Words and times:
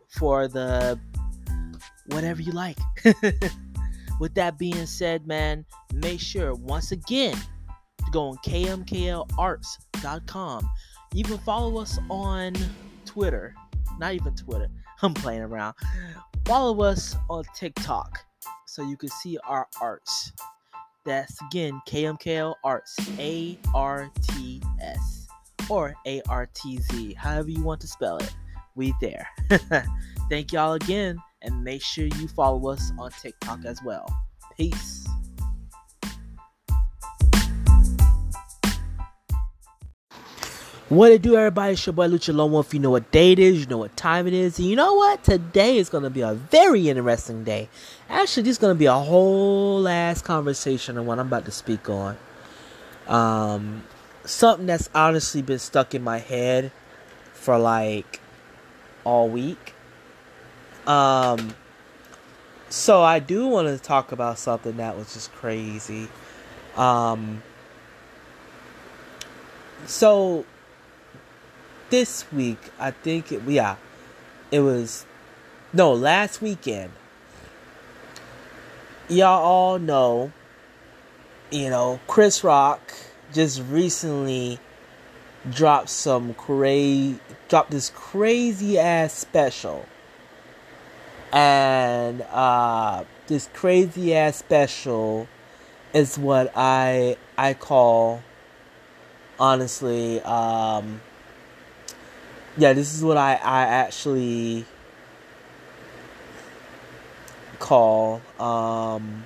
for 0.09 0.47
the 0.47 0.99
whatever 2.07 2.41
you 2.41 2.51
like. 2.51 2.79
With 4.19 4.33
that 4.35 4.59
being 4.59 4.87
said, 4.87 5.25
man, 5.27 5.65
make 5.93 6.19
sure 6.19 6.55
once 6.55 6.91
again 6.91 7.37
to 7.97 8.05
go 8.11 8.29
on 8.29 8.37
kmklarts.com. 8.37 10.69
You 11.13 11.23
can 11.23 11.37
follow 11.39 11.79
us 11.79 11.99
on 12.09 12.55
Twitter. 13.05 13.53
Not 13.99 14.13
even 14.13 14.33
Twitter. 14.35 14.69
I'm 15.01 15.13
playing 15.13 15.41
around. 15.41 15.75
Follow 16.45 16.83
us 16.83 17.17
on 17.29 17.43
TikTok 17.55 18.25
so 18.71 18.81
you 18.83 18.95
can 18.95 19.09
see 19.09 19.37
our 19.43 19.67
arts. 19.81 20.31
That's 21.05 21.41
again 21.41 21.81
KMKL 21.89 22.55
Arts, 22.63 22.95
A 23.19 23.57
R 23.75 24.09
T 24.29 24.61
S, 24.79 25.27
or 25.69 25.93
A 26.07 26.21
R 26.29 26.47
T 26.53 26.79
Z, 26.79 27.13
however 27.15 27.49
you 27.49 27.61
want 27.63 27.81
to 27.81 27.87
spell 27.87 28.17
it. 28.17 28.33
We 28.75 28.93
there. 29.01 29.27
Thank 30.29 30.53
y'all 30.53 30.73
again, 30.73 31.17
and 31.41 31.61
make 31.61 31.83
sure 31.83 32.05
you 32.05 32.29
follow 32.29 32.69
us 32.69 32.93
on 32.97 33.11
TikTok 33.11 33.65
as 33.65 33.83
well. 33.83 34.07
Peace. 34.55 35.00
What 40.91 41.13
it 41.13 41.21
do, 41.21 41.37
everybody? 41.37 41.71
It's 41.71 41.85
your 41.85 41.93
boy 41.93 42.09
Lucha 42.09 42.35
Lomo. 42.35 42.59
If 42.59 42.73
you 42.73 42.81
know 42.81 42.89
what 42.89 43.11
day 43.11 43.31
it 43.31 43.39
is, 43.39 43.61
you 43.61 43.65
know 43.65 43.77
what 43.77 43.95
time 43.95 44.27
it 44.27 44.33
is. 44.33 44.59
And 44.59 44.67
you 44.67 44.75
know 44.75 44.93
what? 44.95 45.23
Today 45.23 45.77
is 45.77 45.87
going 45.87 46.03
to 46.03 46.09
be 46.09 46.19
a 46.19 46.33
very 46.33 46.89
interesting 46.89 47.45
day. 47.45 47.69
Actually, 48.09 48.43
this 48.43 48.51
is 48.51 48.57
going 48.57 48.75
to 48.75 48.77
be 48.77 48.87
a 48.87 48.93
whole 48.93 49.87
ass 49.87 50.21
conversation 50.21 50.97
on 50.97 51.05
what 51.05 51.17
I'm 51.17 51.27
about 51.27 51.45
to 51.45 51.51
speak 51.51 51.89
on. 51.89 52.17
Um, 53.07 53.83
something 54.25 54.65
that's 54.65 54.89
honestly 54.93 55.41
been 55.41 55.59
stuck 55.59 55.95
in 55.95 56.03
my 56.03 56.17
head 56.17 56.73
for 57.31 57.57
like 57.57 58.19
all 59.05 59.29
week. 59.29 59.73
Um, 60.85 61.55
so 62.67 63.01
I 63.01 63.19
do 63.19 63.47
want 63.47 63.69
to 63.69 63.81
talk 63.81 64.11
about 64.11 64.37
something 64.39 64.75
that 64.75 64.97
was 64.97 65.13
just 65.13 65.31
crazy. 65.31 66.09
Um, 66.75 67.43
so 69.85 70.43
this 71.91 72.25
week, 72.31 72.57
I 72.79 72.91
think 72.91 73.31
it, 73.31 73.43
yeah, 73.43 73.75
it 74.49 74.61
was 74.61 75.05
no 75.73 75.93
last 75.93 76.41
weekend. 76.41 76.91
Y'all 79.09 79.43
all 79.43 79.77
know, 79.77 80.31
you 81.51 81.69
know, 81.69 81.99
Chris 82.07 82.43
Rock 82.43 82.79
just 83.33 83.61
recently 83.69 84.57
dropped 85.51 85.89
some 85.89 86.33
crazy, 86.33 87.19
dropped 87.49 87.71
this 87.71 87.91
crazy 87.93 88.79
ass 88.79 89.13
special, 89.13 89.85
and 91.33 92.21
uh, 92.21 93.03
this 93.27 93.49
crazy 93.53 94.15
ass 94.15 94.37
special 94.37 95.27
is 95.93 96.17
what 96.17 96.53
I 96.55 97.17
I 97.37 97.53
call 97.53 98.23
honestly 99.37 100.21
um 100.21 101.01
yeah, 102.57 102.73
this 102.73 102.93
is 102.95 103.03
what 103.03 103.17
I, 103.17 103.33
I 103.35 103.63
actually 103.63 104.65
call 107.59 108.21
um, 108.39 109.25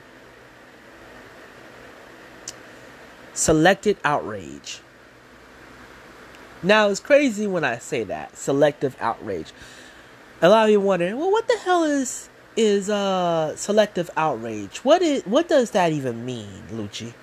selected 3.33 3.97
outrage. 4.03 4.81
Now, 6.61 6.89
it's 6.89 6.99
crazy 6.99 7.47
when 7.47 7.63
I 7.63 7.77
say 7.77 8.03
that 8.05 8.37
selective 8.37 8.95
outrage. 8.99 9.51
A 10.41 10.49
lot 10.49 10.65
of 10.65 10.71
you 10.71 10.79
wondering, 10.79 11.17
well, 11.17 11.31
what 11.31 11.47
the 11.47 11.57
hell 11.57 11.83
is 11.83 12.29
is 12.57 12.89
uh 12.89 13.55
selective 13.55 14.09
outrage? 14.15 14.77
What 14.79 15.01
is 15.01 15.23
what 15.23 15.47
does 15.49 15.71
that 15.71 15.91
even 15.91 16.25
mean, 16.25 16.63
Lucci? 16.71 17.13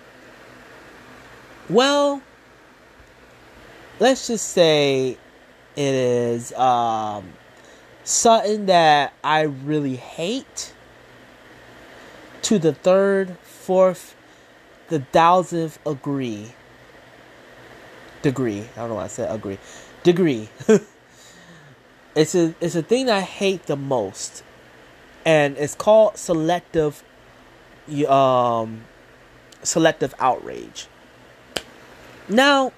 Well, 1.69 2.23
let's 3.99 4.27
just 4.27 4.51
say 4.51 5.17
it 5.77 5.95
is 5.95 6.53
um, 6.55 7.33
something 8.05 8.67
that 8.67 9.13
I 9.23 9.43
really 9.43 9.97
hate. 9.97 10.75
To 12.43 12.59
the 12.59 12.73
third, 12.73 13.39
fourth, 13.39 14.17
the 14.89 14.99
thousandth 14.99 15.79
agree. 15.87 16.53
Degree. 18.21 18.69
I 18.77 18.81
don't 18.81 18.89
know 18.89 18.95
why 18.97 19.05
I 19.05 19.09
said 19.09 19.33
agree. 19.33 19.59
Degree. 20.03 20.49
it's 22.17 22.35
a 22.35 22.55
it's 22.61 22.75
a 22.75 22.83
thing 22.83 23.09
I 23.09 23.21
hate 23.21 23.67
the 23.67 23.77
most, 23.77 24.43
and 25.25 25.57
it's 25.57 25.77
called 25.77 26.17
selective. 26.17 27.05
Um, 28.09 28.85
selective 29.63 30.15
outrage. 30.19 30.89
Now, 32.29 32.73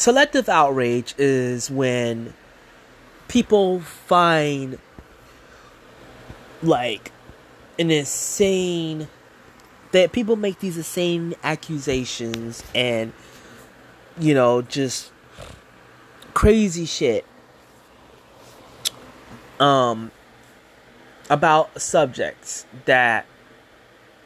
selective 0.00 0.48
outrage 0.48 1.14
is 1.18 1.70
when 1.70 2.32
people 3.28 3.80
find 3.80 4.78
like 6.62 7.12
an 7.78 7.90
insane 7.90 9.08
that 9.92 10.10
people 10.10 10.36
make 10.36 10.58
these 10.60 10.78
insane 10.78 11.34
accusations 11.42 12.64
and 12.74 13.12
you 14.18 14.32
know 14.32 14.62
just 14.62 15.12
crazy 16.32 16.86
shit 16.86 17.26
um 19.58 20.10
about 21.28 21.78
subjects 21.78 22.64
that 22.86 23.26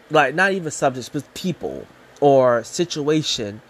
like 0.08 0.36
not 0.36 0.52
even 0.52 0.70
subjects 0.70 1.08
but 1.08 1.34
people 1.34 1.84
or 2.20 2.62
situation 2.62 3.60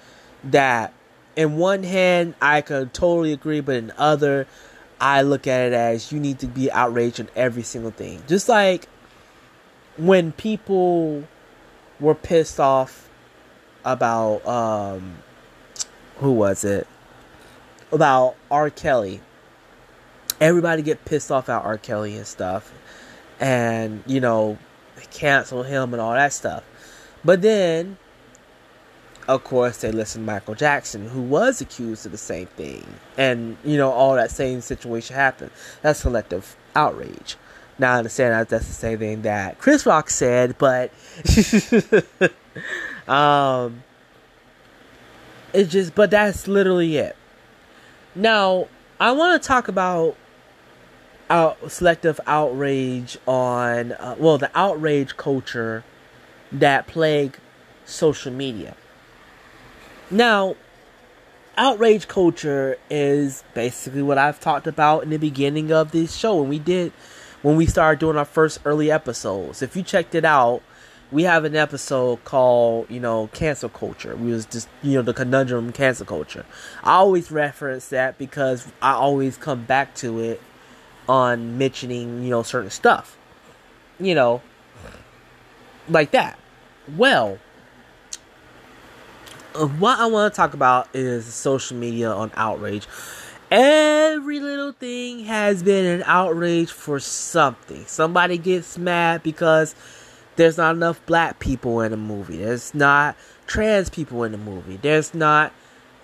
that 0.44 0.92
in 1.36 1.56
one 1.56 1.82
hand, 1.82 2.34
I 2.40 2.60
can 2.60 2.90
totally 2.90 3.32
agree, 3.32 3.60
but 3.60 3.76
in 3.76 3.92
other, 3.96 4.46
I 5.00 5.22
look 5.22 5.46
at 5.46 5.68
it 5.68 5.72
as 5.72 6.12
you 6.12 6.20
need 6.20 6.38
to 6.40 6.46
be 6.46 6.70
outraged 6.70 7.20
on 7.20 7.28
every 7.34 7.62
single 7.62 7.90
thing. 7.90 8.22
Just 8.26 8.48
like 8.48 8.88
when 9.96 10.32
people 10.32 11.24
were 12.00 12.14
pissed 12.14 12.58
off 12.58 13.08
about 13.84 14.46
um 14.46 15.16
who 16.18 16.32
was 16.32 16.64
it? 16.64 16.86
About 17.92 18.36
R. 18.50 18.70
Kelly. 18.70 19.20
Everybody 20.40 20.82
get 20.82 21.04
pissed 21.04 21.30
off 21.30 21.48
at 21.48 21.62
R. 21.62 21.78
Kelly 21.78 22.16
and 22.16 22.26
stuff. 22.26 22.72
And, 23.40 24.02
you 24.06 24.20
know, 24.20 24.58
cancel 25.10 25.64
him 25.64 25.92
and 25.92 26.00
all 26.00 26.12
that 26.12 26.32
stuff. 26.32 26.64
But 27.24 27.42
then 27.42 27.98
of 29.28 29.44
course, 29.44 29.78
they 29.78 29.90
listen 29.90 30.22
to 30.22 30.26
Michael 30.26 30.54
Jackson, 30.54 31.08
who 31.08 31.22
was 31.22 31.60
accused 31.60 32.06
of 32.06 32.12
the 32.12 32.18
same 32.18 32.46
thing. 32.48 32.84
And, 33.16 33.56
you 33.64 33.76
know, 33.76 33.90
all 33.90 34.14
that 34.16 34.30
same 34.30 34.60
situation 34.60 35.16
happened. 35.16 35.50
That's 35.82 36.00
selective 36.00 36.56
outrage. 36.76 37.36
Now, 37.78 37.94
I 37.94 37.98
understand 37.98 38.34
that 38.34 38.48
that's 38.48 38.66
the 38.66 38.72
same 38.72 38.98
thing 38.98 39.22
that 39.22 39.58
Chris 39.58 39.86
Rock 39.86 40.10
said, 40.10 40.56
but, 40.58 40.92
um, 43.08 43.82
It's 45.52 45.72
just, 45.72 45.94
but 45.94 46.10
that's 46.10 46.46
literally 46.46 46.96
it. 46.98 47.16
Now, 48.14 48.68
I 49.00 49.12
want 49.12 49.42
to 49.42 49.46
talk 49.46 49.68
about 49.68 50.16
out 51.30 51.70
selective 51.70 52.20
outrage 52.26 53.16
on 53.26 53.92
uh, 53.92 54.14
well 54.18 54.36
the 54.36 54.50
outrage 54.54 55.16
culture 55.16 55.82
that 56.52 56.86
plague 56.86 57.38
social 57.86 58.32
media. 58.32 58.76
Now, 60.10 60.56
outrage 61.56 62.08
culture 62.08 62.76
is 62.90 63.44
basically 63.54 64.02
what 64.02 64.18
I've 64.18 64.40
talked 64.40 64.66
about 64.66 65.02
in 65.02 65.10
the 65.10 65.16
beginning 65.16 65.72
of 65.72 65.92
this 65.92 66.14
show 66.14 66.36
when 66.36 66.48
we 66.48 66.58
did 66.58 66.92
when 67.42 67.56
we 67.56 67.66
started 67.66 68.00
doing 68.00 68.16
our 68.16 68.24
first 68.24 68.58
early 68.64 68.90
episodes. 68.90 69.60
If 69.60 69.76
you 69.76 69.82
checked 69.82 70.14
it 70.14 70.24
out, 70.24 70.62
we 71.12 71.24
have 71.24 71.44
an 71.44 71.54
episode 71.54 72.24
called, 72.24 72.90
you 72.90 72.98
know, 72.98 73.28
cancel 73.34 73.68
culture. 73.68 74.16
We 74.16 74.32
was 74.32 74.46
just, 74.46 74.68
you 74.82 74.94
know, 74.94 75.02
the 75.02 75.12
conundrum 75.12 75.70
cancel 75.70 76.06
culture. 76.06 76.46
I 76.82 76.94
always 76.94 77.30
reference 77.30 77.88
that 77.88 78.16
because 78.16 78.72
I 78.80 78.92
always 78.92 79.36
come 79.36 79.64
back 79.64 79.94
to 79.96 80.20
it 80.20 80.40
on 81.06 81.58
mentioning, 81.58 82.22
you 82.22 82.30
know, 82.30 82.42
certain 82.42 82.70
stuff. 82.70 83.18
You 84.00 84.14
know, 84.14 84.42
like 85.88 86.10
that. 86.12 86.38
Well, 86.96 87.38
what 89.54 89.98
I 90.00 90.06
want 90.06 90.32
to 90.32 90.36
talk 90.36 90.54
about 90.54 90.88
is 90.94 91.24
social 91.26 91.76
media 91.76 92.10
on 92.10 92.32
outrage. 92.34 92.86
Every 93.50 94.40
little 94.40 94.72
thing 94.72 95.26
has 95.26 95.62
been 95.62 95.86
an 95.86 96.02
outrage 96.06 96.72
for 96.72 96.98
something. 96.98 97.84
Somebody 97.86 98.36
gets 98.36 98.76
mad 98.76 99.22
because 99.22 99.74
there's 100.36 100.56
not 100.56 100.74
enough 100.74 101.04
black 101.06 101.38
people 101.38 101.80
in 101.82 101.92
a 101.92 101.96
movie. 101.96 102.38
There's 102.38 102.74
not 102.74 103.16
trans 103.46 103.90
people 103.90 104.24
in 104.24 104.32
the 104.32 104.38
movie. 104.38 104.76
There's 104.76 105.14
not 105.14 105.52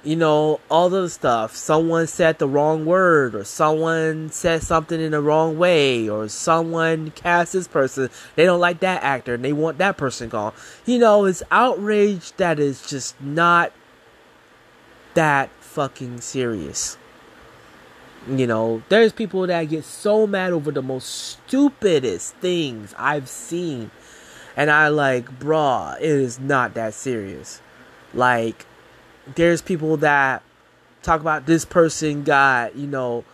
you 0.03 0.17
know, 0.17 0.61
all 0.71 0.89
the 0.89 1.09
stuff. 1.11 1.55
Someone 1.55 2.07
said 2.07 2.39
the 2.39 2.49
wrong 2.49 2.87
word, 2.87 3.35
or 3.35 3.45
someone 3.45 4.31
said 4.31 4.63
something 4.63 5.01
in 5.01 5.13
the 5.13 5.21
wrong 5.21 5.59
way, 5.59 6.09
or 6.09 6.29
someone 6.29 7.11
cast 7.11 7.53
this 7.53 7.69
person. 7.69 8.09
They 8.37 8.45
don't 8.45 8.61
like 8.61 8.81
that 8.81 9.03
actor 9.03 9.35
and 9.35 9.45
they 9.45 9.53
want 9.53 9.79
that 9.79 9.97
person 9.97 10.29
gone. 10.29 10.53
You 10.87 10.99
know, 10.99 11.27
it's 11.27 11.43
outrage 11.51 12.33
that 12.33 12.59
is 12.59 12.87
just 12.89 13.21
not 13.21 13.73
that 15.15 15.51
fucking 15.61 16.21
serious. 16.21 16.97
You 18.29 18.47
know, 18.47 18.83
there's 18.89 19.13
people 19.13 19.47
that 19.47 19.65
get 19.65 19.85
so 19.85 20.27
mad 20.27 20.53
over 20.53 20.71
the 20.71 20.83
most 20.83 21.07
stupidest 21.07 22.35
things 22.37 22.95
I've 22.99 23.29
seen. 23.29 23.91
And 24.57 24.71
I 24.71 24.89
like, 24.89 25.39
bruh, 25.39 25.97
it 25.99 26.05
is 26.05 26.39
not 26.39 26.75
that 26.75 26.93
serious. 26.93 27.63
Like, 28.13 28.67
there's 29.35 29.63
people 29.63 29.97
that 29.99 30.43
talk 31.03 31.21
about 31.21 31.47
this 31.47 31.65
person 31.65 32.25
got, 32.25 32.77
you 32.77 32.87
know, 32.87 33.25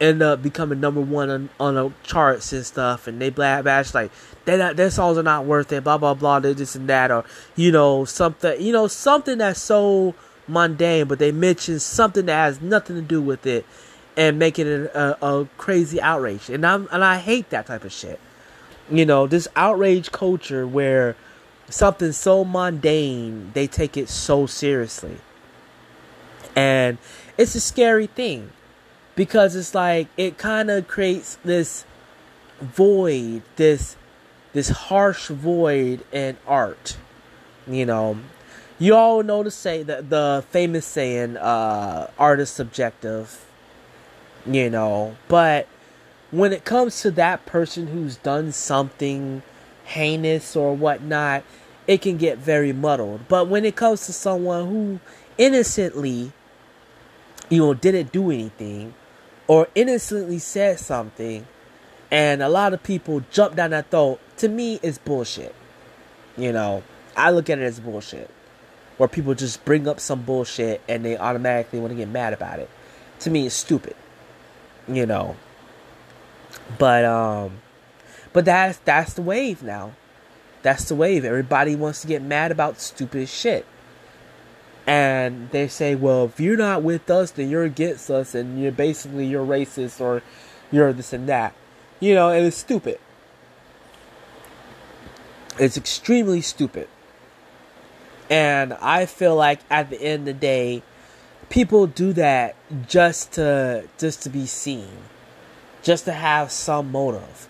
end 0.00 0.22
up 0.22 0.42
becoming 0.42 0.80
number 0.80 1.00
one 1.00 1.30
on, 1.30 1.48
on 1.58 1.76
a 1.76 1.92
charts 2.02 2.52
and 2.52 2.66
stuff, 2.66 3.06
and 3.06 3.20
they 3.20 3.30
bash 3.30 3.94
like 3.94 4.10
they 4.44 4.56
not, 4.56 4.76
their 4.76 4.90
songs 4.90 5.16
are 5.18 5.22
not 5.22 5.44
worth 5.44 5.72
it, 5.72 5.84
blah 5.84 5.98
blah 5.98 6.14
blah, 6.14 6.40
they're 6.40 6.54
this 6.54 6.74
and 6.74 6.88
that, 6.88 7.10
or 7.10 7.24
you 7.54 7.72
know 7.72 8.04
something, 8.04 8.60
you 8.60 8.72
know 8.72 8.86
something 8.86 9.38
that's 9.38 9.60
so 9.60 10.14
mundane, 10.46 11.06
but 11.06 11.18
they 11.18 11.32
mention 11.32 11.80
something 11.80 12.26
that 12.26 12.34
has 12.34 12.60
nothing 12.60 12.96
to 12.96 13.02
do 13.02 13.22
with 13.22 13.46
it, 13.46 13.64
and 14.16 14.38
make 14.38 14.58
it 14.58 14.66
a, 14.66 15.24
a, 15.24 15.40
a 15.40 15.48
crazy 15.56 16.00
outrage, 16.00 16.50
and 16.50 16.66
I'm 16.66 16.88
and 16.92 17.02
I 17.04 17.18
hate 17.18 17.50
that 17.50 17.66
type 17.66 17.84
of 17.84 17.92
shit. 17.92 18.20
You 18.90 19.06
know, 19.06 19.26
this 19.26 19.48
outrage 19.56 20.12
culture 20.12 20.66
where 20.66 21.16
something 21.68 22.12
so 22.12 22.44
mundane 22.44 23.50
they 23.54 23.66
take 23.66 23.96
it 23.96 24.08
so 24.08 24.46
seriously. 24.46 25.16
And 26.56 26.96
it's 27.36 27.54
a 27.54 27.60
scary 27.60 28.06
thing 28.06 28.50
because 29.14 29.54
it's 29.54 29.74
like 29.74 30.08
it 30.16 30.38
kind 30.38 30.70
of 30.70 30.88
creates 30.88 31.36
this 31.44 31.84
void, 32.60 33.42
this 33.56 33.96
this 34.54 34.70
harsh 34.70 35.28
void 35.28 36.02
in 36.10 36.38
art. 36.46 36.96
You 37.66 37.84
know, 37.84 38.18
you 38.78 38.94
all 38.94 39.22
know 39.22 39.42
to 39.42 39.50
say 39.50 39.82
that 39.82 40.08
the 40.08 40.44
famous 40.50 40.86
saying, 40.86 41.36
uh, 41.36 42.10
"Art 42.18 42.40
is 42.40 42.48
subjective." 42.48 43.44
You 44.46 44.70
know, 44.70 45.16
but 45.28 45.66
when 46.30 46.52
it 46.52 46.64
comes 46.64 47.00
to 47.02 47.10
that 47.12 47.44
person 47.46 47.88
who's 47.88 48.16
done 48.16 48.52
something 48.52 49.42
heinous 49.84 50.56
or 50.56 50.74
whatnot, 50.74 51.44
it 51.86 52.00
can 52.00 52.16
get 52.16 52.38
very 52.38 52.72
muddled. 52.72 53.28
But 53.28 53.48
when 53.48 53.64
it 53.64 53.76
comes 53.76 54.06
to 54.06 54.12
someone 54.12 54.68
who 54.68 55.00
innocently 55.38 56.32
you 57.48 57.58
know, 57.58 57.74
didn't 57.74 58.12
do 58.12 58.30
anything 58.30 58.94
or 59.46 59.68
innocently 59.74 60.38
said 60.38 60.78
something 60.80 61.46
and 62.10 62.42
a 62.42 62.48
lot 62.48 62.72
of 62.72 62.82
people 62.82 63.22
jump 63.30 63.56
down 63.56 63.70
that 63.70 63.90
throat, 63.90 64.20
to 64.38 64.48
me, 64.48 64.78
it's 64.82 64.98
bullshit. 64.98 65.54
You 66.36 66.52
know, 66.52 66.82
I 67.16 67.30
look 67.30 67.50
at 67.50 67.58
it 67.58 67.64
as 67.64 67.80
bullshit. 67.80 68.30
Where 68.96 69.08
people 69.08 69.34
just 69.34 69.64
bring 69.64 69.86
up 69.86 70.00
some 70.00 70.22
bullshit 70.22 70.80
and 70.88 71.04
they 71.04 71.18
automatically 71.18 71.80
want 71.80 71.90
to 71.90 71.96
get 71.96 72.08
mad 72.08 72.32
about 72.32 72.60
it. 72.60 72.70
To 73.20 73.30
me, 73.30 73.46
it's 73.46 73.54
stupid. 73.54 73.96
You 74.88 75.04
know. 75.04 75.36
But, 76.78 77.04
um, 77.04 77.58
but 78.32 78.44
that's, 78.44 78.78
that's 78.78 79.14
the 79.14 79.22
wave 79.22 79.62
now. 79.62 79.92
That's 80.62 80.88
the 80.88 80.94
wave. 80.94 81.24
Everybody 81.24 81.76
wants 81.76 82.00
to 82.02 82.06
get 82.06 82.22
mad 82.22 82.50
about 82.50 82.80
stupid 82.80 83.28
shit 83.28 83.66
and 84.86 85.50
they 85.50 85.66
say, 85.66 85.96
well, 85.96 86.26
if 86.26 86.38
you're 86.38 86.56
not 86.56 86.82
with 86.82 87.10
us, 87.10 87.32
then 87.32 87.50
you're 87.50 87.64
against 87.64 88.08
us, 88.08 88.34
and 88.34 88.62
you're 88.62 88.70
basically 88.70 89.26
you're 89.26 89.44
racist 89.44 90.00
or 90.00 90.22
you're 90.70 90.92
this 90.92 91.12
and 91.12 91.28
that. 91.28 91.54
You 91.98 92.14
know, 92.14 92.30
and 92.30 92.46
it's 92.46 92.56
stupid. 92.56 93.00
It's 95.58 95.76
extremely 95.76 96.40
stupid. 96.40 96.88
And 98.30 98.74
I 98.74 99.06
feel 99.06 99.34
like 99.34 99.60
at 99.70 99.90
the 99.90 100.00
end 100.00 100.28
of 100.28 100.34
the 100.34 100.40
day, 100.40 100.82
people 101.48 101.86
do 101.86 102.12
that 102.12 102.54
just 102.86 103.32
to 103.32 103.88
just 103.98 104.22
to 104.22 104.30
be 104.30 104.46
seen, 104.46 104.88
just 105.82 106.04
to 106.04 106.12
have 106.12 106.52
some 106.52 106.92
motive. 106.92 107.48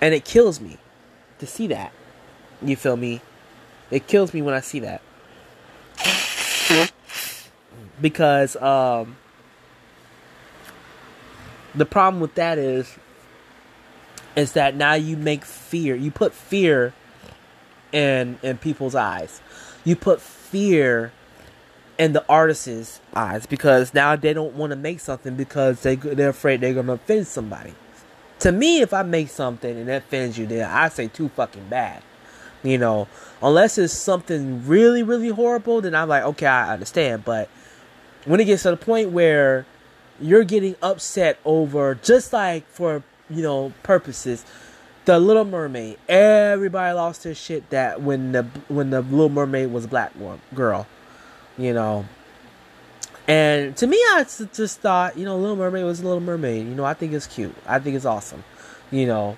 And 0.00 0.12
it 0.12 0.24
kills 0.24 0.60
me 0.60 0.78
to 1.38 1.46
see 1.46 1.66
that. 1.68 1.92
You 2.60 2.76
feel 2.76 2.96
me? 2.96 3.20
It 3.90 4.06
kills 4.06 4.34
me 4.34 4.42
when 4.42 4.54
I 4.54 4.60
see 4.60 4.80
that 4.80 5.00
because 8.00 8.56
um, 8.56 9.16
the 11.74 11.86
problem 11.86 12.20
with 12.20 12.34
that 12.34 12.58
is 12.58 12.96
is 14.34 14.52
that 14.52 14.74
now 14.74 14.92
you 14.92 15.16
make 15.16 15.44
fear 15.44 15.94
you 15.94 16.10
put 16.10 16.32
fear 16.32 16.92
in 17.92 18.38
in 18.42 18.58
people's 18.58 18.94
eyes. 18.94 19.40
You 19.84 19.96
put 19.96 20.20
fear 20.20 21.12
in 21.98 22.12
the 22.12 22.24
artist's 22.28 23.00
eyes 23.14 23.46
because 23.46 23.94
now 23.94 24.16
they 24.16 24.34
don't 24.34 24.54
want 24.54 24.70
to 24.70 24.76
make 24.76 25.00
something 25.00 25.34
because 25.34 25.80
they 25.80 25.96
they're 25.96 26.28
afraid 26.30 26.60
they're 26.60 26.74
gonna 26.74 26.94
offend 26.94 27.26
somebody. 27.26 27.74
To 28.40 28.52
me 28.52 28.82
if 28.82 28.92
i 28.92 29.02
make 29.02 29.30
something 29.30 29.78
and 29.78 29.88
that 29.88 30.02
offends 30.02 30.36
you 30.36 30.46
then 30.46 30.68
i 30.70 30.88
say 30.90 31.08
too 31.08 31.30
fucking 31.30 31.68
bad 31.68 32.02
you 32.62 32.78
know? 32.78 33.06
Unless 33.42 33.78
it's 33.78 33.94
something 33.94 34.66
really 34.66 35.02
really 35.02 35.30
horrible 35.30 35.80
then 35.80 35.94
i'm 35.94 36.08
like 36.08 36.22
okay 36.22 36.46
i 36.46 36.72
understand 36.72 37.24
but 37.24 37.48
when 38.26 38.40
it 38.40 38.44
gets 38.44 38.64
to 38.64 38.70
the 38.70 38.76
point 38.76 39.10
where 39.10 39.64
you're 40.20 40.44
getting 40.44 40.76
upset 40.82 41.38
over 41.44 41.94
just 41.94 42.32
like 42.32 42.66
for 42.68 43.02
you 43.30 43.42
know 43.42 43.72
purposes 43.82 44.44
the 45.04 45.20
little 45.20 45.44
mermaid. 45.44 45.98
Everybody 46.08 46.92
lost 46.92 47.22
their 47.22 47.34
shit 47.34 47.70
that 47.70 48.02
when 48.02 48.32
the 48.32 48.42
when 48.68 48.90
the 48.90 49.02
little 49.02 49.28
mermaid 49.28 49.70
was 49.70 49.84
a 49.86 49.88
black 49.88 50.12
girl 50.54 50.86
you 51.56 51.72
know. 51.72 52.04
And 53.28 53.76
to 53.78 53.86
me 53.86 53.96
i 53.96 54.24
just 54.52 54.80
thought 54.80 55.16
you 55.16 55.24
know 55.24 55.38
little 55.38 55.56
mermaid 55.56 55.84
was 55.84 56.00
a 56.00 56.04
little 56.04 56.20
mermaid. 56.20 56.66
You 56.66 56.74
know 56.74 56.84
i 56.84 56.94
think 56.94 57.12
it's 57.12 57.26
cute. 57.26 57.54
I 57.66 57.78
think 57.78 57.96
it's 57.96 58.04
awesome 58.04 58.44
you 58.90 59.06
know. 59.06 59.36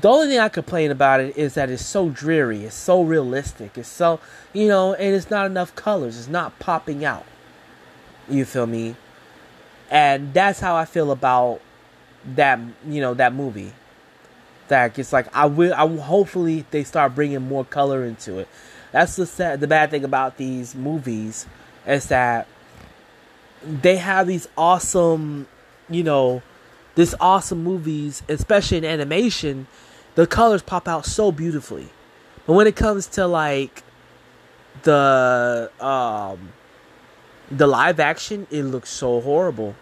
The 0.00 0.08
only 0.08 0.28
thing 0.28 0.38
i 0.38 0.48
complain 0.48 0.90
about 0.90 1.20
it 1.20 1.36
is 1.36 1.54
that 1.54 1.70
it's 1.70 1.84
so 1.84 2.10
dreary. 2.10 2.64
It's 2.64 2.76
so 2.76 3.02
realistic. 3.02 3.78
It's 3.78 3.88
so 3.88 4.20
you 4.52 4.68
know 4.68 4.94
and 4.94 5.14
it's 5.14 5.30
not 5.30 5.46
enough 5.46 5.74
colors. 5.74 6.18
It's 6.18 6.28
not 6.28 6.58
popping 6.58 7.04
out 7.04 7.24
you 8.30 8.44
feel 8.44 8.66
me? 8.66 8.96
And 9.90 10.34
that's 10.34 10.60
how 10.60 10.76
I 10.76 10.84
feel 10.84 11.10
about 11.10 11.60
that, 12.34 12.60
you 12.86 13.00
know, 13.00 13.14
that 13.14 13.34
movie. 13.34 13.72
That 14.68 14.98
it's 14.98 15.12
like 15.12 15.34
I 15.34 15.46
will. 15.46 15.72
I 15.72 15.86
hopefully 15.96 16.66
they 16.70 16.84
start 16.84 17.14
bringing 17.14 17.40
more 17.40 17.64
color 17.64 18.04
into 18.04 18.38
it. 18.38 18.48
That's 18.92 19.16
the 19.16 19.26
sad, 19.26 19.60
the 19.60 19.66
bad 19.66 19.90
thing 19.90 20.04
about 20.04 20.36
these 20.36 20.74
movies 20.74 21.46
is 21.86 22.06
that 22.08 22.46
they 23.62 23.96
have 23.96 24.26
these 24.26 24.46
awesome, 24.56 25.46
you 25.88 26.02
know, 26.02 26.42
this 26.94 27.14
awesome 27.18 27.64
movies, 27.64 28.22
especially 28.28 28.78
in 28.78 28.84
animation. 28.84 29.66
The 30.16 30.26
colors 30.26 30.62
pop 30.62 30.86
out 30.86 31.06
so 31.06 31.32
beautifully, 31.32 31.88
but 32.46 32.52
when 32.52 32.66
it 32.66 32.76
comes 32.76 33.06
to 33.08 33.26
like 33.26 33.82
the 34.82 35.70
um 35.80 36.52
the 37.50 37.66
live 37.66 38.00
action 38.00 38.46
it 38.50 38.62
looks 38.64 38.90
so 38.90 39.20
horrible. 39.20 39.74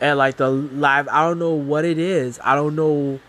And 0.00 0.18
like 0.18 0.36
the 0.36 0.50
live 0.50 1.08
i 1.08 1.22
don't 1.26 1.38
know 1.38 1.54
what 1.54 1.84
it 1.84 1.98
is. 1.98 2.40
I 2.42 2.54
don't 2.54 2.74
know 2.74 3.20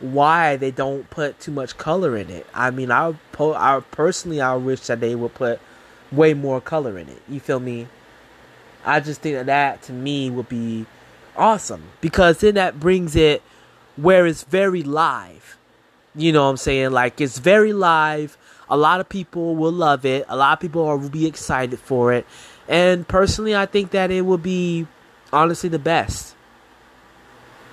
why 0.00 0.56
they 0.56 0.70
don't 0.70 1.08
put 1.10 1.38
too 1.40 1.52
much 1.52 1.76
color 1.78 2.16
in 2.16 2.30
it. 2.30 2.46
I 2.54 2.70
mean 2.70 2.90
i 2.90 3.14
po- 3.32 3.54
i 3.54 3.80
personally 3.90 4.40
i 4.40 4.54
wish 4.54 4.80
that 4.82 5.00
they 5.00 5.14
would 5.14 5.34
put 5.34 5.60
way 6.10 6.34
more 6.34 6.60
color 6.60 6.98
in 6.98 7.08
it. 7.08 7.22
You 7.28 7.40
feel 7.40 7.60
me? 7.60 7.88
I 8.84 9.00
just 9.00 9.20
think 9.20 9.36
that 9.36 9.46
that 9.46 9.82
to 9.82 9.92
me 9.92 10.28
would 10.30 10.48
be 10.48 10.86
awesome. 11.36 11.82
Because 12.00 12.38
then 12.38 12.54
that 12.54 12.78
brings 12.80 13.16
it 13.16 13.42
where 13.96 14.26
it's 14.26 14.42
very 14.44 14.82
live. 14.82 15.56
You 16.14 16.32
know 16.32 16.44
what 16.44 16.50
i'm 16.50 16.56
saying? 16.58 16.90
Like 16.90 17.20
it's 17.20 17.38
very 17.38 17.72
live. 17.72 18.36
A 18.68 18.76
lot 18.76 19.00
of 19.00 19.08
people 19.08 19.54
will 19.56 19.72
love 19.72 20.04
it. 20.04 20.24
A 20.28 20.36
lot 20.36 20.52
of 20.54 20.60
people 20.60 20.84
will 20.84 21.08
be 21.08 21.26
excited 21.26 21.78
for 21.78 22.12
it 22.12 22.26
and 22.68 23.06
personally, 23.06 23.54
I 23.56 23.66
think 23.66 23.90
that 23.90 24.10
it 24.10 24.22
would 24.22 24.42
be 24.42 24.86
honestly 25.32 25.68
the 25.68 25.78
best. 25.78 26.34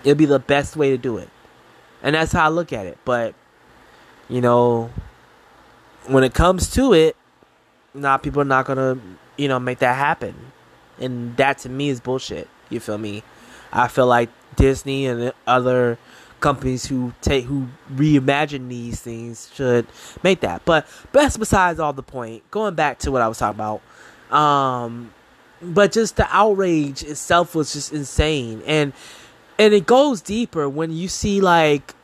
It'd 0.04 0.18
be 0.18 0.26
the 0.26 0.40
best 0.40 0.76
way 0.76 0.90
to 0.92 0.98
do 0.98 1.18
it. 1.18 1.30
And 2.02 2.16
that's 2.16 2.32
how 2.32 2.46
I 2.46 2.50
look 2.50 2.72
at 2.72 2.86
it. 2.86 2.98
But, 3.04 3.36
you 4.30 4.42
know, 4.42 4.92
when 6.08 6.24
it 6.24 6.34
comes 6.34 6.72
to 6.72 6.94
it, 6.94 7.16
not 7.94 8.24
people 8.24 8.42
are 8.42 8.46
not 8.46 8.66
gonna, 8.66 8.98
you 9.38 9.48
know, 9.48 9.60
make 9.60 9.80
that 9.80 9.96
happen. 9.96 10.36
And 11.00 11.36
that 11.38 11.60
to 11.60 11.70
me 11.70 11.90
is 11.90 12.00
bullshit. 12.00 12.48
You 12.70 12.80
feel 12.80 12.98
me? 12.98 13.24
I 13.72 13.88
feel 13.88 14.08
like 14.08 14.30
Disney 14.56 15.06
and 15.06 15.34
other 15.46 15.98
companies 16.40 16.86
who 16.86 17.14
take 17.22 17.46
who 17.46 17.68
reimagine 17.94 18.70
these 18.70 19.02
things 19.02 19.52
should 19.54 19.86
make 20.24 20.40
that. 20.42 20.64
But 20.66 20.88
that's 21.12 21.38
besides 21.38 21.80
all 21.80 21.94
the 21.94 22.04
point. 22.04 22.50
Going 22.52 22.76
back 22.76 23.00
to 23.00 23.12
what 23.12 23.22
I 23.22 23.28
was 23.28 23.38
talking 23.38 23.58
about. 23.58 23.82
Um, 24.32 25.14
but 25.62 25.92
just 25.92 26.16
the 26.16 26.28
outrage 26.30 27.04
itself 27.04 27.56
was 27.56 27.74
just 27.74 27.92
insane, 27.92 28.62
and 28.66 28.94
and 29.58 29.74
it 29.74 29.86
goes 29.86 30.22
deeper 30.22 30.70
when 30.70 30.92
you 30.92 31.08
see 31.08 31.42
like 31.42 31.96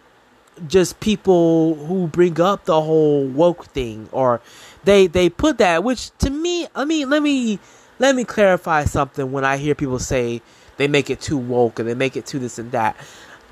just 0.67 0.99
people 0.99 1.75
who 1.75 2.07
bring 2.07 2.39
up 2.39 2.65
the 2.65 2.81
whole 2.81 3.25
woke 3.27 3.65
thing, 3.67 4.09
or 4.11 4.41
they 4.83 5.07
they 5.07 5.29
put 5.29 5.57
that, 5.59 5.83
which 5.83 6.11
to 6.19 6.29
me, 6.29 6.67
I 6.75 6.85
mean, 6.85 7.09
let 7.09 7.21
me 7.21 7.59
let 7.99 8.15
me 8.15 8.23
clarify 8.23 8.85
something. 8.85 9.31
When 9.31 9.45
I 9.45 9.57
hear 9.57 9.75
people 9.75 9.99
say 9.99 10.41
they 10.77 10.87
make 10.87 11.09
it 11.09 11.21
too 11.21 11.37
woke 11.37 11.79
and 11.79 11.87
they 11.87 11.93
make 11.93 12.17
it 12.17 12.25
too 12.25 12.39
this 12.39 12.59
and 12.59 12.71
that, 12.71 12.97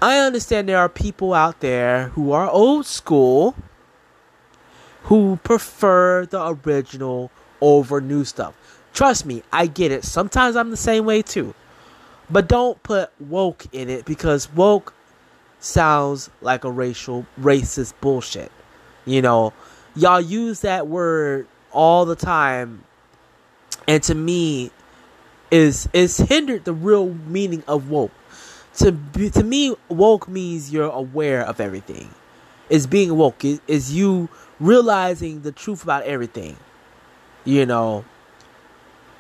I 0.02 0.20
understand 0.20 0.68
there 0.68 0.80
are 0.80 0.90
people 0.90 1.34
out 1.34 1.62
there 1.62 2.10
who 2.10 2.32
are 2.34 2.50
old 2.50 2.86
school 2.86 3.56
who 5.04 5.40
prefer 5.44 6.26
the 6.26 6.58
original 6.66 7.32
over 7.62 8.02
new 8.02 8.26
stuff. 8.26 8.54
Trust 8.94 9.26
me, 9.26 9.44
I 9.52 9.68
get 9.68 9.92
it. 9.92 10.04
Sometimes 10.04 10.56
I'm 10.56 10.70
the 10.70 10.78
same 10.78 11.06
way 11.06 11.22
too. 11.22 11.54
But 12.30 12.48
don't 12.48 12.82
put 12.84 13.12
woke 13.20 13.66
in 13.72 13.90
it 13.90 14.06
because 14.06 14.52
woke 14.54 14.94
sounds 15.60 16.30
like 16.42 16.64
a 16.64 16.72
racial 16.72 17.26
racist 17.40 17.94
bullshit. 18.02 18.52
You 19.06 19.22
know, 19.22 19.54
y'all 19.96 20.22
use 20.22 20.62
that 20.62 20.88
word 20.88 21.48
all 21.72 22.06
the 22.06 22.16
time 22.16 22.84
and 23.88 24.02
to 24.04 24.16
me 24.16 24.72
is 25.52 25.90
is 25.94 26.18
hindered 26.18 26.66
the 26.66 26.74
real 26.74 27.14
meaning 27.14 27.64
of 27.68 27.90
woke. 27.90 28.12
To 28.76 28.92
to 28.92 29.44
me 29.44 29.76
woke 29.90 30.28
means 30.28 30.72
you're 30.72 30.90
aware 30.90 31.42
of 31.42 31.60
everything. 31.60 32.10
Is 32.70 32.88
being 32.88 33.16
woke 33.18 33.44
is 33.44 33.94
you 33.94 34.30
realizing 34.60 35.42
the 35.42 35.52
truth 35.52 35.84
about 35.84 36.04
everything. 36.04 36.58
You 37.46 37.66
know, 37.66 38.06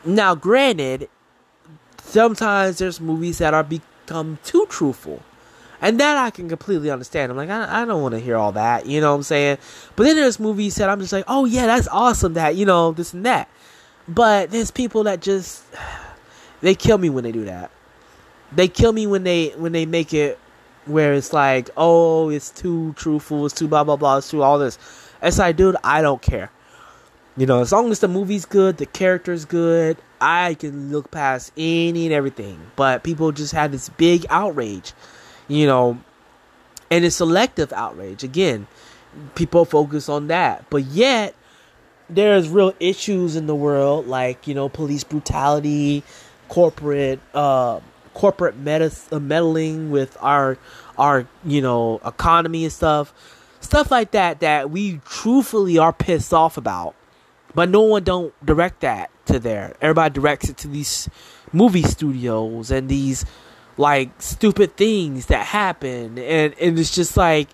now, 0.05 0.35
granted, 0.35 1.09
sometimes 2.01 2.77
there's 2.77 2.99
movies 2.99 3.37
that 3.39 3.53
are 3.53 3.63
become 3.63 4.39
too 4.43 4.65
truthful. 4.69 5.21
And 5.81 5.99
that 5.99 6.17
I 6.17 6.29
can 6.29 6.47
completely 6.47 6.89
understand. 6.89 7.29
I'm 7.31 7.37
like, 7.37 7.49
I, 7.49 7.81
I 7.81 7.85
don't 7.85 8.01
want 8.01 8.13
to 8.13 8.19
hear 8.19 8.37
all 8.37 8.53
that, 8.53 8.85
you 8.85 9.01
know 9.01 9.11
what 9.11 9.17
I'm 9.17 9.23
saying? 9.23 9.57
But 9.97 10.03
then 10.03 10.15
there's 10.15 10.39
movies 10.39 10.75
that 10.75 10.89
I'm 10.89 10.99
just 11.01 11.11
like, 11.11 11.25
oh 11.27 11.43
yeah, 11.43 11.65
that's 11.65 11.89
awesome 11.89 12.35
that, 12.35 12.55
you 12.55 12.65
know, 12.65 12.93
this 12.93 13.13
and 13.13 13.25
that. 13.25 13.49
But 14.07 14.51
there's 14.51 14.71
people 14.71 15.03
that 15.03 15.21
just 15.21 15.63
they 16.61 16.73
kill 16.73 16.97
me 16.97 17.09
when 17.09 17.25
they 17.25 17.33
do 17.33 17.45
that. 17.45 17.69
They 18.53 18.69
kill 18.69 18.93
me 18.93 19.07
when 19.07 19.23
they 19.23 19.49
when 19.57 19.73
they 19.73 19.85
make 19.85 20.13
it 20.13 20.39
where 20.85 21.13
it's 21.13 21.33
like, 21.33 21.69
oh, 21.75 22.29
it's 22.29 22.49
too 22.49 22.93
truthful, 22.93 23.45
it's 23.45 23.55
too 23.55 23.67
blah 23.67 23.83
blah 23.83 23.97
blah, 23.97 24.17
it's 24.17 24.29
too 24.29 24.41
all 24.41 24.59
this. 24.59 24.77
It's 25.21 25.39
like, 25.39 25.57
dude, 25.57 25.75
I 25.83 26.01
don't 26.01 26.21
care. 26.21 26.49
You 27.35 27.47
know, 27.47 27.61
as 27.61 27.71
long 27.71 27.89
as 27.89 27.99
the 27.99 28.07
movie's 28.07 28.45
good, 28.45 28.77
the 28.77 28.85
character's 28.85 29.43
good, 29.45 29.97
I 30.21 30.53
can 30.53 30.91
look 30.91 31.09
past 31.09 31.51
any 31.57 32.05
and 32.05 32.13
everything. 32.13 32.59
But 32.75 33.03
people 33.03 33.31
just 33.31 33.53
had 33.53 33.71
this 33.71 33.89
big 33.89 34.25
outrage, 34.29 34.93
you 35.47 35.65
know, 35.65 35.99
and 36.91 37.03
it's 37.03 37.15
selective 37.15 37.73
outrage. 37.73 38.23
Again, 38.23 38.67
people 39.33 39.65
focus 39.65 40.09
on 40.09 40.27
that. 40.27 40.69
But 40.69 40.83
yet, 40.85 41.33
there's 42.07 42.49
real 42.49 42.75
issues 42.79 43.35
in 43.35 43.47
the 43.47 43.55
world 43.55 44.07
like, 44.07 44.45
you 44.45 44.53
know, 44.53 44.69
police 44.69 45.03
brutality, 45.03 46.03
corporate, 46.49 47.19
uh, 47.33 47.79
corporate 48.13 48.55
uh, 49.11 49.19
meddling 49.19 49.89
with 49.89 50.15
our, 50.21 50.59
our, 50.99 51.27
you 51.43 51.63
know, 51.63 51.99
economy 52.05 52.65
and 52.65 52.73
stuff. 52.73 53.11
Stuff 53.59 53.89
like 53.89 54.11
that 54.11 54.41
that 54.41 54.69
we 54.69 54.99
truthfully 55.05 55.79
are 55.79 55.93
pissed 55.93 56.31
off 56.31 56.57
about 56.57 56.93
but 57.53 57.69
no 57.69 57.81
one 57.81 58.03
don't 58.03 58.33
direct 58.45 58.81
that 58.81 59.09
to 59.25 59.39
there. 59.39 59.75
Everybody 59.81 60.13
directs 60.13 60.49
it 60.49 60.57
to 60.57 60.67
these 60.67 61.09
movie 61.51 61.83
studios 61.83 62.71
and 62.71 62.89
these 62.89 63.25
like 63.77 64.09
stupid 64.21 64.75
things 64.75 65.27
that 65.27 65.45
happen 65.45 66.17
and, 66.17 66.53
and 66.59 66.79
it's 66.79 66.93
just 66.93 67.17
like 67.17 67.49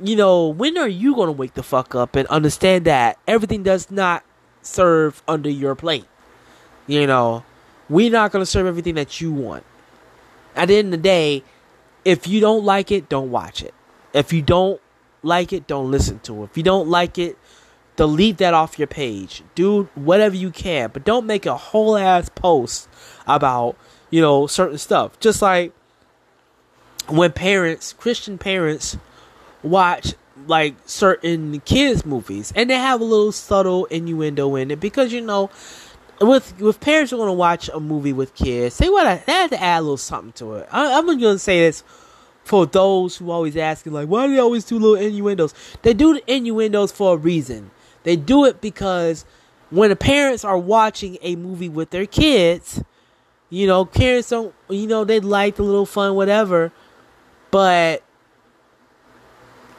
you 0.00 0.14
know, 0.14 0.48
when 0.48 0.78
are 0.78 0.88
you 0.88 1.14
gonna 1.16 1.32
wake 1.32 1.54
the 1.54 1.62
fuck 1.62 1.94
up 1.94 2.14
and 2.14 2.26
understand 2.28 2.84
that 2.84 3.18
everything 3.26 3.62
does 3.62 3.90
not 3.90 4.24
serve 4.62 5.22
under 5.26 5.50
your 5.50 5.74
plate? 5.74 6.06
You 6.86 7.06
know, 7.06 7.44
we're 7.88 8.10
not 8.10 8.30
gonna 8.30 8.46
serve 8.46 8.66
everything 8.66 8.94
that 8.94 9.20
you 9.20 9.32
want. 9.32 9.64
At 10.54 10.68
the 10.68 10.76
end 10.76 10.88
of 10.94 11.02
the 11.02 11.02
day, 11.02 11.42
if 12.04 12.26
you 12.26 12.40
don't 12.40 12.64
like 12.64 12.90
it, 12.90 13.08
don't 13.08 13.30
watch 13.30 13.62
it. 13.62 13.74
If 14.12 14.32
you 14.32 14.42
don't 14.42 14.80
like 15.22 15.52
it, 15.52 15.66
don't 15.66 15.90
listen 15.90 16.20
to 16.20 16.42
it. 16.42 16.50
If 16.50 16.56
you 16.56 16.62
don't 16.62 16.88
like 16.88 17.18
it, 17.18 17.36
delete 17.98 18.38
that 18.38 18.54
off 18.54 18.78
your 18.78 18.86
page. 18.86 19.42
Do 19.56 19.88
whatever 19.96 20.36
you 20.36 20.52
can, 20.52 20.90
but 20.92 21.04
don't 21.04 21.26
make 21.26 21.46
a 21.46 21.56
whole 21.56 21.96
ass 21.96 22.28
post 22.28 22.88
about, 23.26 23.76
you 24.08 24.20
know, 24.20 24.46
certain 24.46 24.78
stuff. 24.78 25.18
Just 25.18 25.42
like 25.42 25.72
when 27.08 27.32
parents, 27.32 27.92
Christian 27.92 28.38
parents, 28.38 28.96
watch 29.64 30.14
like 30.46 30.76
certain 30.86 31.58
kids 31.62 32.06
movies 32.06 32.52
and 32.54 32.70
they 32.70 32.76
have 32.76 33.00
a 33.00 33.04
little 33.04 33.32
subtle 33.32 33.86
innuendo 33.86 34.54
in 34.54 34.70
it 34.70 34.78
because 34.78 35.12
you 35.12 35.20
know 35.20 35.50
with 36.20 36.60
with 36.60 36.78
parents 36.78 37.10
who 37.10 37.18
want 37.18 37.28
to 37.28 37.32
watch 37.32 37.68
a 37.74 37.80
movie 37.80 38.12
with 38.12 38.32
kids 38.36 38.78
they 38.78 38.88
want 38.88 39.04
to 39.08 39.26
they 39.26 39.32
have 39.32 39.50
to 39.50 39.60
add 39.60 39.80
a 39.80 39.82
little 39.82 39.96
something 39.96 40.30
to 40.30 40.54
it 40.54 40.68
I, 40.70 40.96
i'm 40.96 41.06
gonna 41.06 41.40
say 41.40 41.58
this 41.58 41.82
for 42.44 42.66
those 42.66 43.16
who 43.16 43.32
always 43.32 43.56
asking 43.56 43.92
like 43.92 44.06
why 44.06 44.28
do 44.28 44.34
they 44.34 44.38
always 44.38 44.64
do 44.64 44.78
little 44.78 44.94
innuendos 44.94 45.52
they 45.82 45.92
do 45.92 46.14
the 46.14 46.32
innuendos 46.32 46.92
for 46.92 47.14
a 47.14 47.16
reason 47.16 47.72
they 48.04 48.16
do 48.16 48.44
it 48.44 48.60
because 48.60 49.24
when 49.70 49.90
the 49.90 49.96
parents 49.96 50.44
are 50.44 50.58
watching 50.58 51.18
a 51.20 51.36
movie 51.36 51.68
with 51.68 51.90
their 51.90 52.06
kids, 52.06 52.82
you 53.50 53.66
know, 53.66 53.84
parents 53.84 54.30
don't, 54.30 54.54
you 54.68 54.86
know, 54.86 55.04
they 55.04 55.20
like 55.20 55.56
the 55.56 55.62
little 55.62 55.86
fun, 55.86 56.14
whatever, 56.14 56.72
but 57.50 58.02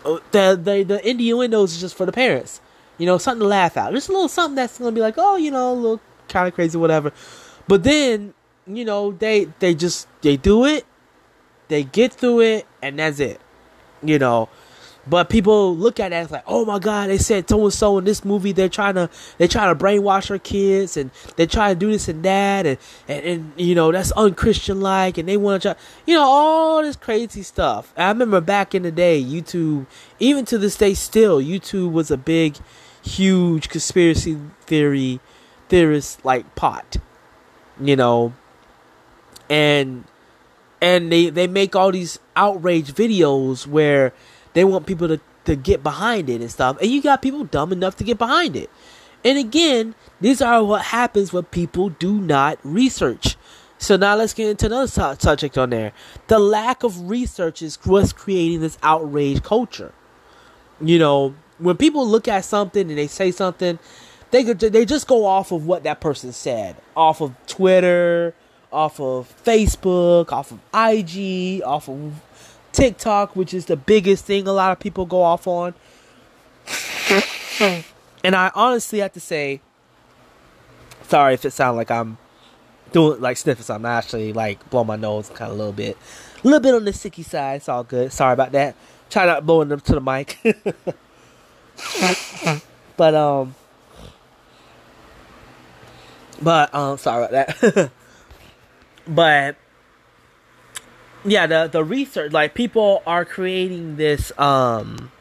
uh, 0.06 0.20
the 0.32 0.60
the 0.62 0.84
the 0.84 1.10
innuendos 1.10 1.74
is 1.74 1.82
just 1.82 1.96
for 1.96 2.06
the 2.06 2.12
parents, 2.12 2.62
you 2.98 3.06
know, 3.06 3.18
something 3.18 3.42
to 3.42 3.48
laugh 3.48 3.78
at. 3.78 3.92
Just 3.94 4.10
a 4.10 4.12
little 4.12 4.28
something 4.28 4.56
that's 4.56 4.78
gonna 4.78 4.92
be 4.92 5.02
like, 5.02 5.16
oh, 5.18 5.36
you 5.36 5.52
know, 5.52 5.72
a 5.72 5.74
little 5.74 6.02
kind 6.28 6.48
of 6.48 6.54
crazy, 6.54 6.78
whatever. 6.78 7.12
But 7.68 7.84
then, 7.84 8.34
you 8.66 8.86
know, 8.86 9.12
they 9.12 9.46
they 9.60 9.76
just 9.76 10.08
they 10.22 10.38
do 10.38 10.66
it, 10.66 10.86
they 11.68 11.84
get 11.84 12.14
through 12.14 12.42
it, 12.42 12.68
and 12.82 12.98
that's 13.00 13.20
it. 13.20 13.40
You 14.02 14.18
know, 14.18 14.50
but 15.10 15.30
people 15.30 15.76
look 15.76 16.00
at 16.00 16.14
as 16.14 16.32
like, 16.32 16.44
oh 16.46 16.66
my 16.66 16.80
god, 16.80 17.10
they 17.10 17.18
said 17.18 17.50
so 17.50 17.64
and 17.64 17.74
so 17.74 17.98
in 17.98 18.06
this 18.06 18.24
movie 18.24 18.52
they're 18.52 18.70
trying 18.70 18.96
to 18.96 19.10
they're 19.38 19.48
trying 19.48 19.76
to 19.76 19.84
brainwash 19.84 20.30
our 20.30 20.38
kids 20.38 20.98
and 20.98 21.12
they're 21.36 21.48
trying 21.48 21.76
to 21.76 21.80
do 21.80 21.92
this 21.92 22.08
and 22.08 22.24
that 22.24 22.66
and 22.66 22.78
and, 23.08 23.26
and 23.26 23.54
you 23.58 23.76
know 23.76 23.92
that's 23.92 24.12
unchristian 24.14 24.82
like 24.82 25.18
and 25.18 25.28
they 25.28 25.38
want 25.38 25.62
to 25.62 25.74
try 25.74 25.82
you 26.06 26.16
know 26.16 26.24
all 26.24 26.82
this 26.82 26.96
crazy 26.96 27.44
stuff. 27.44 27.94
I 27.98 28.08
remember 28.10 28.42
back 28.42 28.76
in 28.76 28.84
the 28.84 28.92
day, 28.92 29.22
YouTube, 29.22 29.88
even 30.20 30.46
to 30.46 30.58
this 30.58 30.76
day, 30.76 30.94
still 30.94 31.42
YouTube 31.42 31.92
was 31.92 32.12
a 32.12 32.18
big, 32.18 32.58
huge 33.02 33.70
conspiracy 33.70 34.38
theory 34.62 35.20
theorist 35.70 36.24
like 36.26 36.56
pot, 36.56 36.98
you 37.80 37.96
know, 37.96 38.34
and 39.50 40.06
and 40.82 41.12
they 41.12 41.30
they 41.30 41.48
make 41.48 41.76
all 41.76 41.92
these 41.92 42.20
outrage 42.36 42.94
videos 42.94 43.68
where 43.68 44.14
they 44.54 44.64
want 44.64 44.86
people 44.86 45.08
to, 45.08 45.20
to 45.46 45.56
get 45.56 45.84
behind 45.84 46.30
it 46.30 46.42
and 46.42 46.52
stuff. 46.52 46.78
And 46.82 46.90
you 46.90 47.02
got 47.02 47.22
people 47.22 47.44
dumb 47.44 47.72
enough 47.72 47.96
to 47.98 48.04
get 48.04 48.18
behind 48.18 48.56
it. 48.56 48.70
And 49.24 49.38
again, 49.38 49.96
These 50.22 50.42
are 50.42 50.64
what 50.64 50.84
happens 50.84 51.32
when 51.32 51.46
people 51.46 51.90
do 51.90 52.20
not 52.20 52.60
research. 52.64 53.38
So 53.78 53.96
now 53.96 54.16
let's 54.16 54.34
get 54.34 54.50
into 54.50 54.66
another 54.66 54.88
subject 54.88 55.58
on 55.58 55.70
there. 55.70 55.94
The 56.28 56.40
lack 56.40 56.84
of 56.84 57.10
research 57.10 57.62
is 57.62 57.78
what's 57.86 58.12
creating 58.12 58.60
this 58.60 58.78
outrage 58.84 59.42
culture. 59.42 59.94
You 60.82 61.00
know, 61.00 61.36
when 61.58 61.78
people 61.78 62.06
look 62.06 62.28
at 62.28 62.44
something 62.44 62.90
and 62.90 62.98
they 62.98 63.08
say 63.08 63.32
something, 63.32 63.80
they 64.32 64.44
they 64.44 64.86
just 64.86 65.08
go 65.08 65.26
off 65.26 65.52
of 65.52 65.66
what 65.66 65.84
that 65.84 66.02
person 66.02 66.34
said, 66.34 66.76
off 66.96 67.22
of 67.22 67.34
Twitter, 67.48 68.36
off 68.72 69.00
of 69.00 69.34
Facebook, 69.44 70.32
off 70.32 70.52
of 70.52 70.60
IG, 70.74 71.64
off 71.64 71.90
of 71.90 72.14
TikTok, 72.80 73.36
which 73.36 73.54
is 73.54 73.66
the 73.66 73.76
biggest 73.76 74.26
thing 74.26 74.48
a 74.48 74.54
lot 74.54 74.72
of 74.72 74.80
people 74.80 75.06
go 75.06 75.22
off 75.22 75.48
on. 75.48 75.74
and 78.24 78.36
I 78.36 78.52
honestly 78.56 79.00
have 79.00 79.14
to 79.14 79.20
say, 79.20 79.60
sorry 81.04 81.34
if 81.34 81.44
it 81.44 81.52
sounds 81.52 81.76
like 81.76 81.92
I'm 81.92 82.18
doing 82.92 83.20
like 83.20 83.38
sniffing 83.38 83.64
something. 83.64 83.86
I 83.86 83.98
actually 83.98 84.34
like 84.34 84.70
blow 84.70 84.84
my 84.84 84.96
nose 84.96 85.30
kind 85.30 85.52
of 85.52 85.58
a 85.58 85.58
little 85.58 85.74
bit, 85.74 85.98
a 86.44 86.48
little 86.48 86.62
bit 86.62 86.74
on 86.74 86.86
the 86.86 86.92
sicky 86.92 87.26
side. 87.26 87.58
It's 87.58 87.70
all 87.70 87.84
good. 87.84 88.14
Sorry 88.14 88.34
about 88.34 88.52
that. 88.54 88.76
Try 89.10 89.26
not 89.26 89.46
blowing 89.46 89.70
them 89.70 89.80
to 89.82 89.94
the 89.94 90.02
mic. 90.02 90.38
but 92.98 93.16
um, 93.16 93.56
but 96.42 96.74
um, 96.74 96.98
sorry 96.98 97.26
about 97.26 97.60
that. 97.60 97.92
but 99.08 99.56
yeah, 101.26 101.48
the 101.48 101.68
the 101.68 101.84
research 101.84 102.32
like 102.32 102.54
people 102.54 103.04
are 103.06 103.26
creating 103.26 103.98
this 103.98 104.32
um 104.40 105.12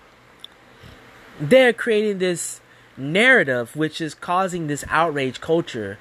they're 1.40 1.73
creating 1.73 2.19
this 2.19 2.61
narrative 2.97 3.75
which 3.76 4.00
is 4.00 4.14
causing 4.14 4.67
this 4.67 4.85
outrage 4.88 5.40
culture. 5.40 5.99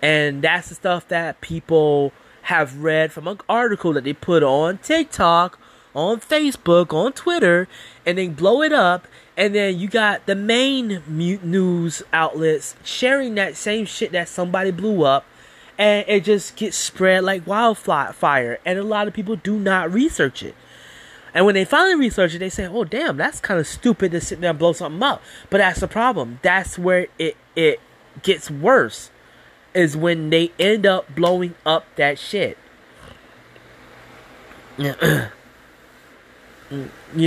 And 0.00 0.42
that's 0.42 0.68
the 0.68 0.74
stuff 0.74 1.08
that 1.08 1.40
people 1.40 2.12
have 2.42 2.78
read 2.78 3.12
from 3.12 3.28
an 3.28 3.38
article 3.48 3.92
that 3.92 4.02
they 4.02 4.12
put 4.12 4.42
on 4.42 4.78
TikTok, 4.78 5.58
on 5.94 6.18
Facebook, 6.18 6.92
on 6.92 7.12
Twitter, 7.12 7.68
and 8.04 8.18
they 8.18 8.26
blow 8.26 8.62
it 8.62 8.72
up. 8.72 9.06
And 9.36 9.54
then 9.54 9.78
you 9.78 9.88
got 9.88 10.26
the 10.26 10.34
main 10.34 11.02
news 11.06 12.02
outlets 12.12 12.74
sharing 12.82 13.36
that 13.36 13.56
same 13.56 13.86
shit 13.86 14.12
that 14.12 14.28
somebody 14.28 14.72
blew 14.72 15.04
up 15.04 15.24
and 15.78 16.04
it 16.08 16.24
just 16.24 16.56
gets 16.56 16.76
spread 16.76 17.24
like 17.24 17.46
wildfire. 17.46 18.58
And 18.64 18.78
a 18.78 18.82
lot 18.82 19.08
of 19.08 19.14
people 19.14 19.36
do 19.36 19.58
not 19.58 19.92
research 19.92 20.42
it. 20.42 20.54
And 21.34 21.46
when 21.46 21.54
they 21.54 21.64
finally 21.64 21.96
research 21.96 22.34
it, 22.34 22.38
they 22.40 22.50
say, 22.50 22.66
"Oh, 22.66 22.84
damn, 22.84 23.16
that's 23.16 23.40
kind 23.40 23.58
of 23.58 23.66
stupid 23.66 24.12
to 24.12 24.20
sit 24.20 24.40
there 24.40 24.50
and 24.50 24.58
blow 24.58 24.72
something 24.74 25.02
up." 25.02 25.22
But 25.48 25.58
that's 25.58 25.80
the 25.80 25.88
problem. 25.88 26.40
That's 26.42 26.78
where 26.78 27.06
it 27.18 27.36
it 27.56 27.80
gets 28.22 28.50
worse. 28.50 29.10
Is 29.74 29.96
when 29.96 30.28
they 30.28 30.52
end 30.58 30.84
up 30.84 31.14
blowing 31.14 31.54
up 31.64 31.86
that 31.96 32.18
shit. 32.18 32.58
you 34.78 34.90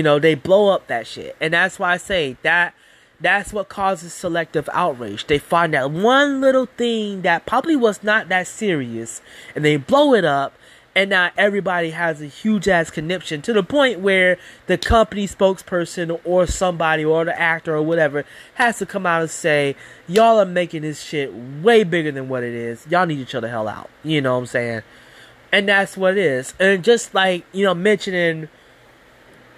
know, 0.03 0.19
they 0.19 0.35
blow 0.35 0.69
up 0.69 0.87
that 0.87 1.07
shit, 1.07 1.35
and 1.41 1.53
that's 1.53 1.79
why 1.79 1.93
I 1.93 1.97
say 1.97 2.37
that 2.43 2.75
that's 3.19 3.53
what 3.53 3.69
causes 3.69 4.13
selective 4.13 4.69
outrage. 4.73 5.27
They 5.27 5.37
find 5.37 5.73
that 5.73 5.91
one 5.91 6.41
little 6.41 6.65
thing 6.65 7.21
that 7.21 7.45
probably 7.45 7.75
was 7.75 8.03
not 8.03 8.29
that 8.29 8.47
serious 8.47 9.21
and 9.55 9.63
they 9.63 9.77
blow 9.77 10.13
it 10.13 10.25
up 10.25 10.53
and 10.97 11.09
now 11.09 11.29
everybody 11.37 11.89
has 11.89 12.21
a 12.21 12.25
huge 12.25 12.69
ass 12.69 12.89
conniption 12.89 13.41
to 13.41 13.51
the 13.51 13.63
point 13.63 13.99
where 13.99 14.37
the 14.67 14.77
company 14.77 15.27
spokesperson 15.27 16.21
or 16.23 16.47
somebody 16.47 17.03
or 17.03 17.25
the 17.25 17.37
actor 17.37 17.75
or 17.75 17.81
whatever 17.81 18.23
has 18.53 18.77
to 18.79 18.85
come 18.85 19.05
out 19.05 19.21
and 19.21 19.29
say, 19.29 19.75
Y'all 20.07 20.39
are 20.39 20.45
making 20.45 20.83
this 20.83 21.01
shit 21.01 21.33
way 21.33 21.83
bigger 21.83 22.13
than 22.13 22.29
what 22.29 22.43
it 22.43 22.53
is. 22.53 22.87
Y'all 22.89 23.05
need 23.05 23.17
to 23.17 23.25
chill 23.25 23.41
the 23.41 23.49
hell 23.49 23.67
out. 23.67 23.89
You 24.03 24.21
know 24.21 24.35
what 24.35 24.39
I'm 24.39 24.45
saying? 24.45 24.81
And 25.51 25.67
that's 25.67 25.97
what 25.97 26.17
it 26.17 26.25
is. 26.25 26.53
And 26.61 26.81
just 26.81 27.13
like, 27.13 27.45
you 27.51 27.65
know, 27.65 27.73
mentioning 27.73 28.47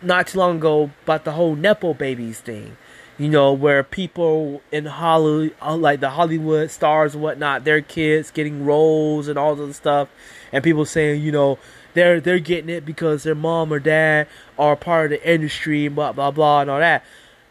not 0.01 0.27
too 0.27 0.39
long 0.39 0.57
ago 0.57 0.89
about 1.03 1.23
the 1.23 1.31
whole 1.33 1.55
Nepo 1.55 1.93
babies 1.93 2.39
thing 2.39 2.77
you 3.17 3.29
know, 3.29 3.51
where 3.51 3.83
people 3.83 4.61
in 4.71 4.85
Hollywood, 4.85 5.55
uh, 5.61 5.75
like 5.75 5.99
the 5.99 6.11
Hollywood 6.11 6.69
stars 6.69 7.15
and 7.15 7.23
whatnot, 7.23 7.63
their 7.63 7.81
kids 7.81 8.29
getting 8.29 8.63
roles 8.63 9.27
and 9.27 9.39
all 9.39 9.55
this 9.55 9.77
stuff, 9.77 10.09
and 10.51 10.63
people 10.63 10.85
saying, 10.85 11.21
you 11.21 11.31
know, 11.31 11.57
they're 11.93 12.21
they're 12.21 12.39
getting 12.39 12.69
it 12.69 12.85
because 12.85 13.23
their 13.23 13.33
mom 13.35 13.73
or 13.73 13.79
dad 13.79 14.27
are 14.59 14.75
part 14.75 15.11
of 15.11 15.19
the 15.19 15.29
industry, 15.29 15.87
blah 15.87 16.11
blah 16.11 16.29
blah, 16.29 16.61
and 16.61 16.69
all 16.69 16.79
that. 16.79 17.03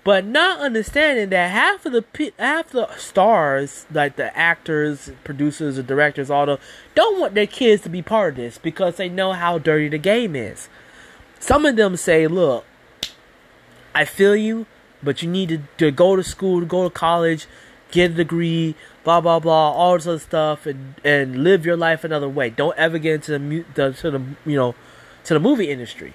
But 0.04 0.24
not 0.24 0.60
understanding 0.60 1.30
that 1.30 1.50
half 1.50 1.84
of 1.84 1.92
the 1.92 2.32
half 2.38 2.70
the 2.70 2.88
stars, 2.96 3.86
like 3.92 4.14
the 4.14 4.36
actors, 4.38 5.10
producers, 5.24 5.80
or 5.80 5.82
directors, 5.82 6.30
all 6.30 6.46
the 6.46 6.60
don't 6.94 7.18
want 7.18 7.34
their 7.34 7.48
kids 7.48 7.82
to 7.82 7.88
be 7.88 8.02
part 8.02 8.34
of 8.34 8.36
this 8.36 8.56
because 8.56 8.98
they 8.98 9.08
know 9.08 9.32
how 9.32 9.58
dirty 9.58 9.88
the 9.88 9.98
game 9.98 10.36
is. 10.36 10.68
Some 11.40 11.66
of 11.66 11.74
them 11.74 11.96
say, 11.96 12.28
"Look, 12.28 12.64
I 13.96 14.04
feel 14.04 14.36
you." 14.36 14.66
But 15.06 15.22
you 15.22 15.30
need 15.30 15.48
to, 15.48 15.60
to 15.78 15.90
go 15.90 16.16
to 16.16 16.22
school, 16.22 16.60
to 16.60 16.66
go 16.66 16.84
to 16.84 16.90
college, 16.90 17.46
get 17.90 18.10
a 18.10 18.14
degree, 18.14 18.74
blah 19.04 19.22
blah 19.22 19.38
blah, 19.38 19.70
all 19.70 19.94
this 19.94 20.06
other 20.06 20.18
stuff, 20.18 20.66
and 20.66 20.96
and 21.04 21.42
live 21.42 21.64
your 21.64 21.76
life 21.76 22.04
another 22.04 22.28
way. 22.28 22.50
Don't 22.50 22.76
ever 22.76 22.98
get 22.98 23.14
into 23.14 23.38
the, 23.38 23.64
the 23.74 23.92
to 23.92 24.10
the 24.10 24.22
you 24.44 24.56
know 24.56 24.74
to 25.24 25.34
the 25.34 25.40
movie 25.40 25.70
industry, 25.70 26.12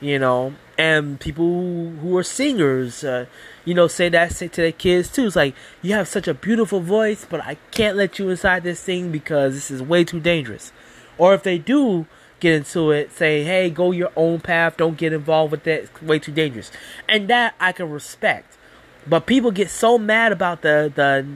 you 0.00 0.18
know. 0.18 0.54
And 0.76 1.18
people 1.18 1.44
who 1.46 1.96
who 2.02 2.16
are 2.16 2.22
singers, 2.22 3.02
uh, 3.02 3.26
you 3.64 3.74
know, 3.74 3.88
say 3.88 4.08
that 4.10 4.32
say 4.32 4.48
to 4.48 4.60
their 4.60 4.72
kids 4.72 5.10
too. 5.10 5.26
It's 5.26 5.36
like 5.36 5.54
you 5.82 5.94
have 5.94 6.06
such 6.06 6.28
a 6.28 6.34
beautiful 6.34 6.80
voice, 6.80 7.26
but 7.28 7.40
I 7.40 7.56
can't 7.70 7.96
let 7.96 8.18
you 8.18 8.28
inside 8.28 8.62
this 8.62 8.82
thing 8.82 9.10
because 9.10 9.54
this 9.54 9.70
is 9.70 9.82
way 9.82 10.04
too 10.04 10.20
dangerous. 10.20 10.72
Or 11.16 11.32
if 11.32 11.42
they 11.42 11.58
do, 11.58 12.06
get 12.44 12.54
into 12.54 12.90
it, 12.90 13.10
say, 13.10 13.42
hey, 13.42 13.70
go 13.70 13.90
your 13.90 14.12
own 14.16 14.38
path, 14.38 14.76
don't 14.76 14.98
get 14.98 15.14
involved 15.14 15.50
with 15.50 15.64
that, 15.64 15.84
it's 15.84 16.02
way 16.02 16.18
too 16.18 16.30
dangerous. 16.30 16.70
And 17.08 17.26
that 17.28 17.54
I 17.58 17.72
can 17.72 17.90
respect. 17.90 18.58
But 19.06 19.24
people 19.24 19.50
get 19.50 19.70
so 19.70 19.98
mad 19.98 20.30
about 20.30 20.60
the 20.60 20.92
the 20.94 21.26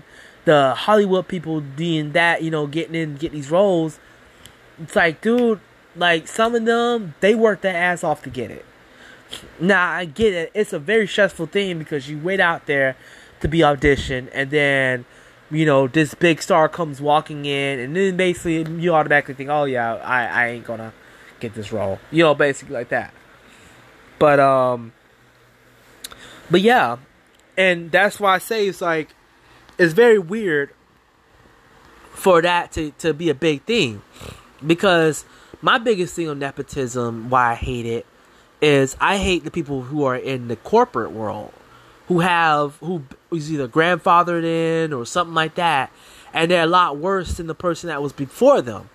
the 0.45 0.75
Hollywood 0.75 1.27
people 1.27 1.61
being 1.61 2.13
that, 2.13 2.43
you 2.43 2.51
know, 2.51 2.67
getting 2.67 2.95
in 2.95 3.17
getting 3.17 3.39
these 3.39 3.51
roles. 3.51 3.99
It's 4.83 4.95
like, 4.95 5.21
dude, 5.23 5.61
like 5.97 6.29
some 6.29 6.55
of 6.55 6.67
them, 6.67 7.15
they 7.21 7.35
work 7.35 7.63
their 7.63 7.77
ass 7.77 8.05
off 8.05 8.23
to 8.23 8.31
get 8.31 8.51
it. 8.51 8.65
Now 9.59 9.91
I 9.91 10.05
get 10.05 10.35
it. 10.35 10.51
It's 10.55 10.73
a 10.73 10.79
very 10.79 11.07
stressful 11.07 11.47
thing 11.47 11.79
because 11.79 12.09
you 12.09 12.19
wait 12.19 12.41
out 12.41 12.67
there 12.67 12.97
to 13.41 13.49
be 13.49 13.61
auditioned 13.61 14.29
and 14.33 14.51
then 14.51 15.05
you 15.51 15.65
know, 15.65 15.89
this 15.89 16.15
big 16.15 16.43
star 16.43 16.69
comes 16.69 17.01
walking 17.01 17.45
in, 17.45 17.79
and 17.79 17.97
then 17.97 18.17
basically 18.17 18.63
you 18.81 18.95
automatically 18.95 19.35
think, 19.35 19.51
oh 19.51 19.65
yeah, 19.65 19.95
I, 19.95 20.27
I 20.27 20.49
ain't 20.49 20.65
gonna 20.65 20.93
get 21.41 21.55
this 21.55 21.73
role, 21.73 21.99
you 22.11 22.23
know, 22.23 22.35
basically 22.35 22.75
like 22.75 22.91
that. 22.91 23.15
But 24.19 24.41
um, 24.41 24.93
but 26.51 26.61
yeah, 26.61 26.99
and 27.57 27.91
that's 27.91 28.21
why 28.21 28.35
I 28.35 28.39
say 28.39 28.69
it's 28.69 28.81
like 28.81 29.15
it's 29.79 29.95
very 29.95 30.19
weird 30.19 30.71
for 32.13 32.43
that 32.43 32.73
to 32.73 32.91
to 32.99 33.15
be 33.15 33.31
a 33.31 33.35
big 33.35 33.63
thing. 33.63 34.03
Because 34.65 35.25
my 35.63 35.79
biggest 35.79 36.15
thing 36.15 36.29
on 36.29 36.41
nepotism, 36.41 37.31
why 37.31 37.53
I 37.53 37.55
hate 37.55 37.87
it, 37.87 38.07
is 38.61 38.97
I 39.01 39.19
hate 39.19 39.45
the 39.45 39.51
people 39.51 39.83
who 39.83 40.05
are 40.05 40.17
in 40.17 40.49
the 40.49 40.57
corporate 40.57 41.13
world 41.13 41.53
who 42.09 42.21
have 42.21 42.77
who 42.77 43.03
is 43.31 43.53
either 43.53 43.69
grandfathered 43.69 44.43
in 44.43 44.93
or 44.93 45.05
something 45.05 45.35
like 45.35 45.55
that, 45.55 45.93
and 46.33 46.51
they're 46.51 46.65
a 46.65 46.67
lot 46.67 46.97
worse 46.97 47.35
than 47.35 47.47
the 47.47 47.55
person 47.55 47.89
that 47.89 48.03
was 48.03 48.15
before 48.15 48.63
them, 48.63 48.89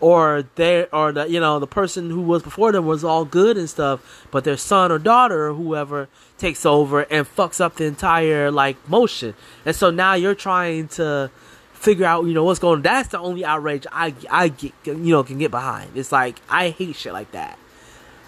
or 0.00 0.44
they 0.54 0.86
or 0.86 1.12
the 1.12 1.28
you 1.28 1.38
know 1.38 1.58
the 1.58 1.66
person 1.66 2.08
who 2.08 2.22
was 2.22 2.42
before 2.42 2.72
them 2.72 2.86
was 2.86 3.04
all 3.04 3.26
good 3.26 3.58
and 3.58 3.68
stuff, 3.68 4.26
but 4.30 4.44
their 4.44 4.56
son 4.56 4.90
or 4.90 4.98
daughter 4.98 5.48
or 5.48 5.54
whoever 5.54 6.08
takes 6.38 6.64
over 6.64 7.02
and 7.02 7.26
fucks 7.26 7.60
up 7.60 7.76
the 7.76 7.84
entire 7.84 8.50
like 8.50 8.88
motion, 8.88 9.34
and 9.66 9.76
so 9.76 9.90
now 9.90 10.14
you're 10.14 10.34
trying 10.34 10.88
to 10.88 11.30
figure 11.74 12.06
out 12.06 12.24
you 12.24 12.32
know 12.32 12.44
what's 12.44 12.60
going 12.60 12.76
on. 12.76 12.82
That's 12.82 13.10
the 13.10 13.18
only 13.18 13.44
outrage 13.44 13.86
I 13.92 14.14
I 14.30 14.48
get 14.48 14.72
you 14.86 14.94
know 14.94 15.22
can 15.22 15.36
get 15.36 15.50
behind. 15.50 15.90
It's 15.96 16.12
like 16.12 16.40
I 16.48 16.70
hate 16.70 16.96
shit 16.96 17.12
like 17.12 17.30
that. 17.32 17.58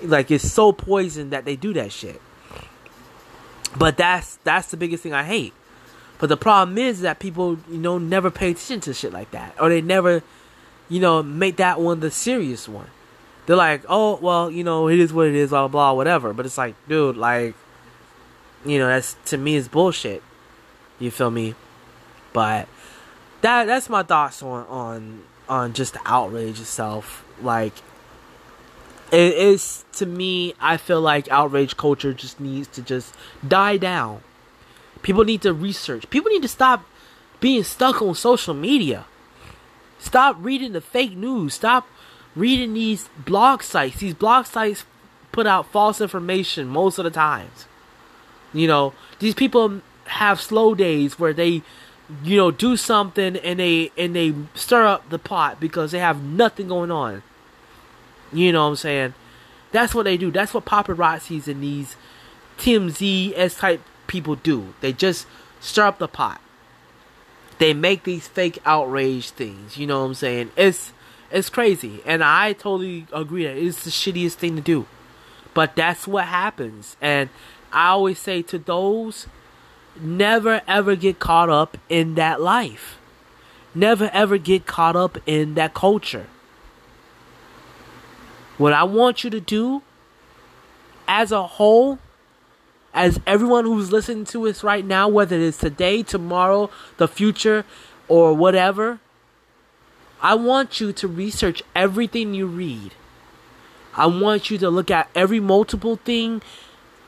Like 0.02 0.30
it's 0.30 0.52
so 0.52 0.72
poison 0.72 1.30
that 1.30 1.46
they 1.46 1.56
do 1.56 1.72
that 1.72 1.90
shit. 1.90 2.20
But 3.76 3.96
that's 3.96 4.36
that's 4.44 4.70
the 4.70 4.76
biggest 4.76 5.02
thing 5.02 5.12
I 5.12 5.24
hate. 5.24 5.52
But 6.18 6.28
the 6.28 6.36
problem 6.36 6.78
is 6.78 7.02
that 7.02 7.18
people, 7.18 7.58
you 7.70 7.78
know, 7.78 7.98
never 7.98 8.30
pay 8.30 8.50
attention 8.50 8.80
to 8.80 8.94
shit 8.94 9.12
like 9.12 9.32
that, 9.32 9.54
or 9.60 9.68
they 9.68 9.82
never, 9.82 10.22
you 10.88 11.00
know, 11.00 11.22
make 11.22 11.56
that 11.56 11.80
one 11.80 12.00
the 12.00 12.10
serious 12.10 12.68
one. 12.68 12.88
They're 13.44 13.56
like, 13.56 13.84
oh, 13.88 14.18
well, 14.20 14.50
you 14.50 14.64
know, 14.64 14.88
it 14.88 14.98
is 14.98 15.12
what 15.12 15.26
it 15.26 15.34
is, 15.34 15.50
blah 15.50 15.68
blah, 15.68 15.92
whatever. 15.92 16.32
But 16.32 16.46
it's 16.46 16.58
like, 16.58 16.74
dude, 16.88 17.16
like, 17.16 17.54
you 18.64 18.78
know, 18.78 18.88
that's 18.88 19.16
to 19.26 19.36
me 19.36 19.56
is 19.56 19.68
bullshit. 19.68 20.22
You 20.98 21.10
feel 21.10 21.30
me? 21.30 21.54
But 22.32 22.68
that 23.42 23.66
that's 23.66 23.88
my 23.88 24.02
thoughts 24.02 24.42
on 24.42 24.66
on 24.66 25.22
on 25.48 25.72
just 25.74 25.92
the 25.92 26.00
outrage 26.06 26.60
itself. 26.60 27.24
Like, 27.42 27.74
it 29.12 29.34
is 29.34 29.84
to 29.92 30.06
me 30.06 30.54
i 30.60 30.76
feel 30.76 31.00
like 31.00 31.28
outrage 31.30 31.76
culture 31.76 32.12
just 32.12 32.40
needs 32.40 32.68
to 32.68 32.82
just 32.82 33.14
die 33.46 33.76
down 33.76 34.20
people 35.02 35.24
need 35.24 35.42
to 35.42 35.52
research 35.52 36.08
people 36.10 36.30
need 36.30 36.42
to 36.42 36.48
stop 36.48 36.84
being 37.40 37.62
stuck 37.62 38.00
on 38.02 38.14
social 38.14 38.54
media. 38.54 39.04
Stop 39.98 40.36
reading 40.40 40.72
the 40.72 40.80
fake 40.80 41.16
news. 41.16 41.54
Stop 41.54 41.86
reading 42.34 42.74
these 42.74 43.08
blog 43.18 43.62
sites. 43.62 43.98
These 43.98 44.14
blog 44.14 44.46
sites 44.46 44.84
put 45.32 45.46
out 45.46 45.66
false 45.66 46.00
information 46.00 46.68
most 46.68 46.98
of 46.98 47.04
the 47.04 47.10
times. 47.10 47.66
You 48.52 48.66
know, 48.66 48.94
these 49.18 49.34
people 49.34 49.82
have 50.06 50.40
slow 50.40 50.74
days 50.74 51.18
where 51.18 51.32
they 51.32 51.62
you 52.22 52.36
know 52.36 52.52
do 52.52 52.76
something 52.76 53.36
and 53.36 53.58
they 53.58 53.90
and 53.98 54.14
they 54.14 54.32
stir 54.54 54.86
up 54.86 55.10
the 55.10 55.18
pot 55.18 55.58
because 55.58 55.90
they 55.90 55.98
have 55.98 56.22
nothing 56.22 56.68
going 56.68 56.90
on. 56.90 57.22
You 58.32 58.52
know 58.52 58.64
what 58.64 58.70
I'm 58.70 58.76
saying? 58.76 59.14
That's 59.72 59.94
what 59.94 60.04
they 60.04 60.16
do. 60.16 60.30
That's 60.30 60.54
what 60.54 60.64
paparazzis 60.64 61.48
and 61.48 61.62
these 61.62 61.96
TMZ 62.58 63.32
S 63.36 63.56
type 63.56 63.80
people 64.06 64.36
do. 64.36 64.74
They 64.80 64.92
just 64.92 65.26
stir 65.60 65.86
up 65.86 65.98
the 65.98 66.08
pot. 66.08 66.40
They 67.58 67.72
make 67.74 68.04
these 68.04 68.28
fake 68.28 68.58
outrage 68.64 69.30
things. 69.30 69.78
You 69.78 69.86
know 69.86 70.00
what 70.00 70.06
I'm 70.06 70.14
saying? 70.14 70.50
It's 70.56 70.92
it's 71.30 71.48
crazy, 71.48 72.00
and 72.06 72.22
I 72.22 72.52
totally 72.52 73.06
agree 73.12 73.44
that 73.44 73.56
it's 73.56 73.84
the 73.84 73.90
shittiest 73.90 74.34
thing 74.34 74.56
to 74.56 74.62
do. 74.62 74.86
But 75.54 75.74
that's 75.74 76.06
what 76.06 76.26
happens, 76.26 76.96
and 77.00 77.30
I 77.72 77.88
always 77.88 78.18
say 78.18 78.42
to 78.42 78.58
those, 78.58 79.26
never 79.98 80.62
ever 80.68 80.94
get 80.94 81.18
caught 81.18 81.50
up 81.50 81.76
in 81.88 82.14
that 82.14 82.40
life. 82.40 82.98
Never 83.74 84.10
ever 84.12 84.38
get 84.38 84.66
caught 84.66 84.96
up 84.96 85.18
in 85.26 85.54
that 85.54 85.74
culture. 85.74 86.26
What 88.58 88.72
I 88.72 88.84
want 88.84 89.24
you 89.24 89.30
to 89.30 89.40
do 89.40 89.82
as 91.06 91.32
a 91.32 91.46
whole 91.46 91.98
as 92.94 93.20
everyone 93.26 93.66
who's 93.66 93.92
listening 93.92 94.24
to 94.24 94.48
us 94.48 94.64
right 94.64 94.84
now, 94.84 95.06
whether 95.06 95.36
it's 95.38 95.58
today, 95.58 96.02
tomorrow, 96.02 96.70
the 96.96 97.06
future, 97.06 97.66
or 98.08 98.32
whatever, 98.32 99.00
I 100.22 100.34
want 100.34 100.80
you 100.80 100.94
to 100.94 101.06
research 101.06 101.62
everything 101.74 102.32
you 102.32 102.46
read. 102.46 102.92
I 103.94 104.06
want 104.06 104.50
you 104.50 104.56
to 104.58 104.70
look 104.70 104.90
at 104.90 105.10
every 105.14 105.40
multiple 105.40 105.96
thing 105.96 106.40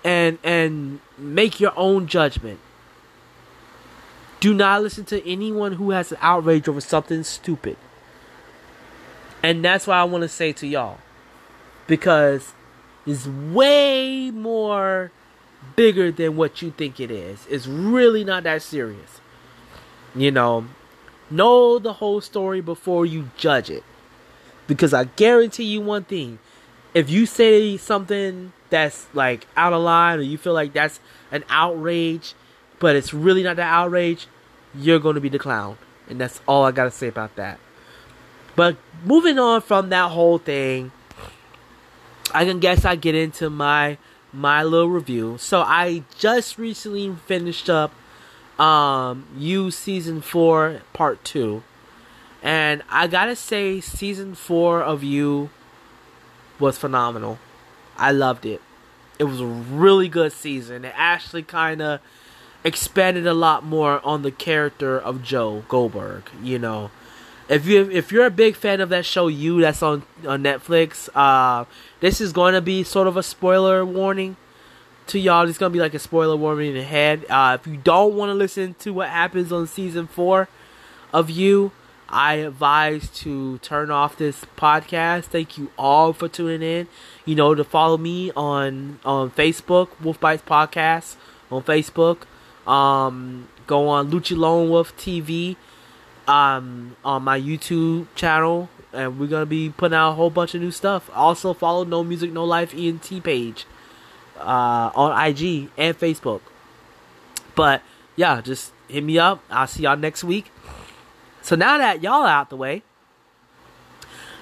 and 0.05 0.39
and 0.45 1.01
make 1.17 1.59
your 1.59 1.73
own 1.77 2.07
judgment. 2.07 2.61
Do 4.41 4.55
not 4.55 4.83
listen 4.83 5.05
to 5.07 5.27
anyone 5.29 5.73
who 5.73 5.91
has 5.91 6.13
an 6.13 6.19
outrage 6.21 6.69
over 6.69 6.81
something 6.81 7.25
stupid. 7.25 7.77
And 9.43 9.65
that's 9.65 9.87
what 9.87 9.97
I 9.97 10.05
want 10.05 10.23
to 10.23 10.29
say 10.29 10.53
to 10.53 10.67
y'all. 10.67 10.99
Because 11.89 12.53
it's 13.05 13.27
way 13.27 14.31
more 14.31 15.11
bigger 15.75 16.13
than 16.13 16.37
what 16.37 16.63
you 16.63 16.71
think 16.71 17.01
it 17.01 17.11
is. 17.11 17.45
It's 17.51 17.67
really 17.67 18.23
not 18.23 18.45
that 18.45 18.63
serious. 18.63 19.21
You 20.15 20.31
know, 20.31 20.67
know 21.31 21.81
the 21.81 21.95
whole 21.95 22.21
story 22.21 22.61
before 22.61 23.05
you 23.05 23.31
judge 23.37 23.69
it. 23.69 23.83
Because 24.69 24.95
I 24.95 25.05
guarantee 25.05 25.65
you 25.65 25.81
one 25.81 26.05
thing 26.05 26.39
if 26.95 27.11
you 27.11 27.27
say 27.27 27.77
something 27.77 28.53
that's 28.71 29.07
like 29.15 29.47
out 29.57 29.73
of 29.73 29.83
line 29.83 30.19
or 30.19 30.23
you 30.23 30.39
feel 30.39 30.53
like 30.53 30.73
that's 30.73 31.01
an 31.31 31.45
outrage, 31.49 32.35
but 32.79 32.97
it's 32.97 33.13
really 33.13 33.43
not 33.43 33.57
that 33.57 33.73
outrage, 33.73 34.27
you're 34.75 34.99
going 34.99 35.15
to 35.15 35.21
be 35.21 35.29
the 35.29 35.39
clown. 35.39 35.79
And 36.09 36.21
that's 36.21 36.41
all 36.47 36.65
I 36.65 36.73
got 36.73 36.85
to 36.85 36.91
say 36.91 37.09
about 37.09 37.37
that. 37.37 37.59
But 38.57 38.77
moving 39.05 39.39
on 39.39 39.61
from 39.61 39.91
that 39.91 40.11
whole 40.11 40.39
thing, 40.39 40.91
I 42.35 42.45
can 42.45 42.61
guess 42.61 42.85
I 42.85 42.97
get 42.97 43.15
into 43.15 43.51
my 43.51 43.99
my 44.33 44.63
little 44.63 44.89
review. 44.89 45.37
So 45.39 45.61
I 45.61 46.05
just 46.19 46.59
recently 46.59 47.15
finished 47.27 47.71
up 47.71 47.93
um 48.61 49.27
You 49.37 49.71
season 49.71 50.21
4 50.21 50.83
part 50.93 51.25
2. 51.25 51.63
And 52.43 52.83
I 52.89 53.07
got 53.07 53.27
to 53.27 53.37
say 53.37 53.81
season 53.81 54.35
4 54.35 54.83
of 54.83 55.03
You 55.03 55.51
was 56.59 56.79
phenomenal. 56.79 57.39
I 57.97 58.13
loved 58.13 58.47
it. 58.47 58.61
It 59.19 59.25
was 59.25 59.41
a 59.41 59.47
really 59.47 60.09
good 60.09 60.33
season. 60.33 60.85
It 60.85 60.95
actually 60.97 61.43
kind 61.43 61.83
of 61.83 62.01
expanded 62.63 63.27
a 63.27 63.35
lot 63.35 63.65
more 63.65 64.05
on 64.05 64.23
the 64.23 64.31
character 64.31 64.99
of 64.99 65.23
Joe 65.23 65.65
Goldberg, 65.69 66.31
you 66.43 66.59
know 66.59 66.91
if 67.49 67.67
you 67.67 67.91
if 67.91 68.13
you're 68.13 68.27
a 68.27 68.31
big 68.31 68.55
fan 68.55 68.81
of 68.81 68.91
that 68.91 69.05
show 69.05 69.27
you 69.29 69.61
that's 69.61 69.83
on 69.83 70.03
on 70.27 70.43
netflix 70.43 71.09
uh 71.15 71.65
this 72.01 72.21
is 72.21 72.33
going 72.33 72.55
to 72.55 72.61
be 72.61 72.83
sort 72.83 73.07
of 73.07 73.17
a 73.17 73.23
spoiler 73.23 73.85
warning 73.85 74.37
to 75.09 75.19
y'all. 75.19 75.49
It's 75.49 75.59
going 75.59 75.73
to 75.73 75.75
be 75.75 75.81
like 75.81 75.95
a 75.95 75.99
spoiler 75.99 76.37
warning 76.37 76.77
ahead 76.77 77.25
uh 77.31 77.59
if 77.61 77.67
you 77.67 77.77
don't 77.79 78.15
want 78.15 78.31
to 78.31 78.35
listen 78.35 78.75
to 78.81 78.93
what 78.93 79.09
happens 79.09 79.53
on 79.53 79.67
season 79.67 80.07
four 80.07 80.49
of 81.13 81.31
you 81.31 81.73
i 82.11 82.35
advise 82.35 83.09
to 83.11 83.59
turn 83.59 83.91
off 83.91 84.17
this 84.17 84.45
podcast. 84.57 85.25
Thank 85.25 85.59
you 85.59 85.71
all 85.79 86.13
for 86.13 86.29
tuning 86.29 86.63
in. 86.63 86.89
You 87.25 87.35
know 87.35 87.55
to 87.55 87.65
follow 87.65 87.99
me 87.99 88.33
on 88.37 88.99
on 89.05 89.31
facebook 89.31 89.89
wolf 90.01 90.19
bites 90.21 90.43
podcast 90.43 91.17
on 91.51 91.63
facebook. 91.63 92.23
Um 92.67 93.49
go 93.67 93.89
on 93.89 94.11
lucha 94.11 94.37
lone 94.37 94.69
wolf 94.71 94.97
tv 94.97 95.57
um, 96.29 96.95
on 97.05 97.25
my 97.25 97.41
YouTube 97.41 98.07
channel, 98.15 98.69
and 98.93 99.19
we're 99.19 99.27
gonna 99.27 99.47
be 99.47 99.71
putting 99.71 99.97
out 99.97 100.11
a 100.11 100.15
whole 100.15 100.31
bunch 100.31 100.55
of 100.55 100.61
new 100.61 100.71
stuff. 100.71 101.11
Also, 101.15 101.53
follow 101.53 101.85
No 101.85 102.03
Music 102.03 102.33
No 102.33 102.45
Life 102.45 102.75
ENT 102.75 103.23
page 103.23 103.67
uh, 104.39 104.91
on 104.95 105.27
IG 105.27 105.71
and 105.77 105.99
Facebook. 105.99 106.41
But 107.55 107.83
yeah, 108.17 108.41
just 108.41 108.73
hit 108.89 109.05
me 109.05 109.19
up. 109.19 109.43
I'll 109.51 109.67
see 109.67 109.83
y'all 109.83 109.97
next 109.97 110.25
week. 110.25 110.51
So 111.43 111.57
now 111.57 111.79
that 111.79 112.03
y'all 112.03 112.23
are 112.23 112.29
out 112.29 112.51
the 112.51 112.57
way, 112.57 112.83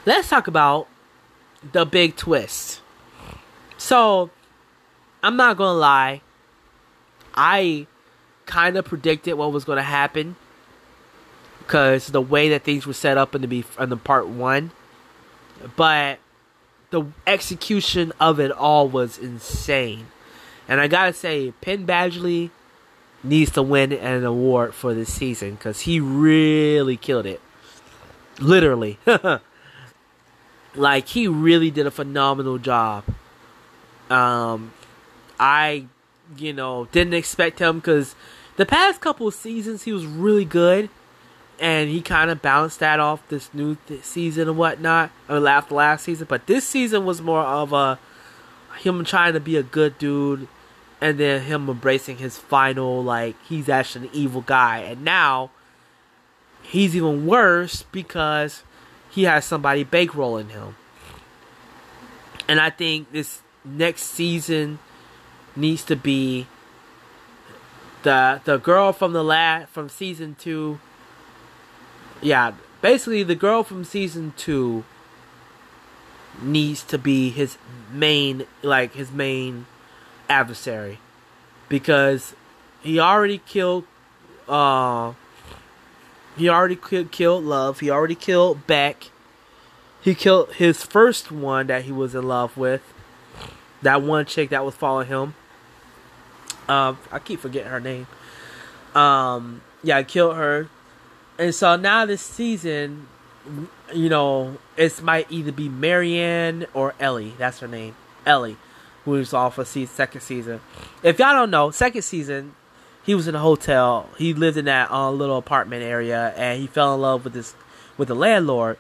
let's 0.05 0.29
talk 0.29 0.47
about 0.47 0.89
the 1.73 1.85
big 1.85 2.17
twist. 2.17 2.81
So 3.79 4.31
I'm 5.23 5.37
not 5.37 5.57
gonna 5.57 5.79
lie, 5.79 6.23
I 7.35 7.87
kind 8.47 8.77
of 8.77 8.85
predicted 8.85 9.35
what 9.35 9.53
was 9.53 9.65
gonna 9.65 9.83
happen 9.83 10.37
because 11.67 12.07
the 12.09 12.21
way 12.21 12.49
that 12.51 12.63
things 12.63 12.87
were 12.87 12.93
set 12.93 13.19
up 13.19 13.35
in 13.35 13.43
the 13.43 13.65
in 13.79 13.89
the 13.89 13.97
part 13.97 14.29
one, 14.29 14.71
but 15.75 16.19
the 16.91 17.05
execution 17.27 18.13
of 18.21 18.39
it 18.39 18.53
all 18.53 18.89
was 18.89 19.19
insane. 19.19 20.07
And 20.69 20.81
I 20.81 20.89
gotta 20.89 21.13
say, 21.13 21.53
Penn 21.61 21.87
Badgley 21.87 22.51
needs 23.23 23.51
to 23.53 23.63
win 23.63 23.93
an 23.93 24.25
award 24.25 24.75
for 24.75 24.95
this 24.95 25.13
season 25.13 25.53
because 25.53 25.81
he 25.81 26.01
really 26.01 26.97
killed 26.97 27.27
it. 27.27 27.41
Literally. 28.39 28.99
like, 30.75 31.09
he 31.09 31.27
really 31.27 31.71
did 31.71 31.87
a 31.87 31.91
phenomenal 31.91 32.59
job. 32.59 33.05
Um, 34.11 34.73
I, 35.41 35.87
you 36.37 36.53
know, 36.53 36.87
didn't 36.93 37.15
expect 37.15 37.59
him 37.59 37.79
because 37.79 38.15
the 38.57 38.67
past 38.67 39.01
couple 39.01 39.31
seasons 39.31 39.83
he 39.83 39.93
was 39.93 40.07
really 40.07 40.45
good 40.45 40.89
and 41.59 41.89
he 41.89 42.01
kind 42.03 42.31
of 42.31 42.43
bounced 42.43 42.81
that 42.81 43.01
off 43.01 43.27
this 43.29 43.53
new 43.55 43.77
th- 43.87 44.05
season 44.05 44.49
and 44.49 44.59
whatnot, 44.59 45.11
or 45.29 45.41
last 45.41 45.71
last 45.71 46.05
season. 46.05 46.27
But 46.29 46.47
this 46.47 46.67
season 46.67 47.05
was 47.05 47.21
more 47.21 47.43
of 47.43 47.73
a 47.73 47.99
him 48.79 49.05
trying 49.05 49.33
to 49.33 49.41
be 49.41 49.57
a 49.57 49.63
good 49.63 49.99
dude, 49.99 50.49
and 51.01 51.19
then 51.19 51.43
him 51.43 51.69
embracing 51.69 52.19
his 52.19 52.39
final 52.39 53.03
like 53.03 53.37
he's 53.45 53.69
actually 53.69 54.09
an 54.09 54.15
evil 54.15 54.43
guy. 54.43 54.79
And 54.81 55.05
now 55.05 55.51
he's 56.63 56.95
even 56.95 57.27
worse 57.27 57.83
because 57.83 58.63
he 59.11 59.25
has 59.25 59.45
somebody 59.45 59.85
bankrolling 59.85 60.51
him. 60.51 60.77
And 62.49 62.61
I 62.61 62.71
think 62.71 63.13
this 63.13 63.41
next 63.65 64.03
season 64.03 64.79
needs 65.57 65.85
to 65.85 65.97
be 65.97 66.47
the 68.03 68.41
the 68.45 68.59
girl 68.59 68.93
from 68.93 69.13
the 69.13 69.25
last 69.25 69.71
from 69.71 69.89
season 69.89 70.37
two 70.39 70.79
yeah, 72.21 72.53
basically 72.81 73.23
the 73.23 73.35
girl 73.35 73.63
from 73.63 73.85
season 73.85 74.33
two 74.37 74.85
needs 76.41 76.83
to 76.85 76.99
be 76.99 77.31
his 77.31 77.59
main, 77.91 78.47
like 78.63 78.95
his 78.95 79.11
main 79.11 79.67
adversary, 80.29 80.99
because 81.69 82.35
he 82.83 82.99
already 82.99 83.39
killed. 83.39 83.85
Uh, 84.49 85.15
he 86.37 86.49
already 86.49 86.77
killed 86.77 87.45
Love. 87.45 87.81
He 87.81 87.91
already 87.91 88.15
killed 88.15 88.67
Beck. 88.67 89.11
He 90.01 90.15
killed 90.15 90.53
his 90.55 90.85
first 90.85 91.33
one 91.33 91.67
that 91.67 91.85
he 91.85 91.93
was 91.93 92.15
in 92.15 92.29
love 92.29 92.57
with. 92.57 92.83
That 93.83 94.03
one 94.03 94.25
chick 94.27 94.51
that 94.51 94.65
was 94.65 94.75
following 94.75 95.09
him. 95.09 95.35
Um, 96.69 96.99
I 97.11 97.19
keep 97.19 97.41
forgetting 97.41 97.71
her 97.71 97.81
name. 97.81 98.07
Um, 98.95 99.63
yeah, 99.83 99.97
I 99.97 100.05
killed 100.05 100.37
her. 100.37 100.69
And 101.39 101.55
so 101.55 101.77
now 101.77 102.07
this 102.07 102.23
season, 102.23 103.09
you 103.95 104.09
know, 104.09 104.59
it 104.77 105.03
might 105.03 105.31
either 105.31 105.53
be 105.53 105.69
Marianne 105.69 106.67
or 106.75 106.95
Ellie. 106.99 107.35
That's 107.39 107.61
her 107.61 107.69
name, 107.69 107.95
Ellie, 108.25 108.57
who's 109.05 109.33
off 109.33 109.57
for 109.57 109.65
se- 109.65 109.87
second 109.87 110.23
season. 110.23 110.61
If 111.03 111.19
y'all 111.19 111.35
don't 111.35 111.51
know, 111.51 111.71
second 111.71 112.03
season, 112.03 112.55
he 113.03 113.15
was 113.15 113.29
in 113.29 113.35
a 113.35 113.41
hotel. 113.41 114.11
He 114.19 114.35
lived 114.35 114.57
in 114.57 114.65
that 114.65 114.91
uh, 114.91 115.11
little 115.11 115.37
apartment 115.37 115.83
area, 115.83 116.33
and 116.37 116.61
he 116.61 116.67
fell 116.67 116.95
in 116.95 117.01
love 117.01 117.25
with 117.25 117.35
this 117.35 117.55
with 117.97 118.09
the 118.09 118.15
landlord, 118.15 118.79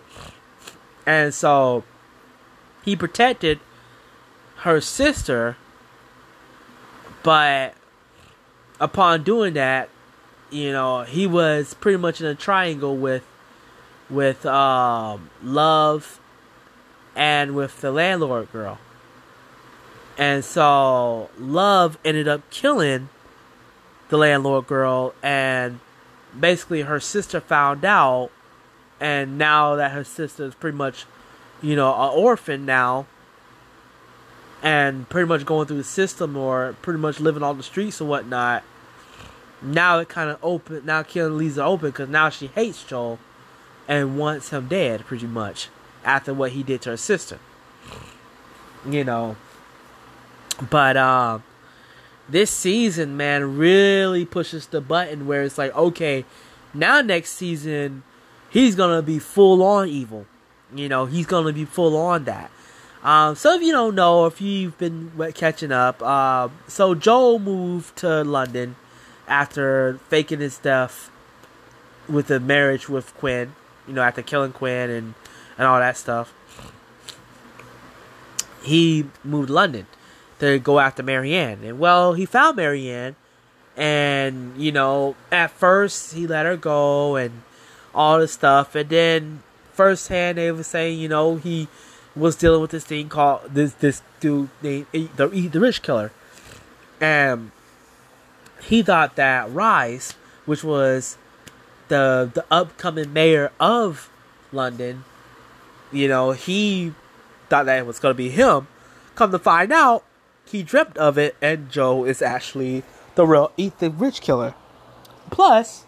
and 1.07 1.33
so 1.33 1.85
he 2.85 2.95
protected 2.95 3.61
her 4.59 4.81
sister, 4.81 5.57
but 7.23 7.75
upon 8.79 9.23
doing 9.23 9.55
that, 9.55 9.88
you 10.51 10.73
know, 10.73 11.03
he 11.03 11.27
was 11.27 11.75
pretty 11.75 11.99
much 11.99 12.21
in 12.21 12.27
a 12.27 12.35
triangle 12.35 12.97
with 12.97 13.27
with 14.09 14.47
um, 14.47 15.31
love 15.43 16.21
and 17.15 17.57
with 17.57 17.81
the 17.81 17.91
landlord 17.91 18.53
girl. 18.53 18.79
And 20.19 20.45
so 20.45 21.31
Love 21.39 21.99
ended 22.05 22.29
up 22.29 22.49
killing 22.51 23.09
the 24.09 24.17
landlord 24.17 24.67
girl 24.67 25.15
and 25.23 25.81
basically 26.39 26.83
her 26.83 27.01
sister 27.01 27.41
found 27.41 27.85
out 27.85 28.31
and 29.01 29.37
now 29.37 29.75
that 29.75 29.91
her 29.91 30.05
sister 30.05 30.45
is 30.45 30.55
pretty 30.55 30.77
much 30.77 31.07
you 31.61 31.75
know 31.75 31.93
an 31.93 32.11
orphan 32.15 32.65
now 32.65 33.05
and 34.63 35.09
pretty 35.09 35.27
much 35.27 35.45
going 35.45 35.67
through 35.67 35.77
the 35.77 35.85
system 35.85 36.37
or 36.37 36.77
pretty 36.83 37.01
much 37.01 37.19
living 37.19 37.43
on 37.43 37.57
the 37.57 37.65
streets 37.65 38.01
or 38.01 38.05
whatnot 38.05 38.63
now 39.66 39.98
it 39.98 40.09
kind 40.09 40.31
of 40.31 40.38
open 40.42 40.85
now 40.85 41.02
killing 41.02 41.37
leaves 41.37 41.59
it 41.59 41.62
open 41.62 41.90
because 41.90 42.09
now 42.09 42.29
she 42.29 42.46
hates 42.48 42.85
joel 42.85 43.18
and 43.88 44.18
wants 44.18 44.50
him 44.50 44.68
dead 44.68 45.05
pretty 45.05 45.26
much 45.26 45.68
after 46.05 46.33
what 46.33 46.52
he 46.52 46.62
did 46.62 46.81
to 46.81 46.90
her 46.90 46.96
sister 46.96 47.38
you 48.88 49.05
know 49.05 49.37
but 50.70 50.96
um 50.96 51.42
this 52.29 52.50
season, 52.50 53.16
man, 53.16 53.57
really 53.57 54.24
pushes 54.24 54.66
the 54.66 54.81
button 54.81 55.26
where 55.26 55.42
it's 55.42 55.59
like, 55.59 55.74
okay, 55.76 56.24
now 56.74 57.00
next 57.00 57.33
season, 57.33 58.02
he's 58.50 58.74
gonna 58.74 59.02
be 59.02 59.18
full 59.18 59.62
on 59.62 59.88
evil. 59.88 60.26
You 60.74 60.88
know, 60.88 61.07
he's 61.07 61.26
gonna 61.26 61.52
be 61.52 61.64
full 61.64 61.96
on 61.96 62.24
that. 62.24 62.50
Um, 63.02 63.37
so 63.37 63.55
if 63.55 63.62
you 63.62 63.70
don't 63.70 63.94
know, 63.94 64.26
if 64.26 64.40
you've 64.40 64.76
been 64.79 65.12
catching 65.35 65.70
up, 65.70 66.02
uh, 66.02 66.48
so 66.66 66.94
Joel 66.94 67.38
moved 67.38 67.96
to 67.98 68.24
London 68.24 68.74
after 69.29 69.99
faking 70.09 70.41
his 70.41 70.59
death 70.59 71.11
with 72.09 72.29
the 72.29 72.41
marriage 72.41 72.89
with 72.89 73.15
Quinn. 73.17 73.55
You 73.87 73.95
know, 73.95 74.03
after 74.03 74.23
killing 74.23 74.53
Quinn 74.53 74.91
and 74.91 75.15
and 75.59 75.67
all 75.67 75.79
that 75.79 75.97
stuff, 75.97 76.35
he 78.62 79.07
moved 79.25 79.49
to 79.49 79.55
London 79.55 79.87
to 80.41 80.59
go 80.59 80.79
after 80.79 81.03
Marianne. 81.03 81.62
And 81.65 81.79
well, 81.79 82.15
he 82.15 82.27
found 82.27 82.57
Marianne, 82.57 83.17
and 83.77 84.57
you 84.57 84.73
know, 84.73 85.15
at 85.31 85.51
first 85.51 86.15
he 86.15 86.27
let 86.27 86.47
her 86.47 86.57
go 86.57 87.17
and 87.17 87.43
all 87.95 88.19
this 88.19 88.33
stuff, 88.33 88.75
and 88.75 88.89
then 88.89 89.43
firsthand 89.73 90.39
they 90.39 90.51
were 90.53 90.62
saying, 90.62 90.99
you 90.99 91.09
know, 91.09 91.37
he 91.37 91.69
was 92.15 92.37
dealing 92.37 92.61
with 92.61 92.71
this 92.71 92.85
thing 92.85 93.09
called 93.09 93.43
this 93.51 93.73
this 93.75 94.03
dude 94.21 94.49
named 94.62 94.87
the 94.93 95.09
the 95.49 95.61
rich 95.61 95.83
killer, 95.83 96.12
and 97.01 97.53
he 98.62 98.83
thought 98.83 99.16
that 99.16 99.53
Rice, 99.53 100.12
which 100.45 100.64
was 100.64 101.19
the 101.88 102.31
the 102.33 102.45
upcoming 102.51 103.12
mayor 103.12 103.53
of 103.61 104.11
London, 104.53 105.05
you 105.92 106.09
know, 106.09 106.33
he 106.33 106.95
thought 107.49 107.66
that 107.66 107.79
it 107.79 107.87
was 107.87 107.99
gonna 107.99 108.14
be 108.14 108.31
him. 108.31 108.69
Come 109.14 109.31
to 109.33 109.38
find 109.38 109.73
out, 109.73 110.05
he 110.45 110.62
dreamt 110.62 110.97
of 110.99 111.16
it, 111.16 111.37
and 111.40 111.71
Joe 111.71 112.05
is 112.05 112.21
actually 112.21 112.83
the 113.14 113.27
real 113.27 113.53
Eat 113.57 113.79
the 113.79 113.90
Rich 113.90 114.21
killer. 114.21 114.55
Plus, 115.31 115.87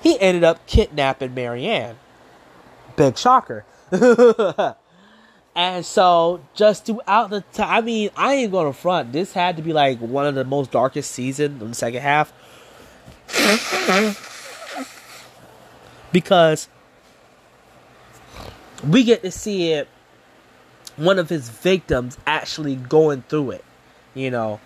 he 0.00 0.18
ended 0.20 0.44
up 0.44 0.66
kidnapping 0.66 1.34
Marianne. 1.34 1.96
Big 2.96 3.18
shocker. 3.18 3.64
and 5.54 5.86
so, 5.86 6.40
just 6.54 6.86
throughout 6.86 7.30
the 7.30 7.42
time, 7.52 7.70
I 7.70 7.80
mean, 7.80 8.10
I 8.16 8.34
ain't 8.34 8.52
gonna 8.52 8.72
front. 8.72 9.12
This 9.12 9.32
had 9.32 9.56
to 9.56 9.62
be 9.62 9.72
like 9.72 9.98
one 10.00 10.26
of 10.26 10.34
the 10.34 10.44
most 10.44 10.72
darkest 10.72 11.12
seasons 11.12 11.62
in 11.62 11.68
the 11.68 11.74
second 11.74 12.02
half. 12.02 12.32
because 16.12 16.68
we 18.86 19.04
get 19.04 19.22
to 19.22 19.30
see 19.30 19.72
it 19.72 19.88
one 20.96 21.18
of 21.18 21.28
his 21.28 21.48
victims 21.48 22.18
actually 22.26 22.76
going 22.76 23.22
through 23.22 23.52
it, 23.52 23.64
you 24.14 24.30
know. 24.30 24.60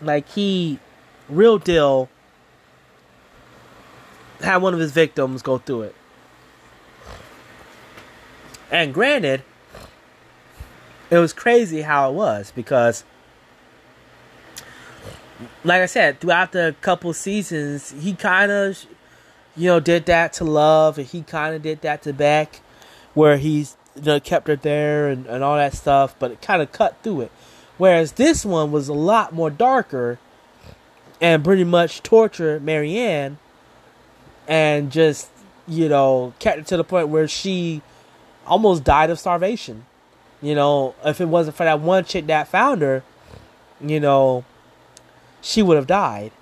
like 0.00 0.28
he 0.30 0.78
real 1.28 1.58
deal 1.58 2.08
had 4.40 4.58
one 4.58 4.72
of 4.72 4.80
his 4.80 4.92
victims 4.92 5.42
go 5.42 5.58
through 5.58 5.82
it. 5.82 5.94
And 8.70 8.92
granted, 8.92 9.42
it 11.10 11.18
was 11.18 11.32
crazy 11.32 11.82
how 11.82 12.10
it 12.10 12.14
was 12.14 12.52
because 12.54 13.04
like 15.62 15.82
I 15.82 15.86
said, 15.86 16.20
throughout 16.20 16.52
the 16.52 16.74
couple 16.80 17.12
seasons, 17.12 17.92
he 17.92 18.14
kind 18.14 18.50
of 18.50 18.84
you 19.58 19.66
know, 19.66 19.80
did 19.80 20.06
that 20.06 20.32
to 20.34 20.44
Love, 20.44 20.98
and 20.98 21.06
he 21.06 21.22
kind 21.22 21.54
of 21.54 21.62
did 21.62 21.82
that 21.82 22.02
to 22.02 22.12
Beck, 22.12 22.60
where 23.14 23.36
he's 23.36 23.76
you 23.96 24.02
know, 24.02 24.20
kept 24.20 24.46
her 24.46 24.54
there 24.54 25.08
and, 25.08 25.26
and 25.26 25.42
all 25.42 25.56
that 25.56 25.74
stuff, 25.74 26.14
but 26.18 26.30
it 26.30 26.40
kind 26.40 26.62
of 26.62 26.70
cut 26.70 26.96
through 27.02 27.22
it. 27.22 27.32
Whereas 27.76 28.12
this 28.12 28.44
one 28.44 28.70
was 28.70 28.88
a 28.88 28.94
lot 28.94 29.34
more 29.34 29.50
darker 29.50 30.18
and 31.20 31.42
pretty 31.42 31.64
much 31.64 32.02
tortured 32.04 32.62
Marianne 32.62 33.38
and 34.46 34.92
just, 34.92 35.28
you 35.66 35.88
know, 35.88 36.32
kept 36.38 36.58
it 36.60 36.66
to 36.68 36.76
the 36.76 36.84
point 36.84 37.08
where 37.08 37.26
she 37.26 37.82
almost 38.48 38.84
died 38.84 39.10
of 39.10 39.18
starvation. 39.18 39.86
You 40.40 40.54
know, 40.54 40.94
if 41.04 41.20
it 41.20 41.26
wasn't 41.26 41.56
for 41.56 41.64
that 41.64 41.80
one 41.80 42.04
chick 42.04 42.26
that 42.26 42.48
found 42.48 42.82
her, 42.82 43.02
you 43.80 44.00
know, 44.00 44.44
she 45.40 45.62
would 45.62 45.76
have 45.76 45.86
died. 45.86 46.32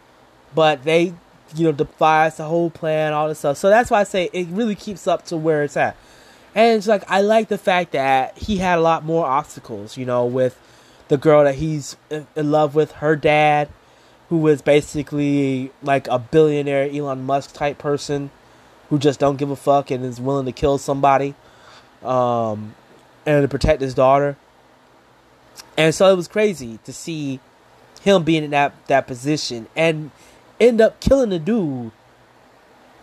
But 0.54 0.84
they 0.84 1.14
you 1.54 1.64
know, 1.64 1.72
devise 1.72 2.36
the 2.36 2.44
whole 2.44 2.70
plan, 2.70 3.12
all 3.12 3.28
this 3.28 3.38
stuff. 3.38 3.56
So 3.56 3.68
that's 3.68 3.90
why 3.90 4.00
I 4.00 4.04
say 4.04 4.30
it 4.32 4.48
really 4.48 4.74
keeps 4.74 5.06
up 5.06 5.24
to 5.26 5.36
where 5.36 5.62
it's 5.62 5.76
at. 5.76 5.96
And 6.54 6.76
it's 6.76 6.86
like 6.86 7.04
I 7.08 7.20
like 7.20 7.48
the 7.48 7.58
fact 7.58 7.92
that 7.92 8.36
he 8.38 8.58
had 8.58 8.78
a 8.78 8.82
lot 8.82 9.04
more 9.04 9.26
obstacles, 9.26 9.96
you 9.96 10.06
know, 10.06 10.24
with 10.24 10.58
the 11.08 11.16
girl 11.16 11.44
that 11.44 11.56
he's 11.56 11.96
in 12.10 12.26
love 12.50 12.74
with, 12.74 12.92
her 12.92 13.14
dad, 13.14 13.68
who 14.28 14.38
was 14.38 14.62
basically 14.62 15.70
like 15.82 16.08
a 16.08 16.18
billionaire 16.18 16.90
Elon 16.90 17.24
Musk 17.24 17.54
type 17.54 17.78
person 17.78 18.30
who 18.88 18.98
just 18.98 19.20
don't 19.20 19.36
give 19.36 19.50
a 19.50 19.56
fuck 19.56 19.90
and 19.90 20.04
is 20.04 20.20
willing 20.20 20.46
to 20.46 20.52
kill 20.52 20.78
somebody 20.78 21.34
um, 22.02 22.74
and 23.24 23.42
to 23.42 23.48
protect 23.48 23.80
his 23.80 23.94
daughter. 23.94 24.36
And 25.76 25.94
so 25.94 26.10
it 26.10 26.16
was 26.16 26.28
crazy 26.28 26.78
to 26.84 26.92
see 26.92 27.40
him 28.02 28.22
being 28.22 28.44
in 28.44 28.50
that 28.50 28.74
that 28.86 29.06
position 29.06 29.66
and 29.74 30.10
end 30.60 30.80
up 30.80 31.00
killing 31.00 31.30
the 31.30 31.38
dude 31.38 31.92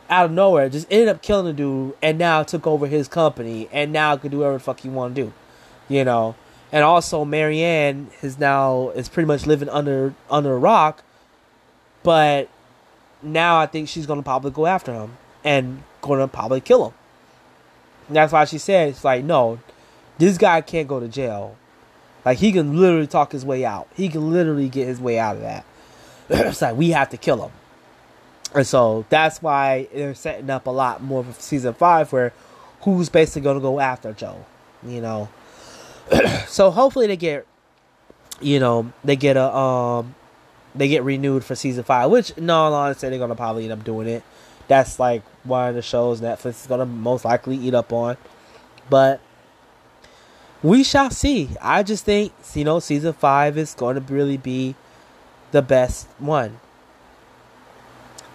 out 0.09 0.25
of 0.25 0.31
nowhere. 0.31 0.69
Just 0.69 0.87
ended 0.91 1.09
up 1.09 1.21
killing 1.21 1.45
the 1.45 1.53
dude, 1.53 1.95
and 2.01 2.17
now 2.17 2.43
took 2.43 2.67
over 2.67 2.87
his 2.87 3.07
company, 3.07 3.67
and 3.71 3.91
now 3.91 4.15
can 4.17 4.31
do 4.31 4.39
whatever 4.39 4.57
the 4.57 4.63
fuck 4.63 4.79
he 4.81 4.89
want 4.89 5.15
to 5.15 5.23
do, 5.23 5.33
you 5.89 6.03
know. 6.03 6.35
And 6.71 6.83
also, 6.83 7.23
Marianne 7.25 8.09
is 8.21 8.39
now 8.39 8.89
is 8.89 9.09
pretty 9.09 9.27
much 9.27 9.45
living 9.45 9.69
under 9.69 10.13
under 10.29 10.53
a 10.53 10.57
rock, 10.57 11.03
but 12.01 12.49
now 13.21 13.59
I 13.59 13.65
think 13.65 13.89
she's 13.89 14.05
gonna 14.05 14.23
probably 14.23 14.51
go 14.51 14.65
after 14.65 14.93
him 14.93 15.17
and 15.43 15.83
gonna 16.01 16.27
probably 16.27 16.61
kill 16.61 16.87
him. 16.87 16.93
And 18.07 18.15
that's 18.15 18.33
why 18.33 18.45
she 18.45 18.57
said 18.57 18.89
it's 18.89 19.03
like 19.03 19.23
no, 19.23 19.59
this 20.17 20.37
guy 20.37 20.61
can't 20.61 20.87
go 20.87 20.99
to 20.99 21.07
jail. 21.07 21.57
Like 22.25 22.37
he 22.37 22.51
can 22.51 22.79
literally 22.79 23.07
talk 23.07 23.31
his 23.31 23.45
way 23.45 23.65
out. 23.65 23.87
He 23.95 24.09
can 24.09 24.31
literally 24.31 24.69
get 24.69 24.87
his 24.87 24.99
way 24.99 25.19
out 25.19 25.35
of 25.35 25.41
that. 25.41 25.65
it's 26.29 26.61
like 26.61 26.75
we 26.75 26.91
have 26.91 27.09
to 27.09 27.17
kill 27.17 27.45
him. 27.45 27.51
And 28.55 28.67
so 28.67 29.05
that's 29.09 29.41
why 29.41 29.87
they're 29.93 30.13
setting 30.13 30.49
up 30.49 30.67
a 30.67 30.71
lot 30.71 31.01
more 31.01 31.23
for 31.23 31.33
season 31.41 31.73
five, 31.73 32.11
where 32.13 32.33
who's 32.81 33.09
basically 33.09 33.41
going 33.41 33.57
to 33.57 33.61
go 33.61 33.79
after 33.79 34.13
Joe, 34.13 34.45
you 34.85 35.01
know. 35.01 35.29
so 36.47 36.69
hopefully 36.69 37.07
they 37.07 37.17
get, 37.17 37.47
you 38.41 38.59
know, 38.59 38.91
they 39.03 39.15
get 39.15 39.37
a 39.37 39.55
um, 39.55 40.15
they 40.75 40.87
get 40.87 41.03
renewed 41.03 41.43
for 41.43 41.55
season 41.55 41.83
five. 41.83 42.11
Which, 42.11 42.37
no, 42.37 42.71
honestly, 42.73 43.09
they're 43.09 43.17
going 43.17 43.29
to 43.29 43.35
probably 43.35 43.63
end 43.63 43.73
up 43.73 43.83
doing 43.83 44.07
it. 44.07 44.23
That's 44.73 44.97
like 44.99 45.21
one 45.43 45.69
of 45.69 45.75
the 45.75 45.83
shows 45.83 46.19
Netflix 46.19 46.61
is 46.61 46.65
to 46.65 46.83
most 46.83 47.25
likely 47.25 47.57
eat 47.57 47.75
up 47.75 47.93
on, 47.93 48.17
but 48.89 49.21
we 50.63 50.83
shall 50.83 51.11
see. 51.11 51.49
I 51.61 51.83
just 51.83 52.05
think 52.05 52.33
you 52.55 52.63
know 52.63 52.79
season 52.79 53.13
five 53.13 53.55
is 53.55 53.75
going 53.75 54.03
to 54.03 54.13
really 54.13 54.37
be 54.37 54.73
the 55.51 55.61
best 55.61 56.07
one. 56.17 56.59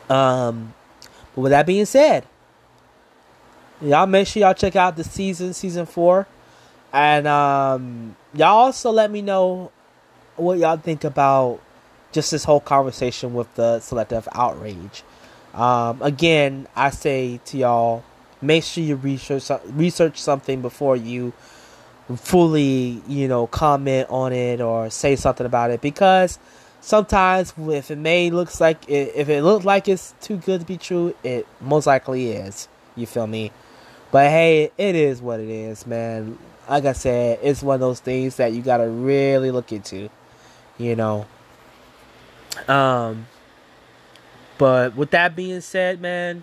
Um, 0.08 0.74
but 1.34 1.40
with 1.40 1.50
that 1.50 1.66
being 1.66 1.86
said, 1.86 2.24
y'all 3.82 4.06
make 4.06 4.28
sure 4.28 4.40
y'all 4.40 4.54
check 4.54 4.76
out 4.76 4.96
the 4.96 5.02
season, 5.02 5.52
season 5.54 5.86
four, 5.86 6.28
and 6.92 7.26
um, 7.26 8.14
y'all 8.32 8.58
also 8.58 8.92
let 8.92 9.10
me 9.10 9.22
know 9.22 9.72
what 10.36 10.58
y'all 10.58 10.76
think 10.76 11.02
about 11.02 11.60
just 12.12 12.30
this 12.30 12.44
whole 12.44 12.60
conversation 12.60 13.34
with 13.34 13.52
the 13.56 13.80
selective 13.80 14.28
outrage. 14.30 15.02
Um, 15.54 16.02
again, 16.02 16.68
I 16.76 16.90
say 16.90 17.40
to 17.46 17.58
y'all, 17.58 18.04
make 18.40 18.64
sure 18.64 18.84
you 18.84 18.96
research 18.96 19.50
research 19.66 20.20
something 20.20 20.62
before 20.62 20.96
you 20.96 21.32
fully, 22.16 23.02
you 23.06 23.28
know, 23.28 23.46
comment 23.46 24.08
on 24.10 24.32
it 24.32 24.60
or 24.60 24.90
say 24.90 25.16
something 25.16 25.46
about 25.46 25.70
it 25.70 25.80
because 25.80 26.38
sometimes 26.80 27.52
if 27.58 27.90
it 27.90 27.98
may 27.98 28.30
looks 28.30 28.60
like 28.60 28.88
it, 28.88 29.12
if 29.14 29.28
it 29.28 29.42
looks 29.42 29.64
like 29.64 29.88
it's 29.88 30.14
too 30.20 30.36
good 30.36 30.60
to 30.60 30.66
be 30.66 30.76
true, 30.76 31.14
it 31.22 31.46
most 31.60 31.86
likely 31.86 32.30
is. 32.30 32.68
You 32.96 33.06
feel 33.06 33.26
me? 33.26 33.52
But 34.10 34.30
hey, 34.30 34.70
it 34.78 34.94
is 34.94 35.20
what 35.20 35.40
it 35.40 35.48
is, 35.48 35.86
man. 35.86 36.38
Like 36.68 36.84
I 36.84 36.92
said, 36.92 37.38
it's 37.42 37.62
one 37.62 37.74
of 37.74 37.80
those 37.80 38.00
things 38.00 38.36
that 38.36 38.52
you 38.52 38.62
gotta 38.62 38.88
really 38.88 39.50
look 39.50 39.72
into. 39.72 40.08
You 40.78 40.96
know. 40.96 41.26
Um. 42.66 43.26
But 44.58 44.96
with 44.96 45.10
that 45.12 45.36
being 45.36 45.60
said, 45.60 46.00
man, 46.00 46.42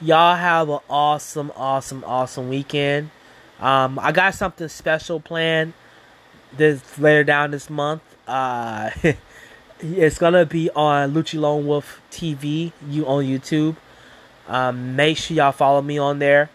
y'all 0.00 0.36
have 0.36 0.68
an 0.68 0.80
awesome, 0.88 1.52
awesome, 1.54 2.02
awesome 2.04 2.48
weekend. 2.48 3.10
Um, 3.60 3.98
I 3.98 4.12
got 4.12 4.34
something 4.34 4.68
special 4.68 5.20
planned 5.20 5.74
this 6.56 6.98
later 6.98 7.24
down 7.24 7.50
this 7.50 7.70
month. 7.70 8.02
Uh, 8.26 8.90
it's 9.80 10.18
gonna 10.18 10.46
be 10.46 10.70
on 10.70 11.14
Lucci 11.14 11.38
Lone 11.38 11.66
Wolf 11.66 12.00
TV, 12.10 12.72
you 12.88 13.06
on 13.06 13.24
YouTube. 13.24 13.76
Um, 14.48 14.96
make 14.96 15.16
sure 15.16 15.36
y'all 15.36 15.52
follow 15.52 15.82
me 15.82 15.98
on 15.98 16.18
there. 16.18 16.50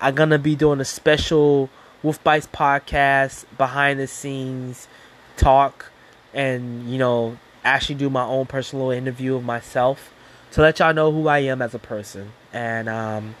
I'm 0.00 0.14
gonna 0.14 0.38
be 0.38 0.56
doing 0.56 0.80
a 0.80 0.84
special 0.84 1.68
Wolf 2.02 2.22
Bites 2.24 2.48
podcast, 2.52 3.44
behind 3.58 4.00
the 4.00 4.06
scenes 4.06 4.88
talk, 5.36 5.90
and 6.32 6.90
you 6.90 6.98
know 6.98 7.36
actually 7.64 7.96
do 7.96 8.10
my 8.10 8.24
own 8.24 8.46
personal 8.46 8.90
interview 8.90 9.36
of 9.36 9.44
myself 9.44 10.12
to 10.52 10.62
let 10.62 10.78
y'all 10.78 10.94
know 10.94 11.12
who 11.12 11.28
I 11.28 11.40
am 11.40 11.62
as 11.62 11.74
a 11.74 11.78
person. 11.78 12.32
And 12.52 12.88
um, 12.88 13.34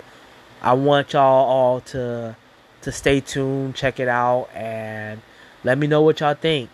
I 0.62 0.74
want 0.74 1.12
y'all 1.12 1.48
all 1.48 1.80
to 1.80 2.36
to 2.82 2.92
stay 2.92 3.20
tuned, 3.20 3.74
check 3.74 4.00
it 4.00 4.08
out, 4.08 4.48
and 4.54 5.20
let 5.64 5.76
me 5.76 5.86
know 5.86 6.02
what 6.02 6.20
y'all 6.20 6.34
think. 6.34 6.70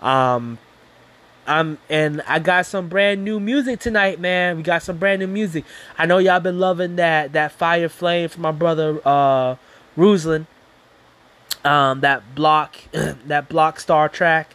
Um, 0.00 0.58
I'm 1.46 1.78
and 1.90 2.22
I 2.26 2.38
got 2.38 2.66
some 2.66 2.88
brand 2.88 3.24
new 3.24 3.40
music 3.40 3.80
tonight, 3.80 4.20
man. 4.20 4.56
We 4.56 4.62
got 4.62 4.82
some 4.82 4.98
brand 4.98 5.20
new 5.20 5.26
music. 5.26 5.64
I 5.98 6.06
know 6.06 6.18
y'all 6.18 6.40
been 6.40 6.58
loving 6.58 6.96
that 6.96 7.32
that 7.32 7.52
Fire 7.52 7.88
Flame 7.88 8.28
from 8.28 8.42
my 8.42 8.52
brother 8.52 9.00
uh 9.04 9.56
Ruslan. 9.96 10.46
Um, 11.64 12.00
that 12.00 12.34
block 12.34 12.76
that 12.92 13.48
block 13.48 13.80
star 13.80 14.08
track. 14.08 14.54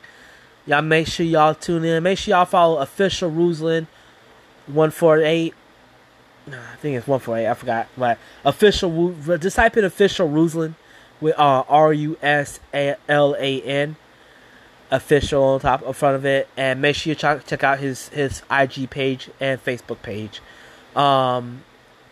Y'all 0.68 0.82
make 0.82 1.08
sure 1.08 1.26
y'all 1.26 1.56
tune 1.56 1.86
in. 1.86 2.04
Make 2.04 2.18
sure 2.18 2.36
y'all 2.36 2.46
follow 2.46 2.78
official 2.80 3.32
Ruslan 3.32 3.88
one 4.68 4.92
four 4.92 5.20
eight. 5.20 5.54
I 6.48 6.76
think 6.82 6.98
it's 6.98 7.08
one 7.08 7.22
four 7.22 7.38
eight. 7.38 7.48
I 7.48 7.54
forgot. 7.54 7.88
But 7.98 8.20
official, 8.44 9.14
just 9.38 9.56
type 9.56 9.78
in 9.78 9.86
official 9.86 10.30
Ruslan 10.30 10.76
with 11.22 11.40
uh, 11.40 11.64
R 11.70 11.94
U 11.94 12.18
S 12.22 12.60
L 12.74 13.36
A 13.40 13.62
N 13.62 13.96
official 14.92 15.44
on 15.44 15.60
top 15.62 15.84
in 15.84 15.94
front 15.94 16.16
of 16.16 16.26
it, 16.26 16.50
and 16.58 16.82
make 16.82 16.98
sure 16.98 17.12
you 17.12 17.16
check 17.16 17.46
check 17.46 17.64
out 17.64 17.80
his 17.80 18.10
his 18.10 18.42
IG 18.52 18.90
page 18.90 19.30
and 19.40 19.64
Facebook 19.64 20.02
page. 20.02 20.42
Um, 20.98 21.64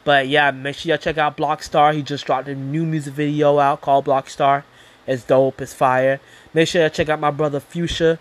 but 0.05 0.29
yeah, 0.29 0.51
make 0.51 0.77
sure 0.77 0.91
y'all 0.91 0.97
check 0.97 1.17
out 1.17 1.35
Blockstar. 1.35 1.93
He 1.93 2.01
just 2.01 2.25
dropped 2.25 2.47
a 2.47 2.55
new 2.55 2.85
music 2.85 3.13
video 3.13 3.59
out 3.59 3.81
called 3.81 4.05
Blockstar. 4.05 4.63
It's 5.07 5.23
dope. 5.23 5.61
It's 5.61 5.73
fire. 5.73 6.21
Make 6.53 6.69
sure 6.69 6.81
y'all 6.81 6.89
check 6.89 7.09
out 7.09 7.19
my 7.19 7.31
brother 7.31 7.59
Fuchsia 7.59 8.17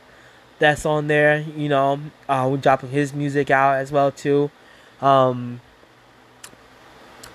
that's 0.59 0.87
on 0.87 1.07
there. 1.07 1.41
You 1.57 1.69
know, 1.69 2.01
uh, 2.29 2.49
we're 2.51 2.59
dropping 2.59 2.91
his 2.91 3.13
music 3.13 3.51
out 3.51 3.77
as 3.77 3.93
well 3.93 4.11
too. 4.11 4.51
Um, 5.01 5.61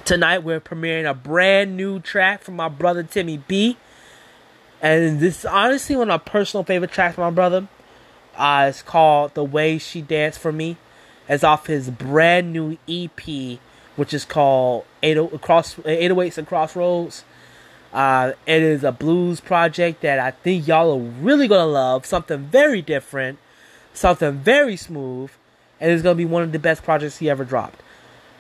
tonight 0.06 0.40
we're 0.40 0.62
premiering 0.62 1.10
a 1.10 1.14
brand 1.14 1.78
new 1.78 2.00
track 2.00 2.44
from 2.44 2.56
my 2.56 2.70
brother 2.70 3.04
Timmy 3.04 3.38
B, 3.48 3.78
and 4.82 5.20
this 5.20 5.40
is 5.40 5.46
honestly 5.46 5.96
one 5.96 6.10
of 6.10 6.22
my 6.22 6.32
personal 6.32 6.64
favorite 6.64 6.92
tracks 6.92 7.16
from 7.16 7.24
my 7.26 7.36
brother. 7.36 7.68
Uh, 8.36 8.68
it's 8.70 8.82
called 8.82 9.34
"The 9.34 9.44
Way 9.44 9.78
She 9.78 10.02
Danced 10.02 10.40
for 10.40 10.52
Me." 10.52 10.78
It's 11.28 11.44
off 11.44 11.68
his 11.68 11.92
brand 11.92 12.52
new 12.54 12.78
EP, 12.88 13.60
which 13.96 14.16
is 14.16 14.26
called 14.26 14.86
80, 15.04 15.36
Across 15.36 15.76
808s 15.76 16.40
and 16.40 16.48
Crossroads. 16.48 17.24
Uh, 17.94 18.34
it 18.46 18.62
is 18.62 18.84
a 18.84 18.92
blues 18.92 19.40
project 19.40 20.02
that 20.02 20.20
I 20.20 20.32
think 20.32 20.68
y'all 20.68 20.96
are 20.96 21.00
really 21.22 21.48
gonna 21.48 21.66
love. 21.66 22.06
Something 22.06 22.40
very 22.46 22.82
different, 22.82 23.40
something 23.94 24.34
very 24.34 24.76
smooth, 24.76 25.32
and 25.80 25.92
it's 25.92 26.04
gonna 26.04 26.16
be 26.16 26.26
one 26.26 26.44
of 26.44 26.52
the 26.52 26.60
best 26.60 26.84
projects 26.84 27.18
he 27.18 27.30
ever 27.30 27.44
dropped. 27.44 27.82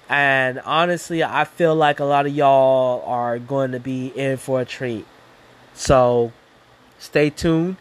And 0.07 0.59
honestly, 0.61 1.23
I 1.23 1.45
feel 1.45 1.75
like 1.75 1.99
a 1.99 2.03
lot 2.05 2.25
of 2.25 2.35
y'all 2.35 3.03
are 3.05 3.37
going 3.37 3.71
to 3.73 3.79
be 3.79 4.07
in 4.07 4.37
for 4.37 4.59
a 4.59 4.65
treat. 4.65 5.05
So, 5.75 6.31
stay 6.97 7.29
tuned. 7.29 7.77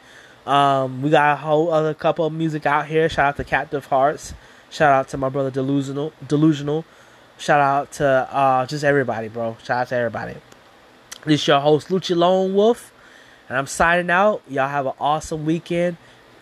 Um, 0.47 1.03
we 1.03 1.09
got 1.09 1.35
a 1.35 1.37
whole 1.37 1.73
other 1.73 1.95
couple 1.95 2.27
of 2.27 2.33
music 2.35 2.67
out 2.67 2.87
here. 2.87 3.09
Shout 3.09 3.27
out 3.27 3.37
to 3.39 3.45
Captive 3.45 3.87
Hearts. 3.87 4.35
Shout 4.71 4.93
out 4.93 5.09
to 5.09 5.17
my 5.17 5.31
brother 5.31 5.51
Delusional. 5.51 6.13
Delusional. 6.27 6.85
Shout 7.39 7.61
out 7.61 7.93
to 7.93 8.07
uh, 8.07 8.67
just 8.67 8.85
everybody, 8.85 9.29
bro. 9.29 9.57
Shout 9.63 9.83
out 9.83 9.89
to 9.89 9.97
everybody. 9.97 10.35
This 11.25 11.41
is 11.41 11.49
your 11.49 11.59
host, 11.59 11.89
Lucci 11.89 12.15
Lone 12.15 12.55
Wolf, 12.55 12.93
and 13.49 13.59
I'm 13.59 13.67
signing 13.67 14.09
out. 14.09 14.41
Y'all 14.49 14.69
have 14.69 14.87
an 14.87 14.93
awesome 15.01 15.45
weekend, 15.45 15.97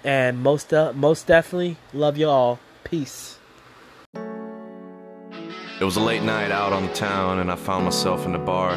and 0.05 0.43
most 0.43 0.73
uh, 0.73 0.93
most 0.95 1.27
definitely 1.27 1.79
love 1.95 2.19
you 2.19 2.29
all. 2.29 2.59
Peace. 2.85 3.39
It 4.15 5.85
was 5.85 5.97
a 5.97 6.01
late 6.01 6.23
night 6.23 6.51
out 6.51 6.75
on 6.75 6.87
the 6.87 6.93
town, 6.93 7.39
and 7.39 7.51
I 7.51 7.57
found 7.57 7.87
myself 7.87 8.27
in 8.27 8.33
the 8.33 8.39
bar 8.39 8.77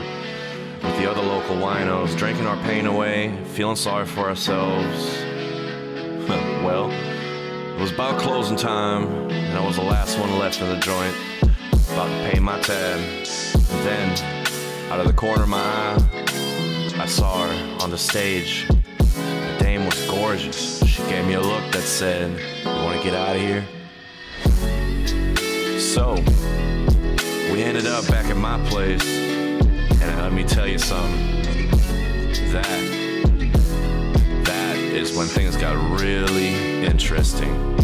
with 0.82 0.98
the 0.98 1.12
other 1.12 1.22
local 1.22 1.58
winos, 1.58 2.18
drinking 2.18 2.48
our 2.48 2.58
pain 2.64 2.86
away, 2.86 3.38
feeling 3.48 3.76
sorry 3.76 4.06
for 4.06 4.30
ourselves. 4.30 5.18
well, 6.64 6.90
it 6.92 7.82
was 7.82 7.92
about 7.92 8.22
closing 8.22 8.56
time, 8.56 9.06
and 9.30 9.58
I 9.58 9.66
was 9.66 9.76
the 9.76 9.84
last 9.84 10.18
one 10.18 10.40
left 10.40 10.62
in 10.62 10.70
the 10.70 10.80
joint, 10.80 11.16
about 11.92 12.08
to 12.08 12.32
pay 12.32 12.40
my 12.40 12.58
tab. 12.62 13.00
And 13.00 13.86
then 13.86 14.39
out 14.90 15.00
of 15.00 15.06
the 15.06 15.14
corner 15.14 15.44
of 15.44 15.50
my 15.50 15.60
eye, 15.60 15.98
I 16.98 17.06
saw 17.06 17.48
her 17.48 17.84
on 17.84 17.92
the 17.92 17.98
stage. 17.98 18.68
The 18.68 19.58
dame 19.60 19.86
was 19.86 20.04
gorgeous. 20.10 20.84
She 20.84 21.04
gave 21.04 21.28
me 21.28 21.34
a 21.36 21.42
look 21.42 21.72
that 21.72 21.84
said, 21.84 22.40
You 22.64 22.84
wanna 22.84 23.02
get 23.04 23.14
out 23.14 23.36
of 23.36 23.42
here? 23.42 23.64
So, 25.80 26.16
we 27.54 27.62
ended 27.62 27.86
up 27.86 28.08
back 28.08 28.26
at 28.26 28.38
my 28.38 28.58
place, 28.68 29.06
and 29.06 30.22
let 30.22 30.34
me 30.34 30.44
tell 30.44 30.68
you 30.68 30.80
something. 30.80 31.70
That, 32.52 32.66
that 34.46 34.76
is 34.78 35.16
when 35.16 35.28
things 35.28 35.56
got 35.56 35.76
really 36.00 36.84
interesting. 36.84 37.79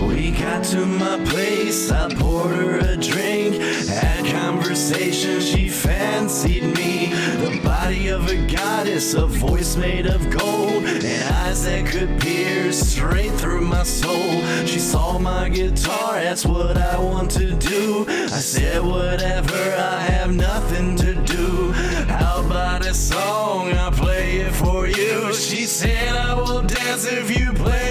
We 0.00 0.30
got 0.30 0.64
to 0.66 0.86
my 0.86 1.18
place, 1.26 1.90
I 1.90 2.12
poured 2.14 2.56
her 2.56 2.78
a 2.78 2.96
drink, 2.96 3.60
had 3.88 4.26
conversation, 4.26 5.40
she 5.40 5.68
fancied 5.68 6.64
me. 6.76 7.06
The 7.44 7.60
body 7.62 8.08
of 8.08 8.28
a 8.28 8.36
goddess, 8.46 9.14
a 9.14 9.26
voice 9.26 9.76
made 9.76 10.06
of 10.06 10.30
gold, 10.30 10.84
and 10.84 11.34
eyes 11.34 11.64
that 11.64 11.86
could 11.86 12.20
pierce 12.20 12.78
straight 12.80 13.32
through 13.32 13.62
my 13.62 13.82
soul. 13.82 14.42
She 14.66 14.78
saw 14.78 15.18
my 15.18 15.48
guitar, 15.48 16.20
that's 16.20 16.44
what 16.44 16.76
I 16.76 16.98
want 16.98 17.30
to 17.32 17.54
do. 17.54 18.04
I 18.08 18.40
said, 18.40 18.82
whatever, 18.82 19.54
I 19.54 20.00
have 20.00 20.34
nothing 20.34 20.96
to 20.96 21.14
do. 21.14 21.72
How 22.08 22.44
about 22.44 22.86
a 22.86 22.94
song? 22.94 23.72
I'll 23.72 23.90
play 23.90 24.38
it 24.38 24.52
for 24.52 24.86
you. 24.86 25.32
She 25.34 25.64
said, 25.64 26.16
I 26.16 26.34
will 26.34 26.62
dance 26.62 27.06
if 27.06 27.38
you 27.38 27.52
play 27.52 27.87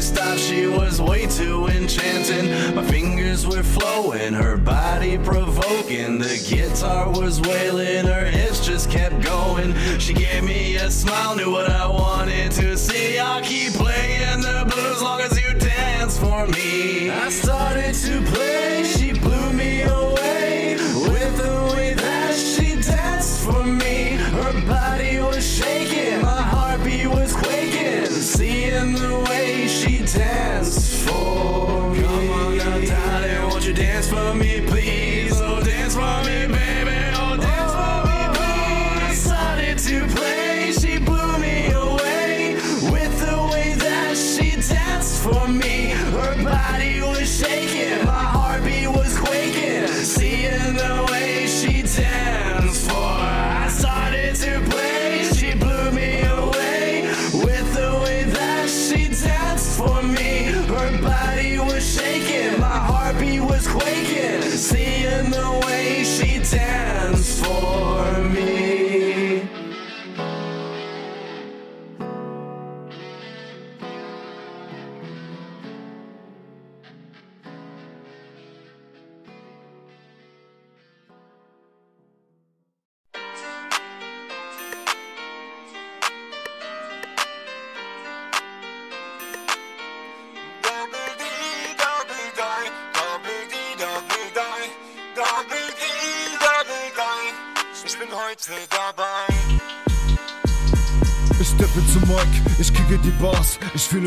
Stop! 0.00 0.30
off, 0.30 0.38
she 0.38 0.66
was 0.66 1.00
way 1.00 1.26
too 1.26 1.66
enchanting. 1.66 2.74
My 2.74 2.84
fingers 2.84 3.46
were 3.46 3.62
flowing, 3.62 4.32
her 4.32 4.56
body 4.56 5.18
provoking. 5.18 6.18
The 6.18 6.36
guitar 6.48 7.10
was 7.10 7.40
wailing, 7.40 8.06
her 8.06 8.24
hips 8.24 8.64
just 8.64 8.90
kept 8.90 9.20
going. 9.22 9.74
She 9.98 10.14
gave 10.14 10.44
me 10.44 10.76
a 10.76 10.90
smile, 10.90 11.36
knew 11.36 11.50
what 11.50 11.70
I 11.70 11.86
wanted 11.86 12.52
to 12.52 12.76
see. 12.76 13.18
I'll 13.18 13.42
keep 13.42 13.72
playing 13.74 14.40
the 14.40 14.66
blues 14.72 15.02
long 15.02 15.20
as 15.20 15.40
you 15.40 15.54
dance 15.58 16.18
for 16.18 16.46
me. 16.46 17.10
I 17.10 17.28
started 17.28 17.94
to 17.94 18.22
play, 18.32 18.84
she 18.84 19.12
blew 19.12 19.52
me 19.52 19.82
away. 19.82 20.76
With 21.12 21.36
the 21.36 21.72
way 21.74 21.94
that 21.94 22.34
she 22.34 22.80
danced 22.80 23.44
for 23.44 23.64
me, 23.64 24.16
her 24.36 24.66
body 24.66 25.20
was 25.20 25.44
shaking, 25.44 26.22
my 26.22 26.42
heartbeat 26.42 27.06
was 27.06 27.32
quaking. 27.34 28.06
Seeing 28.06 28.94
the 28.94 29.29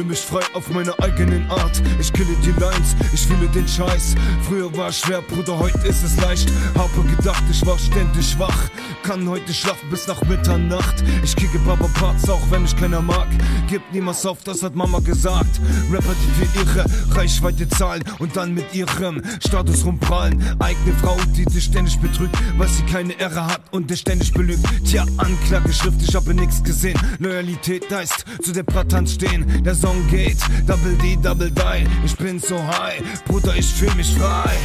fühle 0.04 0.10
mich 0.10 0.20
frei 0.20 0.44
auf 0.54 0.70
meiner 0.70 0.94
eigenen 1.02 1.50
Art. 1.50 1.82
Ich 2.00 2.12
kille 2.12 2.36
die 2.44 2.52
Lines, 2.60 2.96
ich 3.14 3.26
fühle 3.26 3.48
den 3.48 3.68
Scheiß. 3.68 4.16
Früher 4.48 4.76
war 4.76 4.90
es 4.90 5.00
schwer, 5.00 5.22
Bruder, 5.22 5.58
heute 5.58 5.88
ist 5.88 6.04
es 6.04 6.20
leicht. 6.20 6.52
Habe 6.78 7.04
gedacht, 7.16 7.44
ich 7.50 7.66
war 7.66 7.78
ständig 7.78 8.38
wach 8.38 8.70
kann 9.04 9.28
heute 9.28 9.54
schlafen 9.54 9.90
bis 9.90 10.08
nach 10.08 10.22
Mitternacht. 10.24 11.04
Ich 11.24 11.36
kicke 11.36 11.60
Baba 11.60 11.90
Parts, 11.94 12.30
auch 12.30 12.42
wenn 12.50 12.62
mich 12.62 12.76
keiner 12.76 13.02
mag. 13.02 13.28
Gib 13.70 13.82
niemals 13.92 14.26
auf, 14.26 14.44
das 14.44 14.64
hat 14.64 14.76
Mama 14.76 15.00
gesagt. 15.00 15.60
Rapper, 15.92 16.16
die 16.16 16.46
für 16.46 16.60
ihre 16.60 16.86
Reichweite 17.16 17.68
zahlen 17.68 18.04
und 18.20 18.36
dann 18.36 18.54
mit 18.54 18.74
ihrem 18.74 19.22
Status 19.46 19.86
rumprallen. 19.86 20.42
Eigene 20.60 20.96
Frau, 21.02 21.18
die 21.36 21.44
sich 21.52 21.66
ständig 21.66 22.00
betrügt, 22.00 22.36
weil 22.58 22.70
sie 22.70 22.84
keine 22.84 23.14
Ehre 23.20 23.46
hat 23.46 23.62
und 23.72 23.92
dich 23.92 24.00
ständig 24.00 24.32
belügt. 24.34 24.66
Tja, 24.86 25.06
Anklage, 25.18 25.74
Schrift, 25.74 26.02
ich 26.02 26.16
habe 26.16 26.34
nichts 26.34 26.64
gesehen. 26.64 26.98
Loyalität 27.20 27.92
heißt 27.92 28.26
zu 28.42 28.54
der 28.54 28.64
Pratanz 28.64 29.14
stehen. 29.14 29.64
Der 29.64 29.76
Song 29.76 30.08
geht 30.10 30.38
Double 30.66 30.96
D, 31.02 31.18
Double 31.22 31.52
Die. 31.52 31.88
Ich 32.06 32.16
bin 32.16 32.40
so 32.40 32.58
high, 32.58 33.02
Bruder, 33.26 33.56
ich 33.56 33.68
fühl 33.68 33.94
mich 33.96 34.14
frei. 34.16 34.58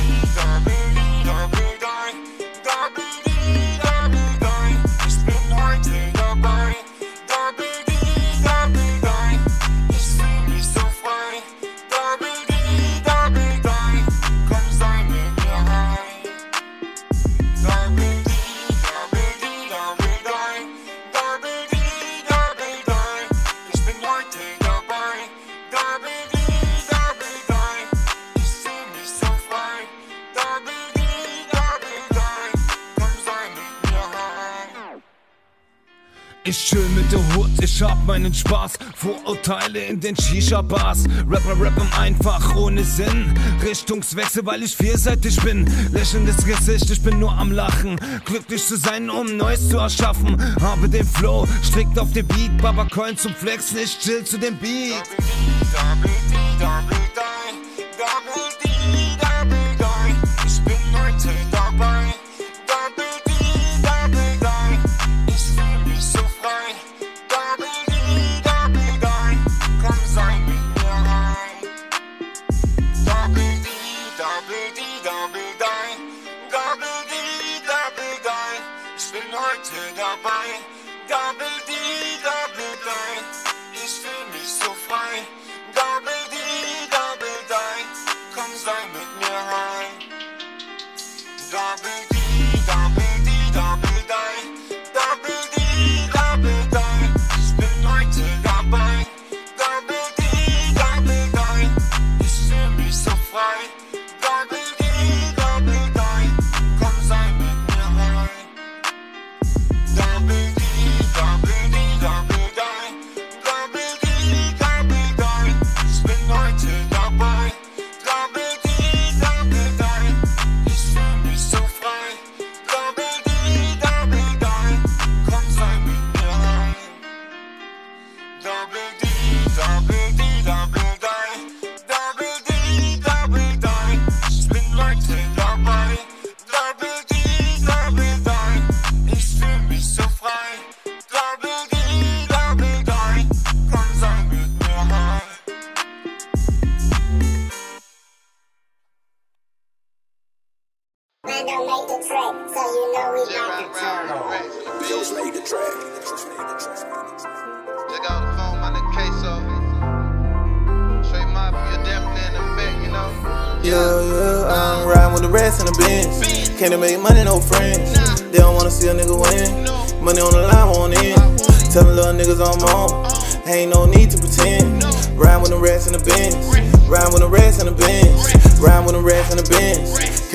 alte 37.08 37.34
Hut, 37.34 37.50
ich 37.62 37.82
hab 37.82 38.06
meinen 38.06 38.34
Spaß. 38.34 38.72
Vorurteile 38.94 39.80
in 39.80 40.00
den 40.00 40.14
Shisha-Bars. 40.16 41.04
Rapper 41.28 41.60
rappen 41.60 41.88
einfach 41.98 42.54
ohne 42.56 42.84
Sinn. 42.84 43.32
Richtungswechsel, 43.62 44.44
weil 44.44 44.62
ich 44.62 44.76
vielseitig 44.76 45.40
bin. 45.40 45.66
Lächelndes 45.92 46.44
Gesicht, 46.44 46.90
ich 46.90 47.02
bin 47.02 47.18
nur 47.18 47.32
am 47.32 47.52
Lachen. 47.52 47.98
Glücklich 48.24 48.64
zu 48.64 48.76
sein, 48.76 49.08
um 49.08 49.36
Neues 49.36 49.68
zu 49.68 49.78
erschaffen. 49.78 50.36
Habe 50.60 50.88
den 50.88 51.06
Flow, 51.06 51.46
strikt 51.62 51.98
auf 51.98 52.12
den 52.12 52.26
Beat. 52.26 52.58
Baba 52.60 52.84
Coin 52.84 53.16
zum 53.16 53.34
Flex, 53.34 53.72
nicht 53.72 54.00
chill 54.00 54.24
zu 54.24 54.38
dem 54.38 54.56
Beat. 54.58 55.02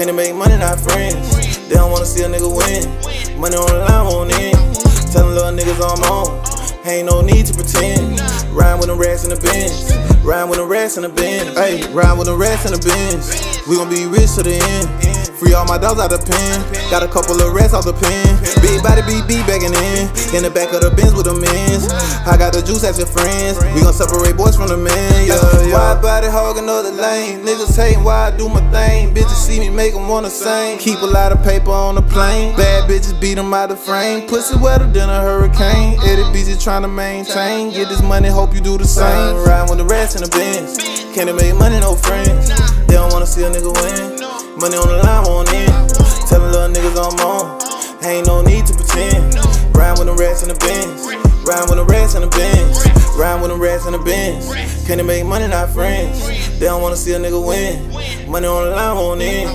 They 0.07 0.15
make 0.15 0.35
money, 0.35 0.57
not 0.57 0.79
friends? 0.79 1.57
They 1.69 1.75
don't 1.75 1.91
wanna 1.91 2.05
see 2.05 2.23
a 2.23 2.27
nigga 2.27 2.49
win. 2.49 3.39
Money 3.39 3.55
on 3.55 3.67
the 3.67 3.85
line, 3.87 4.05
won't 4.05 4.31
in. 4.39 4.53
Tellin' 5.11 5.35
little 5.35 5.51
niggas 5.51 5.79
I'm 5.79 6.03
on. 6.11 6.43
Ain't 6.85 7.09
no 7.09 7.21
need 7.21 7.45
to 7.45 7.53
pretend. 7.53 8.19
Ride 8.51 8.75
with 8.75 8.87
the 8.87 8.95
rest 8.95 9.23
in 9.23 9.29
the 9.29 9.39
bins. 9.39 9.95
Ride 10.25 10.45
with 10.49 10.59
the 10.59 10.65
rest 10.65 10.97
in 10.97 11.03
the 11.03 11.09
bins. 11.09 11.57
Hey, 11.57 11.87
ride 11.93 12.17
with 12.17 12.27
the 12.27 12.35
rest 12.35 12.65
in 12.65 12.73
the 12.73 12.79
bins. 12.79 13.31
We 13.67 13.77
gon' 13.77 13.89
be 13.89 14.05
rich 14.05 14.35
to 14.35 14.43
the 14.43 14.55
end. 14.55 15.02
Free 15.43 15.53
all 15.53 15.65
my 15.65 15.77
dogs 15.77 15.99
out 15.99 16.07
the 16.07 16.23
pen. 16.23 16.63
Got 16.89 17.03
a 17.03 17.07
couple 17.07 17.35
of 17.35 17.51
rest 17.51 17.75
out 17.75 17.83
the 17.83 17.91
pen. 17.91 18.23
Big 18.63 18.79
body 18.79 19.03
BB 19.03 19.43
begging 19.43 19.75
in. 19.75 20.07
In 20.31 20.47
the 20.47 20.51
back 20.53 20.71
of 20.71 20.79
the 20.79 20.91
bins 20.95 21.11
with 21.11 21.27
the 21.27 21.35
men's. 21.35 21.91
I 22.23 22.39
got 22.39 22.55
the 22.55 22.63
juice 22.63 22.87
as 22.87 22.95
your 22.95 23.11
friends. 23.11 23.59
We 23.75 23.83
gon' 23.83 23.91
separate 23.91 24.39
boys 24.39 24.55
from 24.55 24.71
the 24.71 24.79
men. 24.79 25.27
Yeah, 25.27 25.35
yeah. 25.67 25.75
Wide 25.75 26.01
body 26.01 26.31
hogging 26.31 26.63
another 26.63 26.95
lane. 26.95 27.43
Niggas 27.43 27.75
hating 27.75 28.07
why 28.07 28.31
I 28.31 28.37
do 28.37 28.47
my 28.47 28.63
thing. 28.71 29.11
Bitches 29.11 29.35
see 29.35 29.59
me 29.59 29.67
make 29.67 29.91
them 29.91 30.07
wanna 30.07 30.29
sing. 30.31 30.79
Keep 30.79 31.03
a 31.03 31.11
lot 31.11 31.35
of 31.35 31.43
paper 31.43 31.75
on 31.75 31.95
the 31.95 32.05
plane. 32.07 32.55
Bad 32.55 32.87
bitches 32.87 33.19
beat 33.19 33.35
them 33.35 33.53
out 33.53 33.67
the 33.67 33.75
frame. 33.75 34.23
Pussy 34.29 34.55
wetter 34.55 34.87
than 34.87 35.09
a 35.09 35.19
hurricane. 35.19 35.99
Eddie 36.07 36.23
busy 36.31 36.55
trying 36.55 36.83
to 36.83 36.87
maintain. 36.87 37.75
Get 37.75 37.89
this 37.89 38.01
money, 38.01 38.29
hope 38.29 38.55
you 38.55 38.61
do 38.61 38.77
the 38.77 38.87
same. 38.87 39.35
Ride 39.43 39.67
with 39.67 39.79
the 39.79 39.85
rest 39.85 40.15
in 40.15 40.23
the 40.23 40.31
bins. 40.31 40.79
Can't 41.11 41.27
make 41.35 41.55
money, 41.59 41.79
no 41.81 41.95
friends. 41.95 42.47
They 42.87 42.95
don't 42.95 43.11
wanna 43.11 43.27
see 43.27 43.43
a 43.43 43.49
nigga 43.51 43.73
win. 43.75 44.22
Money 44.55 44.77
on 44.77 44.87
the 44.87 45.01
line, 45.01 45.23
won't 45.25 45.51
in. 45.51 45.65
Tellin' 46.29 46.51
little 46.51 46.69
niggas 46.69 46.93
I'm 46.93 47.17
on. 47.25 48.05
Ain't 48.05 48.27
no 48.27 48.41
need 48.41 48.67
to 48.67 48.73
pretend. 48.73 49.33
Ride 49.75 49.97
with 49.97 50.07
the 50.07 50.13
rest 50.13 50.43
in 50.43 50.49
the 50.49 50.55
bins. 50.55 51.01
Ride 51.43 51.65
with 51.69 51.79
the 51.79 51.85
rest 51.85 52.15
in 52.15 52.21
the 52.21 52.29
bins. 52.29 52.85
Ride 53.17 53.41
with 53.41 53.49
the 53.49 53.57
rest 53.57 53.87
in 53.87 53.93
the 53.93 53.99
bins. 53.99 54.45
Can 54.85 54.99
they 54.99 55.03
make 55.03 55.25
money, 55.25 55.47
not 55.47 55.71
friends? 55.71 56.21
They 56.59 56.67
don't 56.67 56.83
wanna 56.83 56.95
see 56.95 57.13
a 57.13 57.19
nigga 57.19 57.41
win. 57.41 57.89
Money 58.29 58.45
on 58.45 58.69
the 58.69 58.75
line, 58.75 58.95
won't 58.95 59.21
in. 59.21 59.47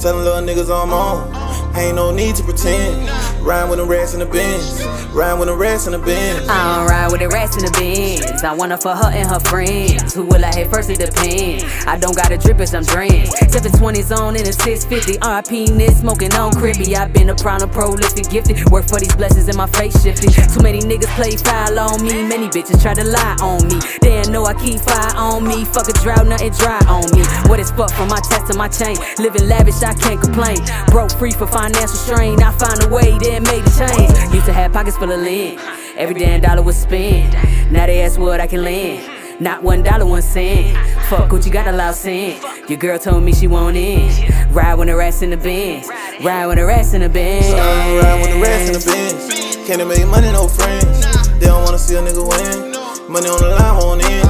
Tellin' 0.00 0.22
little 0.22 0.42
niggas 0.42 0.68
I'm 0.68 0.92
on. 0.92 1.32
Ain't 1.74 1.96
no 1.96 2.10
need 2.12 2.36
to 2.36 2.42
pretend. 2.44 3.08
Ride 3.42 3.68
with 3.68 3.80
the 3.80 3.84
rest 3.84 4.14
in 4.14 4.20
the 4.20 4.26
bins. 4.26 4.86
Ride 5.12 5.34
with 5.34 5.48
the 5.48 5.56
rats 5.56 5.86
in 5.86 5.92
the 5.92 5.98
bins. 5.98 6.48
I 6.48 6.78
don't 6.78 6.86
ride 6.86 7.10
with 7.10 7.20
the 7.20 7.28
rats 7.28 7.56
in 7.56 7.64
the 7.64 7.72
bins. 7.74 8.44
I 8.44 8.54
want 8.54 8.70
her 8.70 8.78
for 8.78 8.94
her 8.94 9.10
and 9.10 9.28
her 9.28 9.40
friends. 9.40 10.14
Who 10.14 10.24
will 10.24 10.44
I 10.44 10.54
hit 10.54 10.70
first? 10.70 10.90
It 10.90 11.00
depends. 11.00 11.64
I 11.84 11.98
don't 11.98 12.14
got 12.14 12.30
a 12.30 12.38
drip 12.38 12.60
as 12.60 12.72
I'm 12.72 12.84
drained. 12.84 13.28
720s 13.50 14.16
on 14.16 14.36
in 14.36 14.46
a 14.46 14.52
650. 14.52 15.18
RP 15.18 15.74
Nit 15.74 15.90
smoking 15.90 16.32
on 16.34 16.52
crippy. 16.52 16.94
i 16.94 17.08
been 17.08 17.30
a 17.30 17.34
prime, 17.34 17.68
prolific, 17.68 18.30
gifted. 18.30 18.62
Work 18.70 18.86
for 18.86 19.00
these 19.00 19.14
blessings 19.16 19.48
in 19.48 19.56
my 19.56 19.66
face 19.66 20.00
shifting. 20.00 20.30
Too 20.30 20.62
many 20.62 20.78
niggas 20.78 21.10
play 21.18 21.34
foul 21.36 21.78
on 21.78 22.00
me. 22.00 22.22
Many 22.22 22.46
bitches 22.46 22.80
try 22.80 22.94
to 22.94 23.04
lie 23.04 23.36
on 23.42 23.66
me. 23.66 23.82
They 24.00 24.22
know 24.30 24.44
I 24.44 24.54
keep 24.54 24.80
fire 24.80 25.16
on 25.16 25.42
me. 25.46 25.64
Fuck 25.64 25.88
a 25.88 25.92
drought, 26.00 26.26
nothing 26.26 26.52
dry 26.52 26.78
on 26.86 27.10
me. 27.10 27.26
What 27.50 27.58
is 27.58 27.70
fuck 27.72 27.90
from 27.90 28.08
my 28.08 28.20
test 28.22 28.52
to 28.52 28.56
my 28.56 28.68
chain? 28.68 28.96
Living 29.18 29.48
lavish, 29.48 29.82
I 29.82 29.94
can't 29.94 30.20
complain. 30.20 30.58
Broke 30.88 31.10
free 31.18 31.32
for 31.32 31.46
financial 31.46 31.98
strain. 31.98 32.40
I 32.42 32.52
find 32.52 32.82
a 32.82 32.88
way, 32.88 33.18
then 33.32 33.42
made 33.44 33.64
the 33.64 33.72
change. 33.80 34.34
Used 34.34 34.46
to 34.46 34.52
have 34.52 34.72
pockets 34.72 34.96
full 34.96 35.10
of 35.10 35.20
lint. 35.20 35.58
Every 35.96 36.14
damn 36.14 36.40
dollar 36.40 36.62
was 36.62 36.76
spent. 36.76 37.32
Now 37.72 37.86
they 37.86 38.02
ask 38.02 38.18
what 38.18 38.40
I 38.40 38.46
can 38.46 38.62
lend. 38.62 39.08
Not 39.40 39.62
one 39.62 39.82
dollar, 39.82 40.04
one 40.04 40.22
cent. 40.22 40.76
Fuck 41.08 41.32
what 41.32 41.44
you 41.46 41.52
got 41.52 41.66
a 41.66 41.72
loud 41.72 41.94
cent. 41.94 42.42
Your 42.68 42.78
girl 42.78 42.98
told 42.98 43.22
me 43.22 43.32
she 43.32 43.46
want 43.46 43.76
in. 43.76 44.10
Ride 44.52 44.74
when 44.74 44.88
the 44.88 44.96
rats 44.96 45.22
in 45.22 45.30
the 45.30 45.36
bins. 45.36 45.88
Ride 46.22 46.46
when 46.46 46.58
the 46.58 46.66
rats 46.66 46.92
in 46.92 47.00
the 47.00 47.08
bins. 47.08 47.50
Ride 47.52 48.20
with 48.20 48.34
the 48.34 48.40
rats 48.40 48.66
in 48.68 48.74
the 48.74 48.84
bins. 48.84 49.66
Can't 49.66 49.88
make 49.88 50.06
money, 50.08 50.30
no 50.32 50.46
friends. 50.48 51.00
They 51.38 51.46
don't 51.46 51.64
wanna 51.64 51.78
see 51.78 51.96
a 51.96 52.02
nigga 52.02 52.22
win. 52.22 52.72
Money 53.10 53.28
on 53.28 53.40
the 53.40 53.48
line, 53.48 53.76
won't 53.78 54.02
in. 54.04 54.22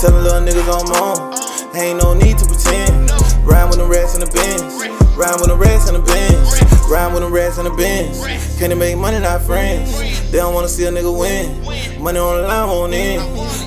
Tellin' 0.00 0.24
little 0.24 0.40
niggas 0.40 0.68
I'm 0.68 0.90
on. 1.00 1.76
Ain't 1.76 2.02
no 2.02 2.12
need 2.14 2.36
to 2.38 2.44
pretend. 2.44 3.10
Ride 3.44 3.64
with 3.64 3.78
the 3.78 3.86
rats 3.86 4.14
in 4.14 4.20
the 4.20 4.30
bins. 4.30 5.01
Ride 5.14 5.36
with 5.40 5.48
the 5.48 5.56
rest 5.56 5.88
in 5.88 5.94
the 5.94 6.00
bins. 6.00 6.88
Ride 6.88 7.12
with 7.12 7.22
the 7.22 7.28
rest 7.28 7.58
in 7.58 7.64
the 7.64 7.70
bins. 7.70 8.18
Can 8.58 8.70
they 8.70 8.76
make 8.76 8.96
money, 8.96 9.18
not 9.18 9.42
friends? 9.42 9.92
They 10.30 10.38
don't 10.38 10.54
wanna 10.54 10.68
see 10.68 10.84
a 10.84 10.90
nigga 10.90 11.12
win. 11.16 11.60
Money 12.02 12.18
on 12.18 12.40
the 12.40 12.48
line, 12.48 12.68
won't 12.68 12.94
in. 12.94 13.20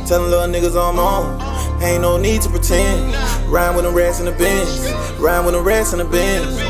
Tellin' 0.07 0.31
little 0.31 0.47
niggas 0.47 0.75
I'm 0.75 0.97
on. 0.97 1.81
Ain't 1.83 2.01
no 2.01 2.17
need 2.17 2.41
to 2.41 2.49
pretend. 2.49 3.13
Ride 3.47 3.75
with 3.75 3.85
the 3.85 3.91
rest 3.91 4.19
in 4.19 4.25
the 4.25 4.31
bins. 4.31 4.91
Ride 5.19 5.45
with 5.45 5.53
the 5.53 5.61
rest 5.61 5.93
in 5.93 5.99
the 5.99 6.05
bins. 6.05 6.64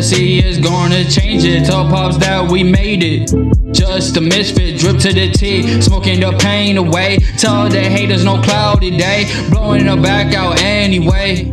Cause 0.00 0.12
is 0.18 0.58
gonna 0.58 1.04
change 1.04 1.44
it. 1.44 1.66
Tell 1.66 1.86
pops 1.86 2.16
that 2.18 2.50
we 2.50 2.62
made 2.62 3.02
it. 3.02 3.30
Just 3.72 4.16
a 4.16 4.20
misfit, 4.20 4.78
drip 4.78 4.98
to 4.98 5.12
the 5.12 5.30
T, 5.30 5.80
smoking 5.82 6.20
the 6.20 6.32
pain 6.38 6.78
away. 6.78 7.18
Tell 7.36 7.68
the 7.68 7.80
haters 7.80 8.24
no 8.24 8.40
cloudy 8.40 8.96
day, 8.96 9.30
blowing 9.50 9.86
the 9.86 9.96
back 9.96 10.34
out 10.34 10.60
anyway. 10.62 11.52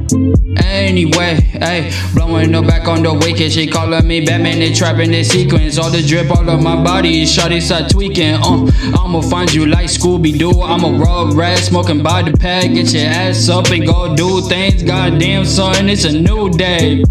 Anyway, 0.58 1.36
hey, 1.60 1.91
blowing 2.16 2.52
the 2.54 2.62
back 2.62 2.88
on 2.88 3.04
the 3.04 3.14
wicked. 3.14 3.52
She 3.52 3.68
calling 3.68 4.08
me 4.08 4.26
Batman, 4.26 4.60
they 4.60 4.74
trapping 4.74 5.12
the 5.12 5.24
sequence. 5.24 5.78
All 5.78 5.91
the 5.91 6.02
drip 6.02 6.32
all 6.32 6.50
of 6.50 6.62
my 6.62 6.82
body, 6.82 7.24
shawty 7.26 7.62
start 7.62 7.91
tweaking. 7.91 8.36
Uh, 8.36 8.72
I'ma 8.98 9.22
find 9.22 9.54
you 9.54 9.66
like 9.66 9.89
Scooby 9.89 10.38
Doo. 10.38 10.62
I'm 10.62 10.84
a 10.86 10.98
raw 10.98 11.30
rat, 11.34 11.60
smoking 11.60 12.02
by 12.02 12.24
the 12.24 12.32
pack. 12.32 12.74
Get 12.74 12.93
your 12.93 13.08
ass 13.08 13.50
up 13.50 13.70
and 13.72 13.86
go 13.86 14.16
do 14.16 14.41
things. 14.48 14.84
Goddamn, 14.84 15.45
son, 15.45 15.89
it's 15.89 16.06
a 16.06 16.14
new 16.14 16.50
day. 16.50 17.04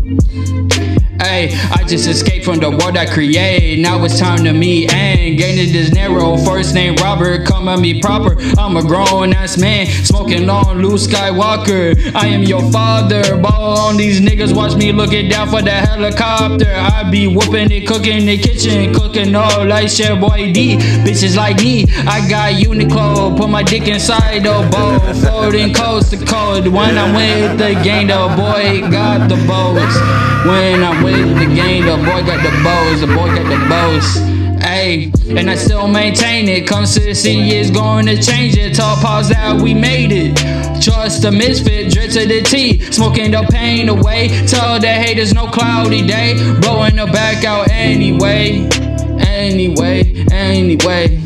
Hey, 1.26 1.50
I 1.72 1.82
just 1.82 2.06
escaped 2.06 2.44
from 2.44 2.60
the 2.60 2.70
world 2.70 2.96
I 2.96 3.04
create. 3.04 3.80
Now 3.80 4.04
it's 4.04 4.16
time 4.16 4.44
to 4.44 4.52
meet 4.52 4.94
and 4.94 5.36
gaining 5.36 5.72
this 5.72 5.92
narrow 5.92 6.36
first 6.36 6.72
name 6.72 6.94
Robert. 7.02 7.44
Come 7.44 7.66
at 7.66 7.80
me 7.80 8.00
proper. 8.00 8.36
I'm 8.56 8.76
a 8.76 8.82
grown 8.82 9.32
ass 9.32 9.58
man 9.58 9.86
smoking 9.86 10.48
on 10.48 10.80
Luke 10.80 11.00
Skywalker. 11.00 12.14
I 12.14 12.28
am 12.28 12.44
your 12.44 12.62
father. 12.70 13.36
Ball 13.38 13.76
on 13.76 13.96
these 13.96 14.20
niggas. 14.20 14.54
Watch 14.54 14.76
me 14.76 14.92
looking 14.92 15.28
down 15.28 15.48
for 15.48 15.62
the 15.62 15.72
helicopter. 15.72 16.72
I 16.72 17.10
be 17.10 17.26
whooping 17.26 17.72
it, 17.72 17.88
cooking 17.88 18.18
in 18.18 18.26
the 18.26 18.38
kitchen, 18.38 18.94
cooking 18.94 19.34
all 19.34 19.66
like 19.66 19.88
Chef 19.88 20.20
Boy 20.20 20.52
D. 20.52 20.76
Bitches 21.04 21.36
like 21.36 21.56
me. 21.56 21.86
I 22.06 22.26
got 22.30 22.52
Uniqlo. 22.54 23.36
Put 23.36 23.50
my 23.50 23.64
dick 23.64 23.88
inside 23.88 24.44
the 24.44 24.62
bowl. 24.70 25.00
Floating 25.14 25.74
coast 25.74 26.12
to 26.12 26.24
coast. 26.24 26.68
When 26.68 26.96
I'm 26.96 27.16
with 27.16 27.58
the 27.58 27.74
gang, 27.82 28.06
the 28.06 28.32
boy 28.36 28.88
got 28.92 29.28
the 29.28 29.34
bows. 29.44 29.96
When 30.46 30.84
I'm 30.84 31.02
with 31.02 31.15
the 31.22 31.54
game, 31.54 31.86
the 31.86 31.96
boy 31.96 32.22
got 32.24 32.42
the 32.42 32.50
bows, 32.62 33.00
the 33.00 33.06
boy 33.06 33.28
got 33.34 33.48
the 33.48 33.68
bows. 33.68 34.36
Ayy, 34.66 35.12
and 35.36 35.48
I 35.48 35.54
still 35.54 35.86
maintain 35.86 36.48
it. 36.48 36.66
City, 36.86 37.50
it's 37.50 37.70
going 37.70 38.06
to 38.06 38.20
change 38.20 38.56
it. 38.56 38.74
Tall 38.74 38.96
pause 38.96 39.28
that 39.28 39.60
we 39.60 39.74
made 39.74 40.10
it. 40.12 40.36
Trust 40.82 41.22
the 41.22 41.30
misfit, 41.30 41.92
drip 41.92 42.10
to 42.10 42.26
the 42.26 42.42
T. 42.42 42.80
Smoking 42.90 43.30
the 43.30 43.46
pain 43.50 43.88
away. 43.88 44.28
Tell 44.46 44.78
the 44.80 44.88
haters 44.88 45.32
no 45.32 45.46
cloudy 45.46 46.06
day. 46.06 46.34
Blowing 46.60 46.96
the 46.96 47.06
back 47.06 47.44
out 47.44 47.68
anyway. 47.70 48.68
Anyway, 49.20 50.26
anyway. 50.32 51.20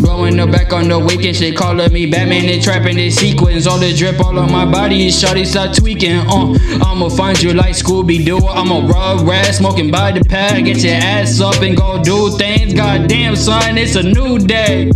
Blowing 0.00 0.36
the 0.36 0.46
back 0.46 0.72
on 0.72 0.88
the 0.88 0.98
weekend, 0.98 1.36
shit 1.36 1.56
calling 1.56 1.92
me 1.92 2.06
Batman 2.06 2.48
and 2.48 2.62
trapping 2.62 2.96
this 2.96 3.16
sequence. 3.16 3.66
All 3.66 3.78
the 3.78 3.94
drip 3.94 4.20
all 4.20 4.38
on 4.38 4.52
my 4.52 4.64
body, 4.64 5.08
shawty 5.08 5.46
start 5.46 5.74
tweaking. 5.74 6.18
Uh, 6.18 6.58
I'ma 6.84 7.08
find 7.08 7.40
you 7.42 7.54
like 7.54 7.74
Scooby 7.74 8.24
Doo. 8.24 8.38
I'm 8.46 8.70
a 8.70 8.86
raw 8.86 9.22
rat, 9.24 9.54
smoking 9.54 9.90
by 9.90 10.12
the 10.12 10.22
pad. 10.24 10.64
Get 10.64 10.82
your 10.84 10.94
ass 10.94 11.40
up 11.40 11.62
and 11.62 11.76
go 11.76 12.02
do 12.02 12.36
things. 12.36 12.74
Goddamn, 12.74 13.36
son, 13.36 13.78
it's 13.78 13.96
a 13.96 14.02
new 14.02 14.38
day. 14.38 14.90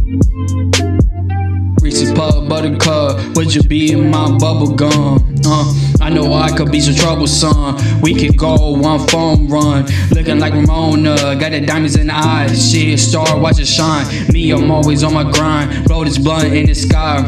Reese's 1.80 2.12
Pub 2.12 2.46
Buttercup, 2.46 3.36
would 3.36 3.54
you 3.54 3.62
be 3.62 3.92
in 3.92 4.10
my 4.10 4.36
bubble 4.36 4.74
gum? 4.74 5.34
Uh, 5.46 5.74
I 6.00 6.08
know 6.08 6.32
I 6.32 6.50
could 6.56 6.72
be 6.72 6.80
so 6.80 6.92
troublesome. 6.92 7.76
We 8.00 8.14
could 8.14 8.36
go 8.36 8.70
one 8.72 9.06
phone 9.08 9.48
run, 9.48 9.86
looking 10.10 10.38
like 10.38 10.54
Ramona. 10.54 11.36
Got 11.36 11.52
the 11.52 11.60
diamonds 11.60 11.96
in 11.96 12.06
the 12.06 12.14
eyes, 12.14 12.72
shit, 12.72 12.98
star, 12.98 13.38
watch 13.38 13.60
it 13.60 13.66
shine. 13.66 14.06
Me, 14.32 14.50
I'm 14.50 14.70
always 14.70 15.04
on 15.04 15.12
my 15.12 15.30
grind. 15.30 15.84
Blow 15.86 16.04
this 16.04 16.18
blunt 16.18 16.52
in 16.52 16.66
the 16.66 16.74
sky. 16.74 17.22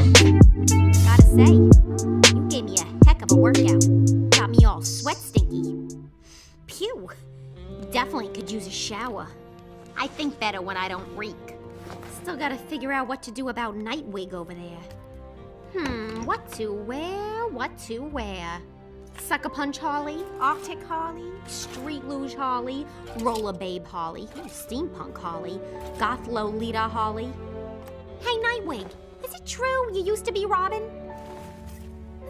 Gotta 1.05 1.23
say? 1.23 1.53
You 2.35 2.49
gave 2.49 2.65
me 2.65 2.77
a 2.79 3.07
heck 3.07 3.23
of 3.23 3.31
a 3.33 3.37
workout. 3.37 3.85
Got 4.31 4.51
me 4.51 4.65
all 4.65 4.83
sweat 4.83 5.17
stinky. 5.17 5.97
Pew. 6.67 7.11
Definitely 7.91 8.29
could 8.29 8.51
use 8.51 8.67
a 8.67 8.71
shower. 8.71 9.29
I 9.99 10.07
think 10.07 10.41
better 10.41 10.63
when 10.63 10.77
I 10.79 10.89
don't 10.89 11.17
reek. 11.17 11.37
Still 12.23 12.37
gotta 12.37 12.57
figure 12.57 12.91
out 12.91 13.07
what 13.07 13.23
to 13.25 13.31
do 13.31 13.51
about 13.51 13.75
Nightwing 13.77 14.33
over 14.33 14.55
there. 14.55 14.79
Hmm, 15.75 16.25
what 16.25 16.53
to 16.53 16.73
wear? 16.73 17.49
What 17.49 17.77
to 17.87 18.01
wear? 18.01 18.61
Sucker 19.19 19.49
Punch 19.49 19.79
Holly, 19.79 20.23
Arctic 20.41 20.83
Holly, 20.83 21.31
Street 21.47 22.05
Luge 22.05 22.35
Holly, 22.35 22.87
Roller 23.21 23.53
Babe 23.53 23.87
Holly, 23.87 24.29
ooh, 24.37 24.49
Steampunk 24.49 25.17
Holly, 25.17 25.61
Goth 25.99 26.27
Lolita 26.27 26.81
Holly. 26.81 27.33
Hey, 28.21 28.37
Nightwing, 28.39 28.91
is 29.25 29.35
it 29.35 29.47
true 29.47 29.95
you 29.95 30.03
used 30.05 30.25
to 30.27 30.33
be 30.33 30.45
Robin? 30.45 30.83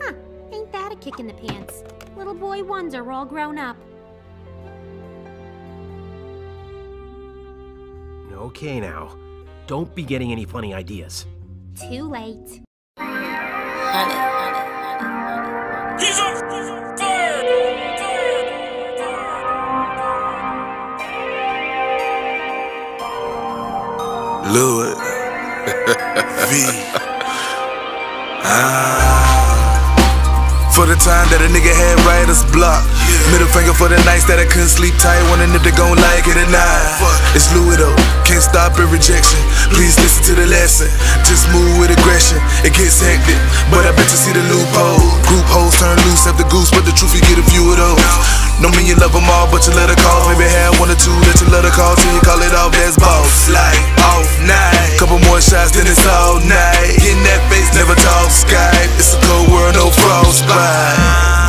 Huh, 0.00 0.12
ain't 0.52 0.70
that 0.72 0.92
a 0.92 0.96
kick 0.96 1.18
in 1.18 1.26
the 1.26 1.34
pants? 1.34 1.82
Little 2.16 2.34
boy 2.34 2.62
Wonder 2.62 3.10
all 3.10 3.24
grown 3.24 3.58
up. 3.58 3.76
Okay 8.32 8.80
now. 8.80 9.16
Don't 9.66 9.94
be 9.94 10.02
getting 10.02 10.32
any 10.32 10.44
funny 10.44 10.74
ideas. 10.74 11.26
Too 11.74 12.04
late. 12.04 12.62
Lord. 24.52 24.98
v. 26.50 26.52
Ah. 28.44 29.08
For 30.74 30.84
the 30.84 30.96
time 31.00 31.24
that 31.32 31.40
a 31.40 31.48
nigga 31.48 31.72
had 31.72 31.96
writer's 32.04 32.44
block. 32.52 32.84
Middle 33.32 33.48
finger 33.48 33.72
for 33.72 33.88
the 33.88 33.96
nights 34.04 34.28
that 34.28 34.36
I 34.36 34.44
couldn't 34.44 34.68
sleep 34.68 34.92
tight, 35.00 35.24
wondering 35.32 35.56
if 35.56 35.62
they 35.64 35.72
gon' 35.72 35.96
like 35.96 36.28
it 36.28 36.36
or 36.36 36.48
not. 36.52 36.80
It's 37.32 37.48
Louis 37.56 37.80
though, 37.80 37.96
can't 38.32 38.40
stop 38.40 38.72
at 38.80 38.88
rejection. 38.88 39.36
Please 39.76 39.92
listen 40.00 40.24
to 40.24 40.32
the 40.32 40.48
lesson. 40.48 40.88
Just 41.28 41.44
move 41.52 41.76
with 41.76 41.92
aggression. 41.92 42.40
It 42.64 42.72
gets 42.72 42.96
hectic, 42.96 43.36
but 43.68 43.84
I 43.84 43.92
bet 43.92 44.08
you 44.08 44.16
see 44.16 44.32
the 44.32 44.40
loophole. 44.48 45.04
Group 45.28 45.44
hoes 45.52 45.76
turn 45.76 46.00
loose 46.08 46.24
after 46.24 46.48
goose, 46.48 46.72
but 46.72 46.88
the 46.88 46.96
truth 46.96 47.12
you 47.12 47.20
get 47.28 47.36
a 47.36 47.44
few 47.52 47.60
of 47.68 47.76
those. 47.76 48.00
No 48.64 48.72
mean 48.72 48.88
you 48.88 48.96
love 48.96 49.12
them 49.12 49.28
all, 49.28 49.52
but 49.52 49.68
you 49.68 49.76
let 49.76 49.92
her 49.92 50.00
call. 50.00 50.32
Maybe 50.32 50.48
have 50.48 50.80
one 50.80 50.88
or 50.88 50.96
two 50.96 51.12
that 51.28 51.44
you 51.44 51.46
let 51.52 51.68
her 51.68 51.74
call 51.76 51.92
till 51.92 52.08
you 52.08 52.24
call 52.24 52.40
it 52.40 52.56
off. 52.56 52.72
That's 52.72 52.96
boss. 52.96 53.52
Like 53.52 53.84
off 54.00 54.24
night. 54.48 54.96
Couple 54.96 55.20
more 55.28 55.44
shots, 55.44 55.76
then 55.76 55.84
it's 55.84 56.00
all 56.08 56.40
night. 56.40 56.96
Getting 57.04 57.20
that 57.28 57.42
face, 57.52 57.68
never 57.76 57.92
talk 58.00 58.32
Skype. 58.32 58.96
It's 58.96 59.12
a 59.12 59.20
cold 59.28 59.52
world, 59.52 59.76
no 59.76 59.92
frostbite. 59.92 60.96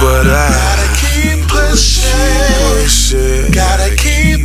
But 0.04 0.28
I 0.28 0.52
gotta 0.52 0.90
keep 1.00 1.48
pushing. 1.48 2.12
pushing. 2.76 3.56
Gotta 3.56 3.93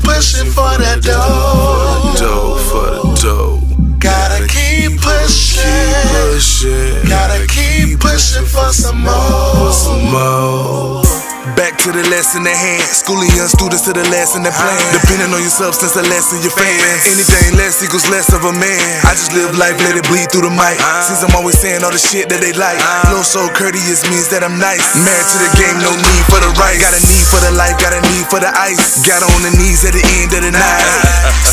pushing 0.08 0.50
for 0.50 0.72
that 0.80 1.02
dough. 1.02 2.14
Dough 2.16 2.56
for 2.68 2.88
the 2.96 3.02
dough. 3.20 3.60
Gotta 3.98 4.46
keep 4.48 5.00
pushing. 5.00 5.62
Keep 5.62 6.12
pushing. 6.16 7.08
Gotta 7.08 7.46
keep 7.46 8.00
pushing 8.00 8.46
for 8.46 8.72
some 8.72 9.02
more. 9.02 9.72
Some 9.72 10.10
more. 10.10 11.27
Back 11.54 11.78
to 11.86 11.94
the 11.94 12.02
lesson 12.10 12.42
at 12.50 12.58
hand. 12.58 12.82
Schooling 12.82 13.30
young 13.38 13.46
students 13.46 13.86
to 13.86 13.94
the 13.94 14.02
lesson 14.10 14.42
at 14.42 14.58
plan. 14.58 14.74
Depending 14.90 15.30
on 15.30 15.38
your 15.38 15.54
substance, 15.54 15.94
the 15.94 16.02
lesson 16.10 16.42
your 16.42 16.50
fans. 16.50 17.06
Anything 17.06 17.54
less 17.54 17.78
equals 17.78 18.10
less 18.10 18.26
of 18.34 18.42
a 18.42 18.50
man. 18.58 18.82
I 19.06 19.14
just 19.14 19.30
live 19.30 19.54
life, 19.54 19.78
let 19.86 19.94
it 19.94 20.02
bleed 20.10 20.26
through 20.34 20.50
the 20.50 20.54
mic. 20.54 20.74
Since 21.06 21.22
I'm 21.22 21.30
always 21.38 21.54
saying 21.54 21.86
all 21.86 21.94
the 21.94 22.02
shit 22.02 22.26
that 22.34 22.42
they 22.42 22.50
like. 22.58 22.82
Flow 23.06 23.22
so 23.22 23.46
courteous 23.54 24.02
means 24.10 24.26
that 24.34 24.42
I'm 24.42 24.58
nice. 24.58 24.82
Married 24.98 25.28
to 25.30 25.38
the 25.38 25.50
game, 25.54 25.78
no 25.78 25.94
need 25.94 26.24
for 26.26 26.42
the 26.42 26.50
rice. 26.58 26.82
Got 26.82 26.98
a 26.98 27.02
need 27.06 27.26
for 27.30 27.38
the 27.38 27.54
life, 27.54 27.78
got 27.78 27.94
a 27.94 28.02
need 28.10 28.26
for 28.26 28.42
the 28.42 28.50
ice. 28.58 29.06
Got 29.06 29.22
on 29.22 29.40
the 29.46 29.54
knees 29.62 29.86
at 29.86 29.94
the 29.94 30.02
end 30.18 30.34
of 30.34 30.42
the 30.42 30.50
night. 30.50 30.82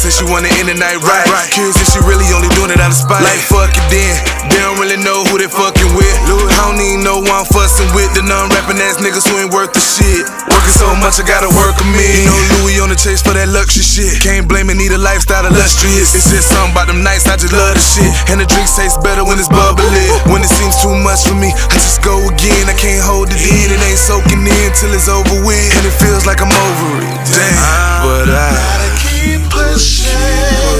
Since 0.01 0.17
she 0.17 0.25
wanna 0.25 0.49
end 0.57 0.65
the 0.65 0.77
night 0.81 0.97
right. 1.05 1.29
Curious 1.53 1.77
if 1.77 1.93
she 1.93 2.01
really 2.09 2.25
only 2.33 2.49
doing 2.57 2.73
it 2.73 2.81
out 2.81 2.89
of 2.89 2.97
spite. 2.97 3.21
Like 3.21 3.37
fuck 3.45 3.69
it 3.69 3.85
then. 3.93 4.17
They 4.49 4.65
don't 4.65 4.81
really 4.81 4.97
know 4.97 5.21
who 5.29 5.37
they 5.37 5.51
fucking 5.51 5.93
with. 5.93 6.15
I 6.25 6.73
don't 6.73 6.81
even 6.81 7.05
know 7.05 7.21
who 7.21 7.29
I'm 7.29 7.45
fussing 7.45 7.91
with. 7.93 8.09
The 8.17 8.25
non-rapping 8.25 8.81
ass 8.81 8.97
niggas 8.97 9.29
who 9.29 9.45
ain't 9.45 9.53
worth 9.53 9.74
the 9.75 9.83
shit. 9.83 10.23
Working 10.47 10.75
so 10.79 10.87
much, 11.03 11.19
I 11.19 11.23
gotta 11.27 11.51
work 11.51 11.75
'em 11.77 11.91
in. 11.93 12.23
You 12.23 12.31
know 12.31 12.41
Louis 12.63 12.79
on 12.79 12.89
the 12.89 12.95
chase 12.95 13.21
for 13.21 13.35
that 13.35 13.49
luxury 13.51 13.83
shit. 13.83 14.15
Can't 14.23 14.47
blame 14.47 14.71
it, 14.71 14.77
need 14.79 14.93
a 14.95 14.97
lifestyle 14.97 15.45
illustrious. 15.45 16.15
It's 16.15 16.31
just 16.31 16.47
something 16.49 16.71
about 16.71 16.87
them 16.87 17.03
nights, 17.03 17.27
I 17.27 17.35
just 17.35 17.53
love 17.53 17.75
the 17.75 17.83
shit. 17.83 18.11
And 18.31 18.39
the 18.39 18.47
drinks 18.47 18.73
taste 18.75 19.03
better 19.03 19.23
when 19.27 19.37
it's 19.37 19.51
bubbly. 19.51 20.07
When 20.31 20.41
it 20.41 20.49
seems 20.49 20.79
too 20.81 20.95
much 20.95 21.27
for 21.27 21.35
me, 21.35 21.51
I 21.51 21.75
just 21.75 22.01
go 22.01 22.15
again. 22.31 22.65
I 22.71 22.73
can't 22.73 23.03
hold 23.03 23.29
it 23.29 23.41
in, 23.43 23.67
it 23.75 23.81
ain't 23.83 23.99
soaking 23.99 24.47
in 24.47 24.69
till 24.79 24.93
it's 24.95 25.09
over 25.11 25.37
with. 25.43 25.69
And 25.77 25.85
it 25.85 25.95
feels 25.99 26.25
like 26.25 26.39
I'm 26.41 26.51
over 26.51 26.89
it. 27.03 27.15
Damn, 27.35 28.01
but 28.07 28.27
I 28.31 28.47
gotta 28.55 28.91
keep 29.03 29.41
pushing. 29.51 30.05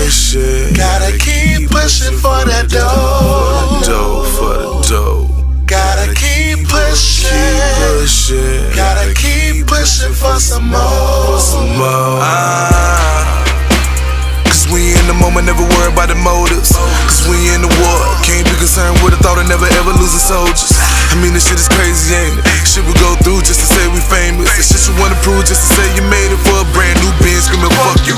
pushing. 0.06 0.74
Gotta 0.74 1.12
keep 1.18 1.70
pushing 1.70 2.18
for 2.18 2.40
that 2.46 2.70
dough. 2.70 3.82
Dough 3.84 4.24
for 4.38 4.56
the 4.58 4.88
dough. 4.88 5.25
Gotta 6.96 7.04
keep 7.04 7.28
pushing. 7.28 7.36
Keep 7.36 7.92
pushing. 8.00 8.72
Gotta 8.72 9.08
keep 9.12 9.68
pushing 9.68 10.14
for 10.16 10.40
some 10.40 10.72
more. 10.72 11.36
Some 11.44 11.76
more. 11.76 12.24
Ah. 12.24 13.44
Cause 14.48 14.64
we 14.72 14.96
in 14.96 15.04
the 15.12 15.18
moment, 15.20 15.44
never 15.44 15.60
worry 15.76 15.92
about 15.92 16.08
the 16.08 16.16
motives. 16.16 16.72
Cause 16.72 17.28
we 17.28 17.52
in 17.52 17.60
the 17.60 17.72
war. 17.84 18.00
Can't 18.24 18.48
be 18.48 18.56
concerned 18.56 18.96
with 19.04 19.12
the 19.12 19.20
thought 19.20 19.36
of 19.36 19.44
never 19.52 19.68
ever 19.76 19.92
losing 19.92 20.24
soldiers. 20.24 20.72
I 21.12 21.20
mean, 21.20 21.36
this 21.36 21.44
shit 21.52 21.60
is 21.60 21.68
crazy, 21.68 22.16
ain't 22.16 22.40
it? 22.40 22.48
Shit 22.64 22.88
we 22.88 22.96
go 23.04 23.12
through 23.28 23.44
just 23.44 23.60
to 23.60 23.68
say 23.68 23.84
we 23.92 24.00
famous. 24.00 24.48
It's 24.56 24.72
shit 24.72 24.88
you 24.88 24.96
wanna 24.96 25.20
prove 25.20 25.44
just 25.44 25.68
to 25.68 25.70
say 25.76 25.86
you 26.00 26.04
made 26.08 26.32
it 26.32 26.40
for 26.48 26.64
a 26.64 26.68
brand 26.72 26.96
new 27.04 27.12
bin. 27.20 27.36
Screaming, 27.44 27.76
fuck 27.76 28.08
you, 28.08 28.15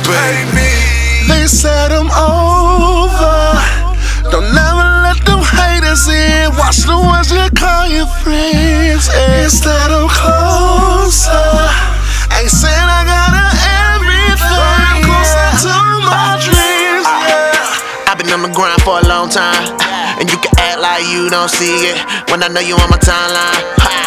you 21.27 21.31
don't 21.35 21.51
see 21.51 21.91
it 21.91 21.99
when 22.31 22.39
I 22.39 22.47
know 22.47 22.63
you 22.63 22.79
on 22.79 22.87
my 22.87 22.95
timeline. 22.95 23.59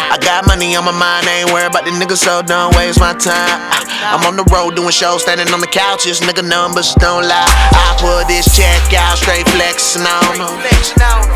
I 0.09 0.17
got 0.25 0.49
money 0.49 0.73
on 0.73 0.89
my 0.89 0.91
mind, 0.91 1.29
ain't 1.29 1.53
worried 1.53 1.69
about 1.69 1.85
the 1.85 1.93
niggas, 1.93 2.17
so 2.17 2.41
don't 2.41 2.73
waste 2.73 2.97
my 2.97 3.13
time. 3.13 3.61
I'm 4.09 4.25
on 4.25 4.41
the 4.41 4.45
road 4.49 4.73
doing 4.73 4.89
shows, 4.89 5.21
standing 5.21 5.45
on 5.53 5.61
the 5.61 5.69
couches, 5.69 6.17
nigga 6.25 6.41
numbers 6.41 6.97
don't 6.97 7.29
lie. 7.29 7.45
I 7.77 7.93
put 8.01 8.25
this 8.25 8.49
check 8.57 8.81
out, 8.97 9.21
straight 9.21 9.45
flexing 9.53 10.01
on. 10.01 10.33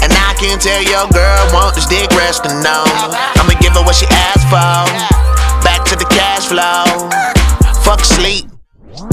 And 0.01 0.09
I 0.09 0.33
can 0.41 0.57
tell 0.57 0.81
your 0.81 1.05
girl 1.13 1.53
want 1.53 1.77
this 1.77 1.85
dick 1.85 2.09
resting 2.17 2.65
on. 2.65 2.89
I'ma 3.37 3.53
give 3.61 3.77
her 3.77 3.85
what 3.85 3.93
she 3.93 4.09
asked 4.33 4.49
for. 4.49 4.89
Back 5.61 5.85
to 5.93 5.95
the 6.01 6.09
cash 6.09 6.49
flow. 6.49 6.89
Fuck 7.85 8.01
sleep. 8.01 8.49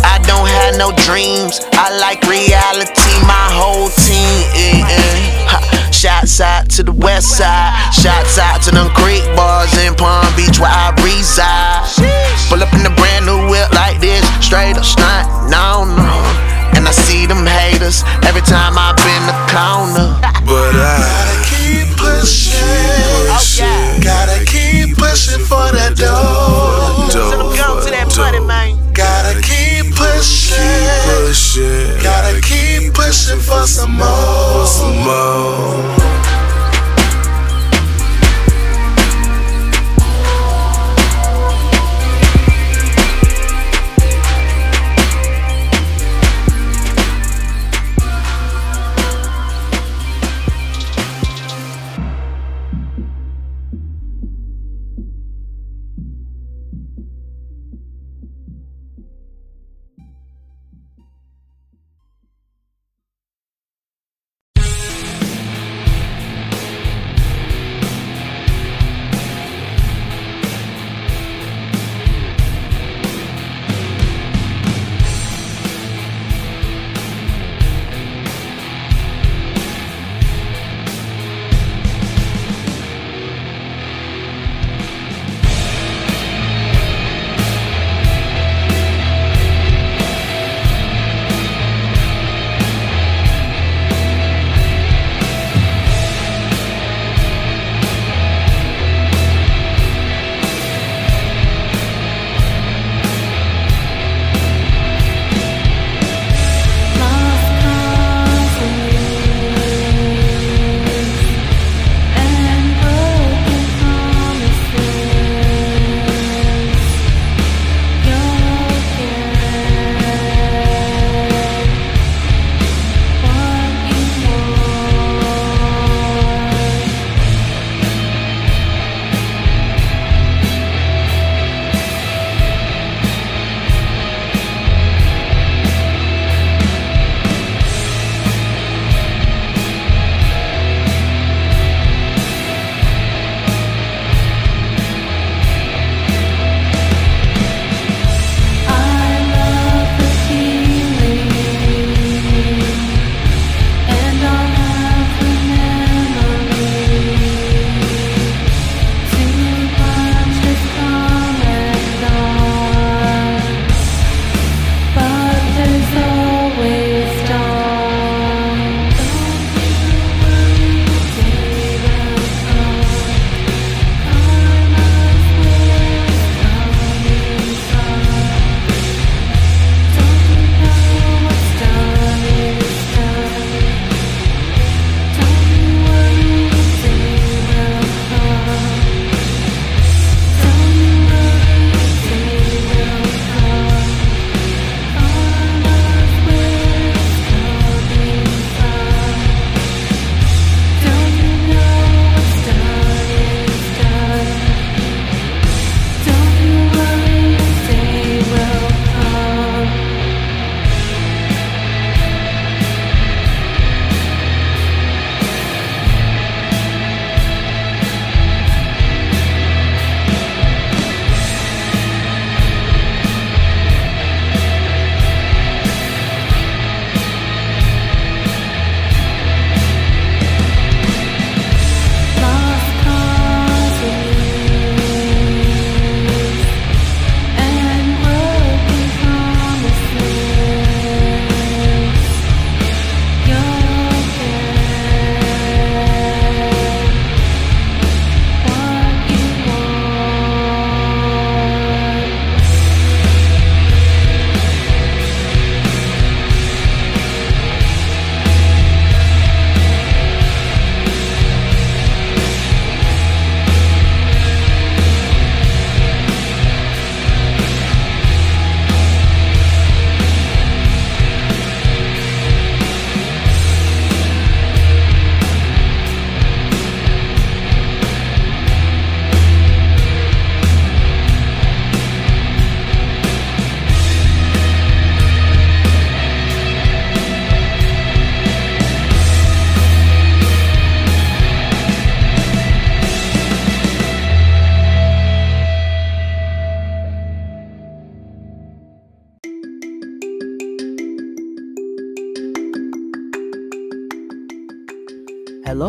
I 0.08 0.16
don't 0.24 0.48
have 0.48 0.80
no 0.80 0.88
dreams. 1.04 1.60
I 1.76 1.92
like 2.00 2.24
reality, 2.24 3.12
my 3.28 3.48
whole 3.60 3.92
team. 3.92 4.40
eh, 4.56 4.88
eh. 4.88 5.81
Ha, 5.92 6.24
Shots 6.24 6.40
out 6.40 6.70
to 6.70 6.82
the 6.82 6.92
west 6.92 7.36
side. 7.36 7.92
Shots 7.92 8.38
out 8.38 8.62
to 8.64 8.70
them 8.70 8.88
creek 8.96 9.24
bars 9.36 9.76
in 9.76 9.94
Palm 9.94 10.24
Beach 10.34 10.58
where 10.58 10.72
I 10.72 10.88
reside. 11.04 11.84
Pull 12.48 12.62
up 12.62 12.72
in 12.72 12.86
a 12.86 12.94
brand 12.96 13.26
new 13.26 13.48
whip 13.48 13.68
like 13.72 14.00
this, 14.00 14.24
straight 14.40 14.76
up 14.76 14.84
stunt, 14.84 15.28
no, 15.52 15.84
no. 15.84 16.12
And 16.74 16.88
I 16.88 16.92
see 16.92 17.26
them 17.26 17.44
haters 17.44 18.02
every 18.24 18.40
time 18.42 18.74
I 18.80 18.96
bend 18.96 19.28
the 19.28 19.36
corner. 19.52 20.08
But 20.48 20.72
I 20.80 20.96
gotta 21.04 21.36
keep 21.52 21.86
pushing. 22.00 22.56
Oh, 22.56 23.36
pushing. 23.36 24.00
Gotta 24.00 24.44
keep 24.48 24.96
pushing 24.96 25.44
for 25.44 25.68
that 25.76 25.94
dough. 25.96 27.12
Dough 27.12 27.36
for 27.84 27.90
that 27.90 28.08
dough. 28.08 28.16
Gotta 28.16 28.40
keep 28.40 28.81
pushing. 30.22 30.56
Keep 30.56 31.26
pushing. 31.26 32.02
Gotta 32.02 32.40
keep 32.40 32.94
pushing 32.94 33.40
for 33.40 33.66
some 33.66 33.96
more. 33.96 34.66
Some 34.66 34.98
more. 35.02 36.51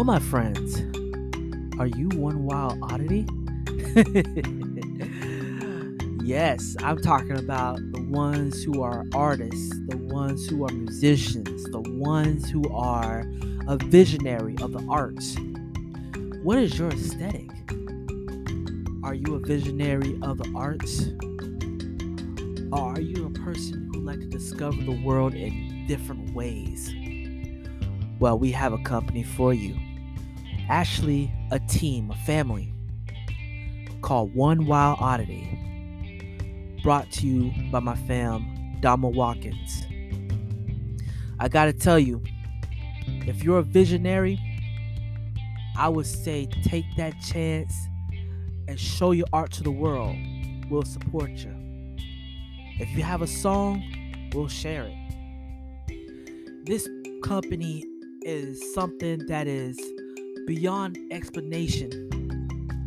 My 0.04 0.20
friends. 0.20 0.82
Are 1.80 1.88
you 1.88 2.10
one 2.10 2.44
wild 2.44 2.78
oddity? 2.84 3.26
yes, 6.26 6.76
I'm 6.84 7.02
talking 7.02 7.40
about 7.40 7.78
the 7.94 8.06
ones 8.10 8.62
who 8.62 8.84
are 8.84 9.06
artists, 9.14 9.70
the 9.88 9.96
ones 9.96 10.46
who 10.46 10.66
are 10.66 10.74
musicians, 10.74 11.64
the 11.72 11.80
ones 11.80 12.50
who 12.50 12.70
are 12.74 13.24
a 13.66 13.78
visionary 13.78 14.58
of 14.62 14.74
the 14.74 14.86
arts. 14.90 15.38
What 16.44 16.58
is 16.58 16.78
your 16.78 16.90
aesthetic? 16.90 17.50
Are 19.06 19.14
you 19.14 19.36
a 19.36 19.40
visionary 19.40 20.20
of 20.22 20.38
the 20.38 20.52
arts? 20.54 21.08
Or 22.74 22.92
are 22.92 23.02
you 23.02 23.28
a 23.28 23.32
person 23.40 23.90
who 23.94 24.02
like 24.02 24.20
to 24.20 24.28
discover 24.28 24.84
the 24.84 25.02
world 25.06 25.34
in 25.34 25.86
different 25.88 26.36
ways? 26.36 26.94
Well, 28.20 28.38
we 28.38 28.52
have 28.52 28.74
a 28.74 28.80
company 28.80 29.24
for 29.24 29.54
you. 29.54 29.78
Actually, 30.70 31.32
a 31.52 31.60
team, 31.60 32.10
a 32.10 32.16
family 32.26 32.74
called 34.02 34.34
One 34.34 34.66
Wild 34.66 34.98
Oddity. 35.02 35.60
Brought 36.84 37.12
to 37.14 37.28
you 37.28 37.72
by 37.72 37.80
my 37.80 37.96
fam, 37.96 38.78
Dama 38.80 39.10
Watkins. 39.10 39.84
I 41.40 41.48
gotta 41.50 41.74
tell 41.74 42.00
you, 42.00 42.22
if 43.28 43.44
you're 43.44 43.60
a 43.60 43.64
visionary, 43.64 44.40
I 45.78 45.90
would 45.90 46.06
say 46.06 46.48
take 46.64 46.86
that 46.98 47.14
chance 47.22 47.74
and 48.68 48.80
show 48.80 49.12
your 49.12 49.28
art 49.34 49.52
to 49.54 49.64
the 49.64 49.72
world. 49.72 50.16
We'll 50.70 50.84
support 50.84 51.32
you. 51.32 51.54
If 52.80 52.90
you 52.98 53.04
have 53.04 53.22
a 53.22 53.28
song, 53.28 53.84
we'll 54.34 54.48
share 54.48 54.90
it. 54.90 56.66
This 56.66 56.88
company 57.24 57.84
is 58.22 58.74
something 58.74 59.26
that 59.28 59.48
is 59.48 59.78
beyond 60.46 60.98
explanation. 61.12 61.92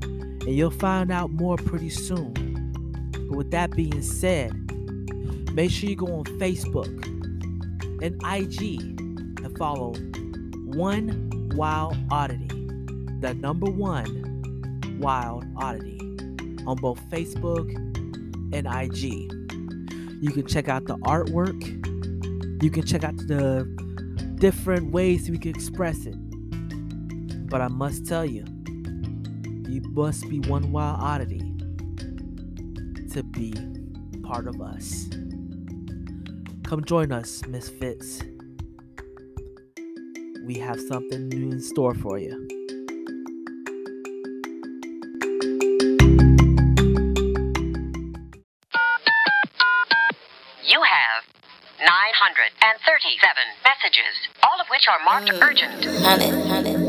And 0.02 0.54
you'll 0.54 0.70
find 0.70 1.10
out 1.10 1.32
more 1.32 1.56
pretty 1.56 1.90
soon. 1.90 2.32
But 3.12 3.36
with 3.36 3.50
that 3.50 3.72
being 3.72 4.02
said, 4.02 4.52
make 5.52 5.70
sure 5.70 5.90
you 5.90 5.96
go 5.96 6.06
on 6.06 6.24
Facebook 6.38 6.86
and 8.02 8.20
IG 8.24 8.80
and 9.44 9.58
follow 9.58 9.94
One 10.76 11.50
Wild 11.54 11.96
Oddity. 12.10 12.48
The 13.20 13.34
number 13.34 13.70
one 13.70 14.98
Wild 15.00 15.44
Oddity 15.56 15.98
on 16.66 16.76
both 16.76 17.00
Facebook 17.10 17.74
and 18.52 18.66
IG. 18.66 19.32
You 20.22 20.30
can 20.30 20.46
check 20.46 20.68
out 20.68 20.86
the 20.86 20.96
artwork. 20.98 21.62
You 22.62 22.70
can 22.70 22.84
check 22.84 23.04
out 23.04 23.16
the 23.16 23.64
different 24.38 24.92
ways 24.92 25.30
we 25.30 25.38
can 25.38 25.50
express 25.50 26.06
it. 26.06 26.16
But 27.48 27.60
I 27.60 27.68
must 27.68 28.06
tell 28.06 28.24
you, 28.24 28.44
you 29.68 29.80
must 29.92 30.28
be 30.28 30.40
one 30.40 30.72
wild 30.72 31.00
oddity 31.00 31.38
to 33.12 33.22
be 33.22 33.54
part 34.22 34.46
of 34.48 34.60
us. 34.60 35.08
Come 36.64 36.84
join 36.84 37.12
us, 37.12 37.46
Misfits. 37.46 38.22
We 40.44 40.58
have 40.58 40.80
something 40.80 41.28
new 41.28 41.52
in 41.52 41.60
store 41.60 41.94
for 41.94 42.18
you. 42.18 42.48
You 50.66 50.82
have 50.82 51.22
937 51.78 53.34
messages, 53.64 54.28
all 54.42 54.60
of 54.60 54.66
which 54.68 54.88
are 54.88 54.98
marked 55.04 55.30
urgent. 55.42 55.84
100, 56.02 56.85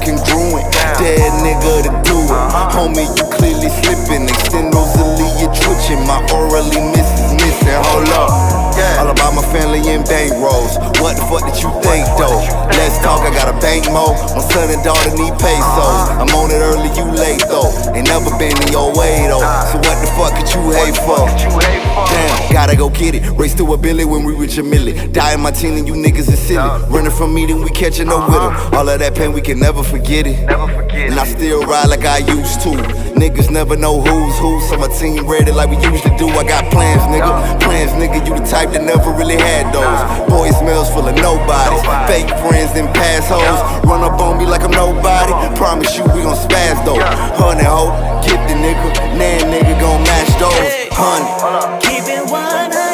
timing 0.00 0.18
just 0.24 0.30
ain't 0.30 0.70
congruent. 0.70 0.72
Dead 0.98 1.32
nigga 1.42 1.82
to 1.84 1.90
do 2.08 2.16
it. 2.18 2.30
Uh-huh. 2.30 2.70
Homie, 2.70 3.06
you 3.16 3.24
clearly 3.36 3.68
slipping. 3.68 4.28
Extend 4.28 4.74
Rosalie, 4.74 5.40
you 5.40 5.48
twitching. 5.48 6.06
My 6.06 6.20
orally 6.32 6.80
miss 6.92 7.10
is 7.20 7.32
missing. 7.34 7.82
Hold 7.84 8.08
up. 8.10 8.69
All 9.00 9.10
about 9.10 9.34
my 9.34 9.44
family 9.52 9.80
and 9.88 10.04
bank 10.04 10.32
rolls. 10.40 10.76
What 11.00 11.16
the 11.16 11.24
fuck 11.28 11.44
did 11.44 11.60
you 11.62 11.70
think 11.84 12.06
though? 12.16 12.40
Let's 12.76 12.96
talk, 13.04 13.20
I 13.22 13.30
got 13.32 13.48
a 13.48 13.56
bank 13.60 13.86
mo. 13.92 14.12
My 14.36 14.42
son 14.50 14.70
and 14.70 14.82
daughter 14.84 15.10
need 15.16 15.34
pesos. 15.36 15.60
Uh-huh. 15.60 16.22
I'm 16.22 16.30
on 16.36 16.50
it 16.50 16.60
early, 16.60 16.88
you 16.96 17.04
late 17.12 17.42
though. 17.48 17.68
Ain't 17.92 18.08
never 18.08 18.30
been 18.38 18.56
in 18.62 18.68
your 18.72 18.92
way 18.96 19.26
though. 19.28 19.42
Uh. 19.42 19.72
So 19.72 19.76
what 19.84 19.96
the 20.00 20.08
fuck 20.16 20.32
could 20.36 20.48
you 20.54 20.62
hate 20.72 20.96
for? 21.04 21.28
Damn, 22.08 22.52
gotta 22.52 22.76
go 22.76 22.88
get 22.88 23.14
it. 23.14 23.22
Race 23.38 23.54
to 23.56 23.72
a 23.74 23.76
billy 23.76 24.04
when 24.04 24.24
we 24.24 24.34
reach 24.34 24.58
a 24.58 24.62
milli. 24.62 25.12
Die 25.12 25.34
in 25.34 25.40
my 25.40 25.50
team 25.50 25.76
and 25.76 25.86
you 25.86 25.94
niggas 25.94 26.28
is 26.28 26.38
silly. 26.38 26.68
Running 26.88 27.12
from 27.12 27.34
me, 27.34 27.46
then 27.46 27.62
we 27.62 27.70
catching 27.70 28.08
up 28.08 28.28
with 28.28 28.36
'em. 28.36 28.52
Uh-huh. 28.52 28.78
All 28.78 28.88
of 28.88 28.98
that 28.98 29.14
pain, 29.14 29.32
we 29.32 29.40
can 29.40 29.58
never 29.60 29.82
forget 29.82 30.26
it. 30.26 30.38
And 30.92 31.18
I 31.18 31.24
still 31.26 31.64
ride 31.64 31.88
like 31.88 32.04
I 32.04 32.18
used 32.18 32.60
to. 32.62 32.70
Niggas 33.20 33.50
never 33.50 33.76
know 33.76 34.00
who's 34.00 34.38
who, 34.38 34.60
so 34.62 34.78
my 34.78 34.88
team 34.88 35.26
ready 35.28 35.52
like 35.52 35.68
we 35.68 35.76
usually 35.76 36.16
do. 36.16 36.28
I 36.28 36.44
got 36.44 36.70
plans, 36.70 37.02
nigga. 37.12 37.60
Plans, 37.60 37.92
nigga. 37.92 38.26
You 38.26 38.38
the 38.38 38.46
type 38.46 38.69
that 38.72 38.82
never 38.84 39.10
really 39.12 39.36
had 39.36 39.72
those. 39.74 40.30
Smells 40.60 40.92
full 40.92 41.08
of 41.08 41.16
nobodies. 41.16 41.80
Fake 42.04 42.28
friends 42.44 42.76
and 42.76 42.84
pass 42.92 43.24
hoes. 43.32 43.60
Run 43.88 44.04
up 44.04 44.20
on 44.20 44.36
me 44.36 44.44
like 44.44 44.60
I'm 44.60 44.70
nobody. 44.70 45.32
Promise 45.56 45.96
you 45.96 46.04
we 46.12 46.20
gon' 46.20 46.36
spaz 46.36 46.76
though. 46.84 47.00
Honey 47.40 47.64
ho, 47.64 47.96
get 48.20 48.36
the 48.44 48.54
nigga. 48.60 48.92
Nan 49.16 49.40
nigga 49.48 49.80
gon' 49.80 50.02
match 50.04 50.28
those. 50.36 50.92
Honey. 50.92 51.80
Keep 51.80 52.12
it 52.12 52.28
100, 52.28 52.89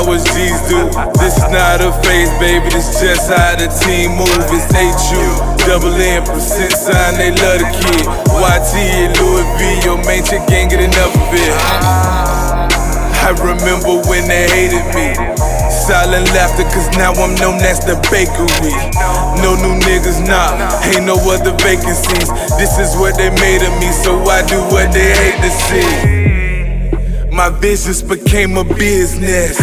how 0.00 0.12
us 0.12 0.24
G's 0.32 0.60
do. 0.68 0.80
This 1.20 1.36
is 1.36 1.48
not 1.52 1.80
a 1.84 1.92
phase, 2.00 2.32
baby. 2.40 2.68
This 2.72 3.00
just 3.00 3.28
how 3.28 3.56
the 3.56 3.68
team 3.84 4.16
move. 4.16 4.48
It's 4.48 4.68
HU, 4.72 5.24
double 5.68 5.92
M, 5.92 6.24
percent 6.24 6.72
sign. 6.72 7.20
They 7.20 7.30
love 7.36 7.60
the 7.60 7.68
kid. 7.68 8.04
YT 8.32 8.72
and 8.80 9.12
Louis 9.20 9.46
V, 9.60 9.60
your 9.84 9.98
main 10.08 10.24
chick 10.24 10.40
can't 10.48 10.70
get 10.70 10.80
enough 10.80 11.12
of 11.12 11.34
it. 11.36 11.52
I 13.20 13.36
remember 13.44 14.00
when 14.08 14.24
they 14.28 14.48
hated 14.48 14.86
me. 14.96 15.12
Silent 15.68 16.28
laughter, 16.32 16.64
cause 16.64 16.88
now 16.96 17.12
I'm 17.12 17.34
known 17.36 17.60
as 17.60 17.80
the 17.80 17.96
bakery. 18.08 18.76
No 19.42 19.56
new 19.60 19.76
niggas, 19.84 20.24
nah, 20.24 20.56
ain't 20.94 21.04
no 21.04 21.16
other 21.28 21.52
vacancies. 21.60 22.30
This 22.56 22.78
is 22.78 22.96
what 22.96 23.16
they 23.16 23.30
made 23.40 23.62
of 23.62 23.72
me, 23.80 23.92
so 23.92 24.16
I 24.24 24.46
do 24.46 24.60
what 24.72 24.92
they 24.92 25.12
hate 25.12 25.40
to 25.42 25.50
see. 25.50 26.19
My 27.40 27.48
business 27.48 28.02
became 28.02 28.58
a 28.58 28.64
business. 28.64 29.58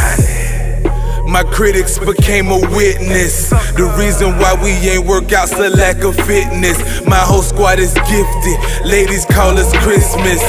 my 1.28 1.44
critics 1.44 2.00
became 2.00 2.48
a 2.48 2.60
witness. 2.76 3.52
The 3.52 3.94
reason 4.00 4.40
why 4.40 4.56
we 4.56 4.72
ain't 4.90 5.06
work 5.06 5.32
out's 5.32 5.52
the 5.52 5.70
lack 5.70 5.98
of 6.04 6.16
fitness. 6.26 7.06
My 7.06 7.20
whole 7.20 7.44
squad 7.44 7.78
is 7.78 7.94
gifted, 7.94 8.58
ladies 8.84 9.26
call 9.26 9.56
us 9.60 9.72
Christmas. 9.84 10.42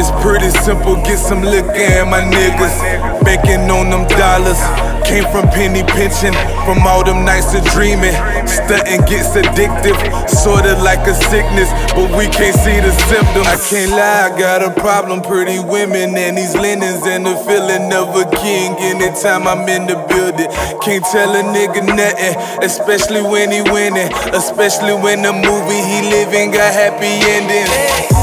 It's 0.00 0.10
pretty 0.24 0.48
simple, 0.64 0.96
get 1.04 1.18
some 1.18 1.42
liquor 1.42 1.70
and 1.70 2.10
my 2.10 2.22
niggas 2.22 3.24
banking 3.24 3.70
on 3.70 3.90
them 3.90 4.08
dollars. 4.16 4.89
Came 5.10 5.26
from 5.34 5.50
penny 5.50 5.82
pinching, 5.82 6.30
from 6.62 6.86
all 6.86 7.02
them 7.02 7.24
nights 7.24 7.52
of 7.52 7.64
dreaming. 7.74 8.14
Stunting 8.46 9.02
gets 9.10 9.34
addictive, 9.34 9.98
sorta 10.30 10.78
like 10.86 11.02
a 11.08 11.14
sickness, 11.14 11.66
but 11.98 12.14
we 12.14 12.30
can't 12.30 12.54
see 12.54 12.78
the 12.78 12.94
symptoms. 13.10 13.48
I 13.50 13.58
can't 13.58 13.90
lie, 13.90 14.30
I 14.30 14.38
got 14.38 14.62
a 14.62 14.70
problem. 14.80 15.20
Pretty 15.20 15.58
women 15.58 16.16
and 16.16 16.38
these 16.38 16.54
linens 16.54 17.02
and 17.10 17.26
the 17.26 17.34
feeling 17.42 17.92
of 17.92 18.14
a 18.14 18.30
king. 18.38 18.76
Anytime 18.78 19.48
I'm 19.48 19.68
in 19.68 19.88
the 19.88 19.98
building, 20.06 20.46
can't 20.78 21.04
tell 21.10 21.34
a 21.34 21.42
nigga 21.42 21.82
nothing, 21.90 22.62
especially 22.62 23.22
when 23.22 23.50
he 23.50 23.62
winning, 23.62 24.14
especially 24.30 24.94
when 24.94 25.22
the 25.22 25.32
movie 25.32 25.82
he 25.90 26.06
living 26.06 26.52
got 26.52 26.72
happy 26.72 27.18
endings. 27.34 28.19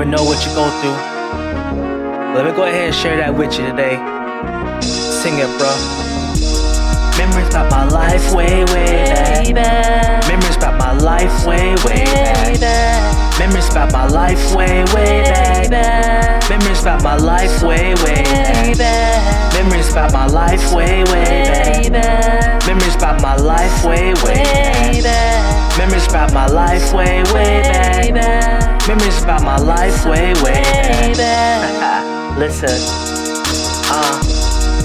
Never 0.00 0.10
know 0.10 0.24
what 0.24 0.44
you 0.46 0.54
go 0.54 0.70
through. 0.80 0.92
Let 2.34 2.46
me 2.46 2.52
go 2.52 2.64
ahead 2.64 2.86
and 2.86 2.94
share 2.94 3.16
that 3.18 3.34
with 3.34 3.52
you 3.58 3.66
today. 3.66 3.96
Sing 4.80 5.34
it, 5.38 5.50
bro. 5.58 5.68
Memories 7.18 7.48
about 7.48 7.70
my 7.70 7.88
life 7.88 8.32
way, 8.32 8.64
way 8.64 9.52
back. 9.52 10.26
Memories 10.26 10.56
about 10.56 10.78
my 10.78 10.96
life 10.96 11.46
way, 11.46 11.74
way 11.84 12.04
back. 12.58 13.19
Memories 13.40 13.70
about 13.70 13.90
my 13.90 14.06
life 14.06 14.54
way, 14.54 14.84
way 14.92 15.22
back. 15.70 16.46
Memories 16.50 16.82
about 16.82 17.02
my 17.02 17.16
life 17.16 17.62
way, 17.62 17.94
way 18.04 18.74
back. 18.76 19.54
Memories 19.54 19.90
about 19.90 20.12
my 20.12 20.26
life 20.26 20.74
way, 20.74 21.04
way 21.04 21.88
back. 21.88 22.66
Memories 22.66 22.96
about 22.96 23.22
my 23.22 23.36
life 23.36 23.82
way, 23.82 24.12
way 24.22 25.00
back. 25.02 25.78
Memories 25.78 26.06
about 26.08 26.34
my 26.34 26.48
life 26.48 26.92
way, 26.92 27.22
way 27.32 28.12
back. 28.12 28.86
Memories 28.86 29.22
about 29.22 29.42
my 29.42 29.56
life 29.56 30.04
way, 30.04 30.34
way 30.42 31.14
back. 31.16 32.36
Listen, 32.38 32.76
uh. 33.90 34.20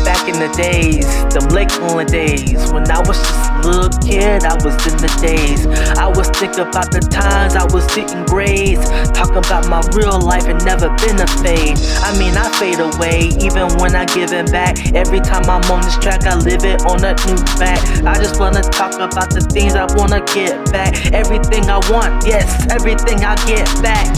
Back 0.05 0.29
in 0.29 0.39
the 0.39 0.47
days, 0.55 1.07
them 1.33 1.49
Lakeland 1.49 2.09
days, 2.09 2.71
when 2.71 2.89
I 2.89 2.99
was 2.99 3.17
just 3.17 3.44
little 3.65 3.89
kid, 4.05 4.45
I 4.45 4.53
was 4.61 4.77
in 4.85 4.95
the 5.01 5.09
days. 5.21 5.65
I 5.97 6.07
was 6.07 6.29
thinking 6.37 6.61
about 6.61 6.91
the 6.91 7.01
times 7.01 7.55
I 7.55 7.65
was 7.73 7.85
getting 7.95 8.23
grades, 8.25 8.85
talking 9.11 9.41
about 9.41 9.67
my 9.67 9.81
real 9.97 10.21
life 10.21 10.45
and 10.45 10.63
never 10.63 10.89
been 11.01 11.17
a 11.17 11.27
fade. 11.41 11.77
I 12.05 12.13
mean, 12.17 12.37
I 12.37 12.47
fade 12.61 12.79
away 12.79 13.33
even 13.41 13.73
when 13.81 13.95
I 13.95 14.05
give 14.05 14.31
it 14.31 14.51
back. 14.51 14.77
Every 14.93 15.19
time 15.19 15.49
I'm 15.49 15.65
on 15.73 15.81
this 15.81 15.97
track, 15.97 16.23
I 16.25 16.35
live 16.37 16.63
it 16.63 16.85
on 16.85 17.01
a 17.03 17.17
new 17.25 17.39
fact. 17.57 18.05
I 18.05 18.13
just 18.21 18.39
wanna 18.39 18.61
talk 18.61 18.93
about 19.01 19.33
the 19.33 19.41
things 19.41 19.73
I 19.73 19.89
wanna 19.97 20.21
get 20.33 20.53
back. 20.71 20.93
Everything 21.11 21.69
I 21.69 21.81
want, 21.89 22.25
yes, 22.25 22.47
everything 22.69 23.25
I 23.25 23.35
get 23.49 23.65
back. 23.81 24.13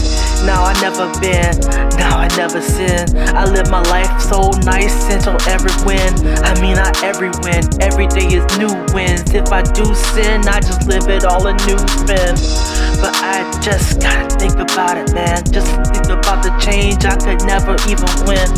Now 0.46 0.64
I 0.64 0.72
never 0.80 1.06
been, 1.20 1.58
now 1.98 2.18
I 2.18 2.28
never 2.36 2.60
sin. 2.60 3.06
I 3.34 3.44
live 3.44 3.70
my 3.70 3.82
life 3.90 4.20
so 4.20 4.50
nice 4.64 4.94
until 5.12 5.36
every 5.48 5.74
win. 5.84 6.14
I 6.44 6.58
mean, 6.60 6.78
I 6.78 6.92
every 7.02 7.30
win. 7.42 7.64
Every 7.82 8.06
day 8.06 8.28
is 8.28 8.46
new 8.58 8.72
wins. 8.94 9.34
If 9.34 9.52
I 9.52 9.62
do 9.62 9.84
sin, 9.94 10.46
I 10.48 10.60
just 10.60 10.86
live 10.86 11.08
it 11.08 11.24
all 11.24 11.46
a 11.46 11.52
new 11.66 11.78
spin. 11.78 12.34
But 13.00 13.14
I 13.22 13.46
just 13.62 14.00
gotta 14.00 14.26
think 14.38 14.58
about 14.58 14.96
it, 14.96 15.12
man. 15.14 15.44
Just 15.52 15.70
think 15.92 16.10
about 16.10 16.42
the 16.42 16.50
change 16.58 17.04
I 17.04 17.16
could 17.16 17.44
never 17.46 17.76
even 17.86 18.10
win. 18.26 18.48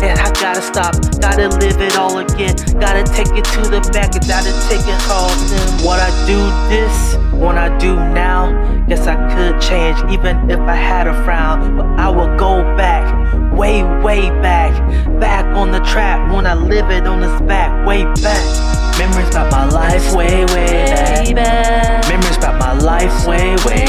And 0.00 0.18
I 0.20 0.30
gotta 0.40 0.62
stop, 0.62 0.94
gotta 1.20 1.48
live 1.60 1.80
it 1.80 1.96
all 1.96 2.18
again. 2.18 2.56
Gotta 2.78 3.04
take 3.04 3.32
it 3.36 3.44
to 3.56 3.62
the 3.68 3.80
back, 3.92 4.14
and 4.14 4.26
gotta 4.26 4.52
take 4.68 4.86
it 4.86 5.00
all 5.10 5.28
in. 5.28 5.84
What 5.84 6.00
I 6.00 6.10
do 6.26 6.40
this, 6.68 7.16
what 7.32 7.56
I 7.58 7.76
do 7.78 7.96
now, 7.96 8.52
guess 8.90 9.06
I 9.06 9.14
could 9.32 9.60
change 9.60 9.98
even 10.12 10.50
if 10.50 10.58
I 10.58 10.74
had 10.74 11.06
a 11.06 11.14
frown. 11.24 11.76
But 11.76 11.86
I 11.96 12.08
will 12.08 12.36
go 12.36 12.62
back, 12.76 13.06
way, 13.56 13.84
way 14.02 14.30
back. 14.42 14.74
Back 15.20 15.46
on 15.56 15.70
the 15.70 15.78
track 15.78 16.18
when 16.34 16.44
I 16.44 16.54
live 16.54 16.90
it 16.90 17.06
on 17.06 17.20
this 17.20 17.40
back, 17.42 17.86
way 17.86 18.02
back. 18.20 18.44
Memories 18.98 19.28
about 19.28 19.52
my 19.52 19.68
life, 19.68 20.12
way, 20.12 20.44
way 20.46 21.32
back. 21.32 22.08
Memories 22.08 22.36
about 22.36 22.58
my 22.58 22.72
life, 22.78 23.26
way, 23.28 23.54
way 23.64 23.86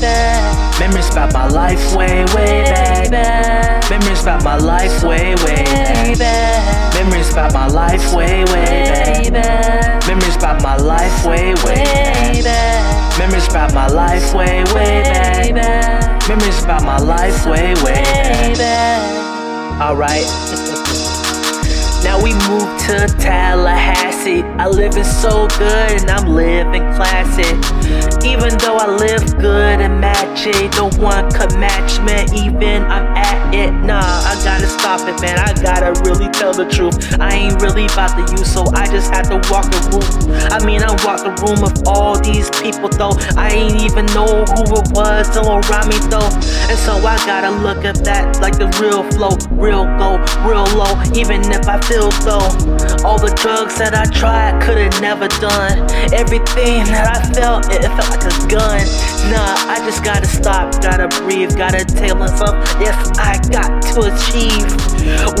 back. 0.00 0.80
Memories 0.80 1.10
about 1.10 1.32
my 1.32 1.46
life, 1.46 1.94
way, 1.94 2.24
way 2.34 3.08
back. 3.08 3.88
Memories 3.88 4.22
about 4.22 4.42
my 4.42 4.56
life, 4.56 5.04
way, 5.04 5.36
way 5.44 6.14
back. 6.18 6.94
Memories 6.94 7.30
about 7.30 7.54
my 7.54 7.68
life, 7.68 8.12
way, 8.12 8.44
way 8.46 9.30
back. 9.30 10.06
Memories 10.08 10.36
about 10.36 10.60
my 10.60 10.76
life, 10.76 11.24
way, 11.24 11.54
way 11.64 12.42
back. 12.42 12.89
Memories 13.20 13.48
about 13.48 13.74
my 13.74 13.86
life, 13.86 14.32
way, 14.32 14.64
way 14.72 15.52
back. 15.52 16.26
Memories 16.26 16.64
about 16.64 16.82
my 16.84 16.96
life, 16.96 17.44
way, 17.44 17.74
way 17.84 18.54
back. 18.56 19.78
Alright. 19.78 20.69
Now 22.02 22.22
we 22.22 22.32
moved 22.48 22.80
to 22.86 23.06
Tallahassee. 23.18 24.42
I 24.42 24.68
living 24.68 25.04
so 25.04 25.46
good 25.58 26.00
and 26.00 26.10
I'm 26.10 26.34
living 26.34 26.82
classy. 26.94 27.48
Even 28.26 28.56
though 28.58 28.76
I 28.76 28.86
live 28.96 29.38
good 29.38 29.80
and 29.80 30.00
match 30.00 30.46
it, 30.46 30.74
no 30.76 30.88
one 31.02 31.30
could 31.30 31.52
match 31.58 32.00
me. 32.00 32.24
Even 32.44 32.84
I'm 32.84 33.06
at 33.16 33.54
it, 33.54 33.72
nah, 33.72 34.00
I 34.00 34.34
gotta 34.44 34.66
stop 34.66 35.00
it, 35.08 35.20
man. 35.20 35.38
I 35.38 35.52
gotta 35.62 35.98
really 36.04 36.28
tell 36.30 36.52
the 36.52 36.64
truth. 36.64 37.18
I 37.20 37.34
ain't 37.34 37.60
really 37.62 37.86
about 37.86 38.16
the 38.16 38.24
use, 38.36 38.52
so 38.52 38.64
I 38.72 38.86
just 38.86 39.12
had 39.12 39.24
to 39.32 39.36
walk 39.50 39.66
the 39.72 39.80
room. 39.90 40.30
I 40.52 40.64
mean, 40.64 40.82
I 40.82 40.90
walked 41.04 41.24
the 41.24 41.34
room 41.42 41.64
of 41.64 41.72
all 41.86 42.18
these 42.20 42.48
people, 42.62 42.88
though. 42.88 43.16
I 43.36 43.50
ain't 43.50 43.82
even 43.82 44.06
know 44.14 44.44
who 44.44 44.62
it 44.68 44.88
was 44.92 45.26
still 45.26 45.48
around 45.48 45.88
me, 45.88 45.98
though. 46.08 46.30
And 46.70 46.78
so 46.78 46.94
I 47.00 47.16
gotta 47.26 47.50
look 47.50 47.84
at 47.84 48.04
that 48.04 48.40
like 48.40 48.56
the 48.58 48.68
real 48.80 49.02
flow, 49.16 49.34
real 49.56 49.84
go, 49.98 50.20
real 50.46 50.68
low. 50.76 50.92
Even 51.16 51.40
if 51.50 51.66
I 51.66 51.78
feel 51.90 52.10
though, 52.22 52.46
all 53.04 53.18
the 53.18 53.34
drugs 53.42 53.76
that 53.78 53.94
I 53.94 54.06
tried 54.14 54.62
could've 54.62 55.00
never 55.00 55.26
done. 55.42 55.90
Everything 56.14 56.86
that 56.86 57.10
I 57.10 57.18
felt, 57.34 57.66
it 57.66 57.82
felt 57.82 58.10
like 58.14 58.22
a 58.22 58.34
gun. 58.46 58.86
Nah, 59.26 59.58
I 59.66 59.82
just 59.84 60.04
gotta 60.04 60.26
stop, 60.26 60.70
gotta 60.80 61.08
breathe, 61.18 61.56
gotta 61.56 61.84
tell 61.84 62.14
myself, 62.14 62.54
yes, 62.78 62.94
I 63.18 63.42
got 63.50 63.82
to 63.90 64.06
achieve 64.06 64.70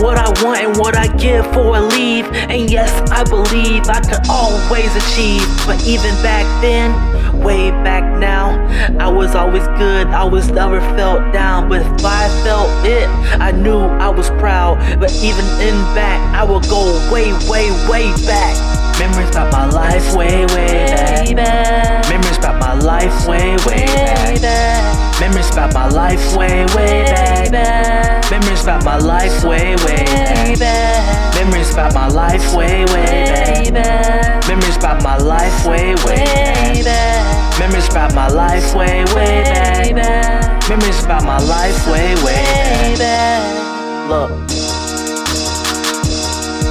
what 0.02 0.18
I 0.18 0.28
want 0.42 0.60
and 0.60 0.76
what 0.76 0.96
I 0.96 1.06
give 1.16 1.46
for 1.52 1.76
a 1.76 1.80
leave. 1.80 2.26
And 2.50 2.68
yes, 2.68 2.90
I 3.10 3.22
believe 3.22 3.86
I 3.86 4.00
could 4.00 4.26
always 4.28 4.90
achieve. 4.96 5.46
But 5.66 5.86
even 5.86 6.10
back 6.22 6.44
then, 6.60 6.90
way 7.38 7.70
back 7.70 8.02
now, 8.18 8.58
I 8.98 9.08
was 9.08 9.34
always 9.34 9.66
good, 9.78 10.08
I 10.08 10.24
was 10.24 10.50
never 10.50 10.80
felt 10.96 11.32
down. 11.32 11.68
But 11.68 11.82
if 11.82 12.04
I 12.04 12.28
felt 12.42 12.70
it, 12.84 13.08
I 13.40 13.52
knew 13.52 13.78
I 13.78 14.08
was 14.08 14.30
proud. 14.42 14.78
But 14.98 15.12
even 15.22 15.44
in 15.60 15.76
back, 15.94 16.20
I 16.40 16.42
will 16.42 16.60
go 16.60 16.96
way, 17.12 17.34
way, 17.50 17.68
way 17.86 18.08
back. 18.24 18.56
Memories 18.98 19.28
about 19.28 19.52
my 19.52 19.66
life, 19.68 20.14
way, 20.14 20.46
way 20.46 21.34
back. 21.34 22.08
Memories 22.08 22.38
about 22.38 22.58
my 22.58 22.72
life, 22.80 23.28
way, 23.28 23.58
way, 23.66 23.84
way 23.84 24.40
back. 24.40 24.40
back. 24.40 25.20
Memories 25.20 25.50
about 25.50 25.74
my 25.74 25.88
life, 25.88 26.34
way, 26.34 26.64
way 26.74 27.04
back. 27.50 28.30
Memories 28.30 28.62
about 28.62 28.84
my 28.86 28.96
life, 28.96 29.44
way, 29.44 29.76
way 29.84 30.56
back. 30.56 31.34
Memories 31.34 31.72
about 31.74 31.92
my 31.92 32.08
life, 32.08 32.54
way, 32.54 32.86
way 32.86 33.70
back. 33.70 34.48
Memories 34.48 34.78
about 34.78 35.02
my 35.02 35.18
life, 35.18 35.66
way, 35.66 35.94
way 36.06 36.82
back. 36.82 37.58
Memories 37.60 37.88
about 37.90 38.14
my 38.14 38.28
life, 38.28 38.74
way, 38.74 39.04
way 39.14 39.92
back. 39.92 40.68
Memories 40.70 41.04
about 41.04 41.22
my 41.22 41.38
life, 41.38 41.86
way, 41.86 42.14
way 42.24 42.96
back. 42.96 44.08
Look. 44.08 44.59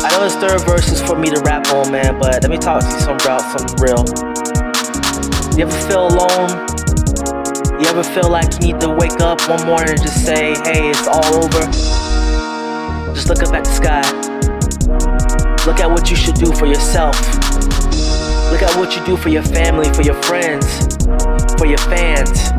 I 0.09 0.17
know 0.17 0.23
this 0.23 0.35
third 0.37 0.61
verse 0.65 0.91
is 0.91 1.01
for 1.03 1.15
me 1.15 1.29
to 1.29 1.39
rap 1.41 1.67
on, 1.71 1.91
man, 1.91 2.17
but 2.19 2.41
let 2.41 2.49
me 2.49 2.57
talk 2.57 2.81
to 2.81 2.89
you 2.89 2.99
some 2.99 3.15
about 3.15 3.41
something 3.53 3.77
real. 3.77 4.03
You 5.55 5.67
ever 5.69 5.87
feel 5.87 6.07
alone? 6.07 6.49
You 7.79 7.85
ever 7.89 8.03
feel 8.03 8.27
like 8.27 8.51
you 8.53 8.73
need 8.73 8.81
to 8.81 8.89
wake 8.89 9.21
up 9.21 9.39
one 9.47 9.63
morning 9.67 9.91
and 9.91 10.01
just 10.01 10.25
say, 10.25 10.55
hey, 10.65 10.89
it's 10.89 11.07
all 11.07 11.23
over? 11.35 11.61
Just 13.13 13.29
look 13.29 13.43
up 13.43 13.53
at 13.53 13.63
the 13.63 13.71
sky. 13.71 14.01
Look 15.67 15.79
at 15.79 15.87
what 15.91 16.09
you 16.09 16.15
should 16.15 16.35
do 16.35 16.51
for 16.53 16.65
yourself. 16.65 17.15
Look 18.49 18.63
at 18.63 18.75
what 18.77 18.95
you 18.95 19.05
do 19.05 19.15
for 19.15 19.29
your 19.29 19.43
family, 19.43 19.93
for 19.93 20.01
your 20.01 20.19
friends, 20.23 20.65
for 21.59 21.67
your 21.67 21.77
fans. 21.85 22.49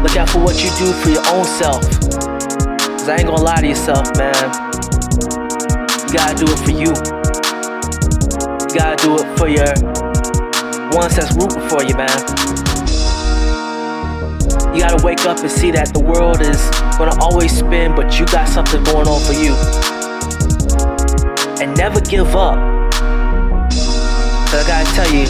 Look 0.00 0.16
out 0.16 0.30
for 0.30 0.38
what 0.38 0.62
you 0.62 0.70
do 0.78 0.92
for 0.92 1.10
your 1.10 1.26
own 1.34 1.44
self. 1.44 1.82
Cause 3.02 3.08
I 3.08 3.16
ain't 3.18 3.26
gonna 3.26 3.42
lie 3.42 3.62
to 3.62 3.66
yourself, 3.66 4.16
man. 4.16 4.95
Gotta 6.16 6.44
do 6.44 6.50
it 6.50 6.58
for 6.64 6.70
you. 6.70 6.88
You 8.66 8.74
gotta 8.74 8.96
do 9.04 9.16
it 9.16 9.38
for 9.38 9.48
your 9.48 9.68
ones 10.96 11.14
that's 11.14 11.34
rooting 11.36 11.68
for 11.68 11.84
you, 11.84 11.94
man. 11.94 12.08
You 14.74 14.80
gotta 14.80 15.04
wake 15.04 15.26
up 15.26 15.38
and 15.40 15.50
see 15.50 15.70
that 15.72 15.92
the 15.92 16.00
world 16.00 16.40
is 16.40 16.70
gonna 16.96 17.14
always 17.20 17.56
spin, 17.56 17.94
but 17.94 18.18
you 18.18 18.24
got 18.26 18.48
something 18.48 18.82
going 18.84 19.06
on 19.06 19.20
for 19.20 19.34
you. 19.34 19.54
And 21.62 21.76
never 21.76 22.00
give 22.00 22.34
up. 22.34 22.56
Cause 24.48 24.54
I 24.54 24.66
gotta 24.66 24.90
tell 24.96 25.12
you, 25.12 25.26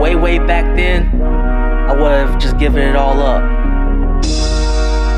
way, 0.00 0.14
way 0.14 0.38
back 0.38 0.76
then, 0.76 1.20
I 1.20 1.94
would 1.94 2.28
have 2.28 2.38
just 2.38 2.58
given 2.58 2.82
it 2.82 2.94
all 2.94 3.20
up. 3.20 3.42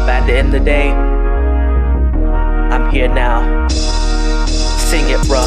But 0.07 0.15
at 0.15 0.27
the 0.27 0.33
end 0.33 0.55
of 0.55 0.61
the 0.61 0.61
day, 0.61 1.16
here 2.97 3.09
now. 3.09 3.69
Sing 3.69 5.11
it, 5.11 5.21
bruh. 5.29 5.45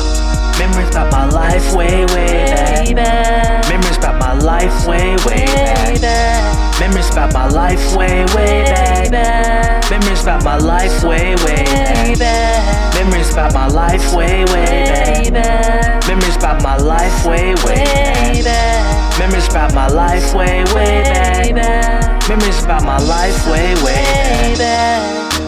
Memories 0.59 0.89
about 0.89 1.11
my 1.11 1.25
life 1.29 1.73
way, 1.73 2.05
way 2.13 2.93
back. 2.93 3.67
Memories 3.69 3.97
about 3.97 4.19
my 4.19 4.33
life 4.33 4.85
way, 4.85 5.15
way, 5.25 5.45
back. 5.97 6.79
Memories 6.79 7.09
about 7.09 7.33
my 7.33 7.47
life 7.47 7.95
way, 7.95 8.25
way 8.35 9.09
back. 9.09 9.89
Memories 9.89 10.21
about 10.21 10.43
my 10.43 10.57
life 10.57 11.03
way, 11.03 11.35
way 11.45 12.15
back. 12.19 12.93
Memories 12.93 13.31
about 13.31 13.53
my 13.53 13.67
life 13.67 14.13
way, 14.13 14.45
way 14.53 15.29
back. 15.31 16.07
Memories 16.07 16.37
about 16.37 16.61
my 16.61 16.77
life 16.77 17.25
way, 17.25 17.55
way 17.65 18.41
back. 18.43 19.19
Memories 19.19 19.47
about 19.49 19.73
my 19.73 19.87
life 19.87 20.35
way, 20.35 20.63
way 20.75 21.51
back. 21.53 22.29
Memories 22.29 22.63
about 22.63 22.83
my 22.83 22.99
life 22.99 23.47
way, 23.47 23.73
way 23.83 24.55
back. 24.55 25.38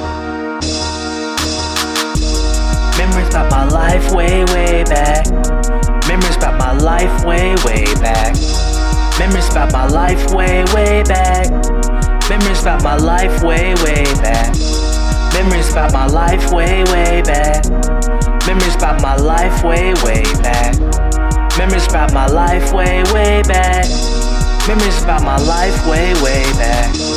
Memories 3.12 3.36
about 3.36 3.52
my 3.52 3.68
life 3.68 4.14
way, 4.14 4.46
way 4.46 4.84
back. 4.86 5.26
Memories 6.08 6.38
about 6.38 6.58
my 6.58 6.72
life 6.72 7.26
way, 7.26 7.56
way 7.66 7.84
back. 7.96 8.36
Memories 9.20 9.50
about 9.50 9.74
my 9.74 9.86
life 9.86 10.32
way, 10.34 10.64
way 10.74 11.04
back. 11.04 11.52
Memories 12.30 12.62
about 12.62 12.84
my 12.84 12.96
life 12.96 13.44
way, 13.44 13.76
way 13.84 14.06
back. 14.24 14.56
Memories 15.34 15.72
about 15.72 15.92
my 15.92 16.08
life 16.08 16.54
way, 16.54 16.86
way 16.86 17.22
back. 17.24 17.66
Memories 18.48 18.76
about 18.76 19.02
my 19.02 19.18
life 19.18 19.62
way, 19.62 19.94
way 20.06 20.24
back. 20.42 20.80
Memories 21.58 21.88
about 21.88 22.14
my 22.14 22.28
life 22.28 22.72
way, 22.72 23.04
way 23.12 23.44
back. 23.44 23.88
Memories 24.70 25.04
about 25.04 25.24
my 25.24 25.38
life 25.38 25.86
way, 25.86 26.14
way 26.24 26.44
back. 26.54 27.11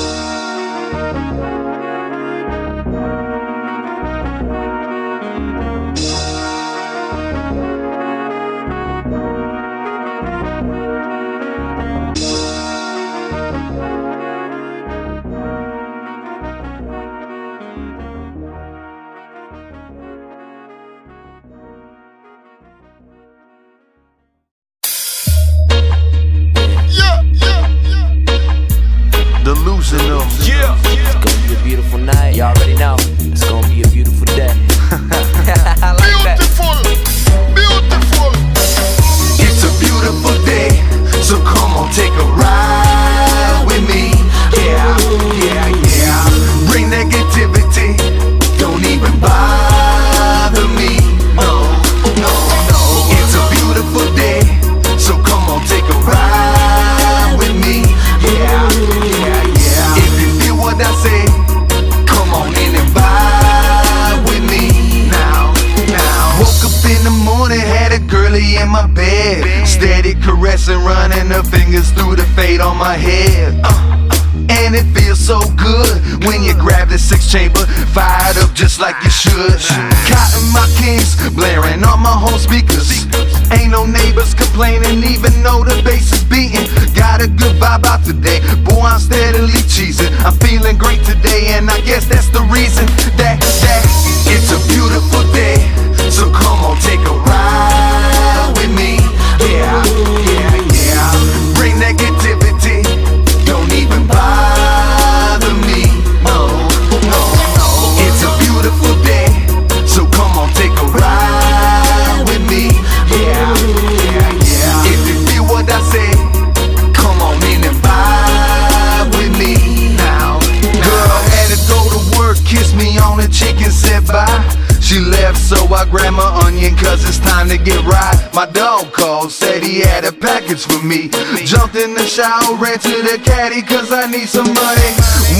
Cause 133.84 133.92
I 133.92 134.06
need 134.06 134.28
some 134.28 134.48
money. 134.48 134.90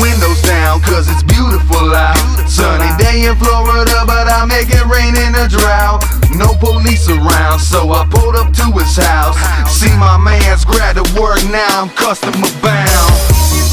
Windows 0.01 0.41
down, 0.43 0.81
cause 0.81 1.09
it's 1.09 1.23
beautiful 1.23 1.95
out. 1.95 2.17
Sunny 2.49 2.91
day 3.01 3.25
in 3.25 3.37
Florida, 3.37 4.05
but 4.07 4.29
I 4.29 4.45
make 4.45 4.69
it 4.69 4.85
rain 4.85 5.17
in 5.17 5.33
a 5.35 5.49
drought. 5.49 6.05
No 6.37 6.53
police 6.61 7.09
around, 7.09 7.61
so 7.61 7.93
I 7.93 8.05
pulled 8.11 8.37
up 8.37 8.53
to 8.53 8.67
his 8.77 8.97
house. 8.97 9.37
See 9.71 9.93
my 9.97 10.19
man's 10.19 10.65
grad 10.65 10.97
to 10.97 11.05
work, 11.19 11.41
now 11.49 11.83
I'm 11.83 11.89
customer 11.91 12.53
bound. 12.61 13.13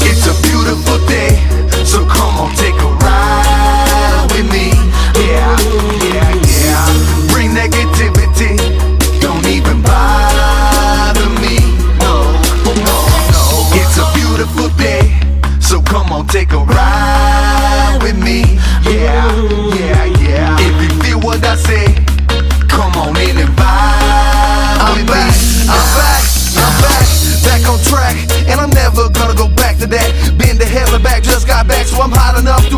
It's 0.00 0.24
a 0.24 0.34
beautiful 0.40 0.98
day, 1.06 1.36
so 1.84 2.06
come 2.06 2.32
on, 2.40 2.56
take 2.56 2.76
a 2.80 2.88
ride 3.04 4.28
with 4.32 4.50
me. 4.50 4.72
Yeah. 5.20 6.01
Take 16.32 16.52
a 16.54 16.61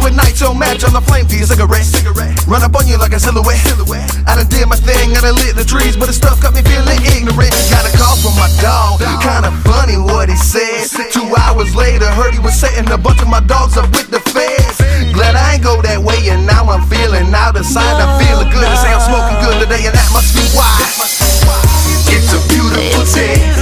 ignite 0.06 0.40
your 0.40 0.54
match 0.54 0.84
on 0.84 0.92
the 0.92 1.00
flame 1.00 1.26
to 1.28 1.36
your 1.36 1.46
cigarette. 1.46 1.84
cigarette. 1.84 2.36
Run 2.46 2.62
up 2.62 2.74
on 2.76 2.86
you 2.86 2.98
like 2.98 3.12
a 3.12 3.20
silhouette. 3.20 3.60
silhouette. 3.64 4.10
I 4.26 4.36
done 4.36 4.48
did 4.48 4.68
my 4.68 4.76
thing, 4.76 5.16
I 5.16 5.20
done 5.20 5.36
lit 5.36 5.56
the 5.56 5.64
trees, 5.64 5.96
but 5.96 6.06
the 6.06 6.16
stuff 6.16 6.40
got 6.40 6.54
me 6.54 6.62
feeling 6.62 7.00
ignorant. 7.16 7.52
Got 7.70 7.88
a 7.88 7.92
call 7.96 8.16
from 8.20 8.34
my 8.36 8.50
dog, 8.60 9.00
kinda 9.22 9.50
funny 9.64 9.96
what 9.96 10.28
he 10.28 10.36
said. 10.36 10.90
Two 11.12 11.28
hours 11.36 11.74
later, 11.74 12.06
heard 12.10 12.32
he 12.34 12.40
was 12.40 12.54
setting 12.54 12.90
a 12.90 12.98
bunch 12.98 13.20
of 13.22 13.28
my 13.28 13.40
dogs 13.40 13.76
up 13.76 13.88
with 13.92 14.10
the 14.10 14.20
feds. 14.32 14.78
Glad 15.14 15.36
I 15.36 15.54
ain't 15.54 15.62
go 15.62 15.80
that 15.82 16.02
way, 16.02 16.28
and 16.28 16.46
now 16.46 16.66
I'm 16.66 16.82
feeling 16.90 17.32
out 17.34 17.56
of 17.56 17.64
sight. 17.64 17.96
I'm 18.02 18.18
feeling 18.18 18.50
good, 18.50 18.66
and 18.66 18.78
say 18.78 18.90
I'm 18.92 19.04
smoking 19.04 19.38
good 19.44 19.62
today, 19.62 19.86
and 19.86 19.94
that 19.94 20.10
must 20.12 20.34
be 20.34 20.44
why. 20.58 20.74
It's 22.10 22.32
a 22.34 22.40
beautiful 22.50 23.04
day, 23.14 23.53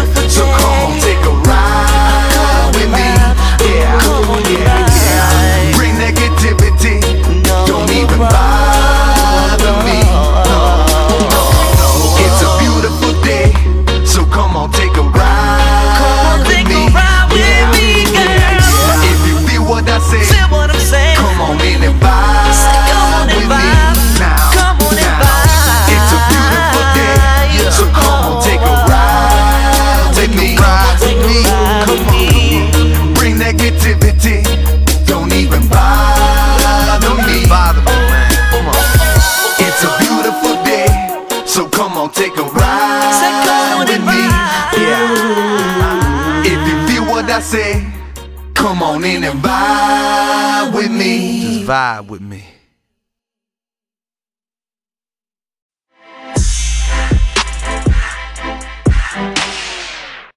vibe 51.72 52.08
with 52.08 52.20
me. 52.20 52.31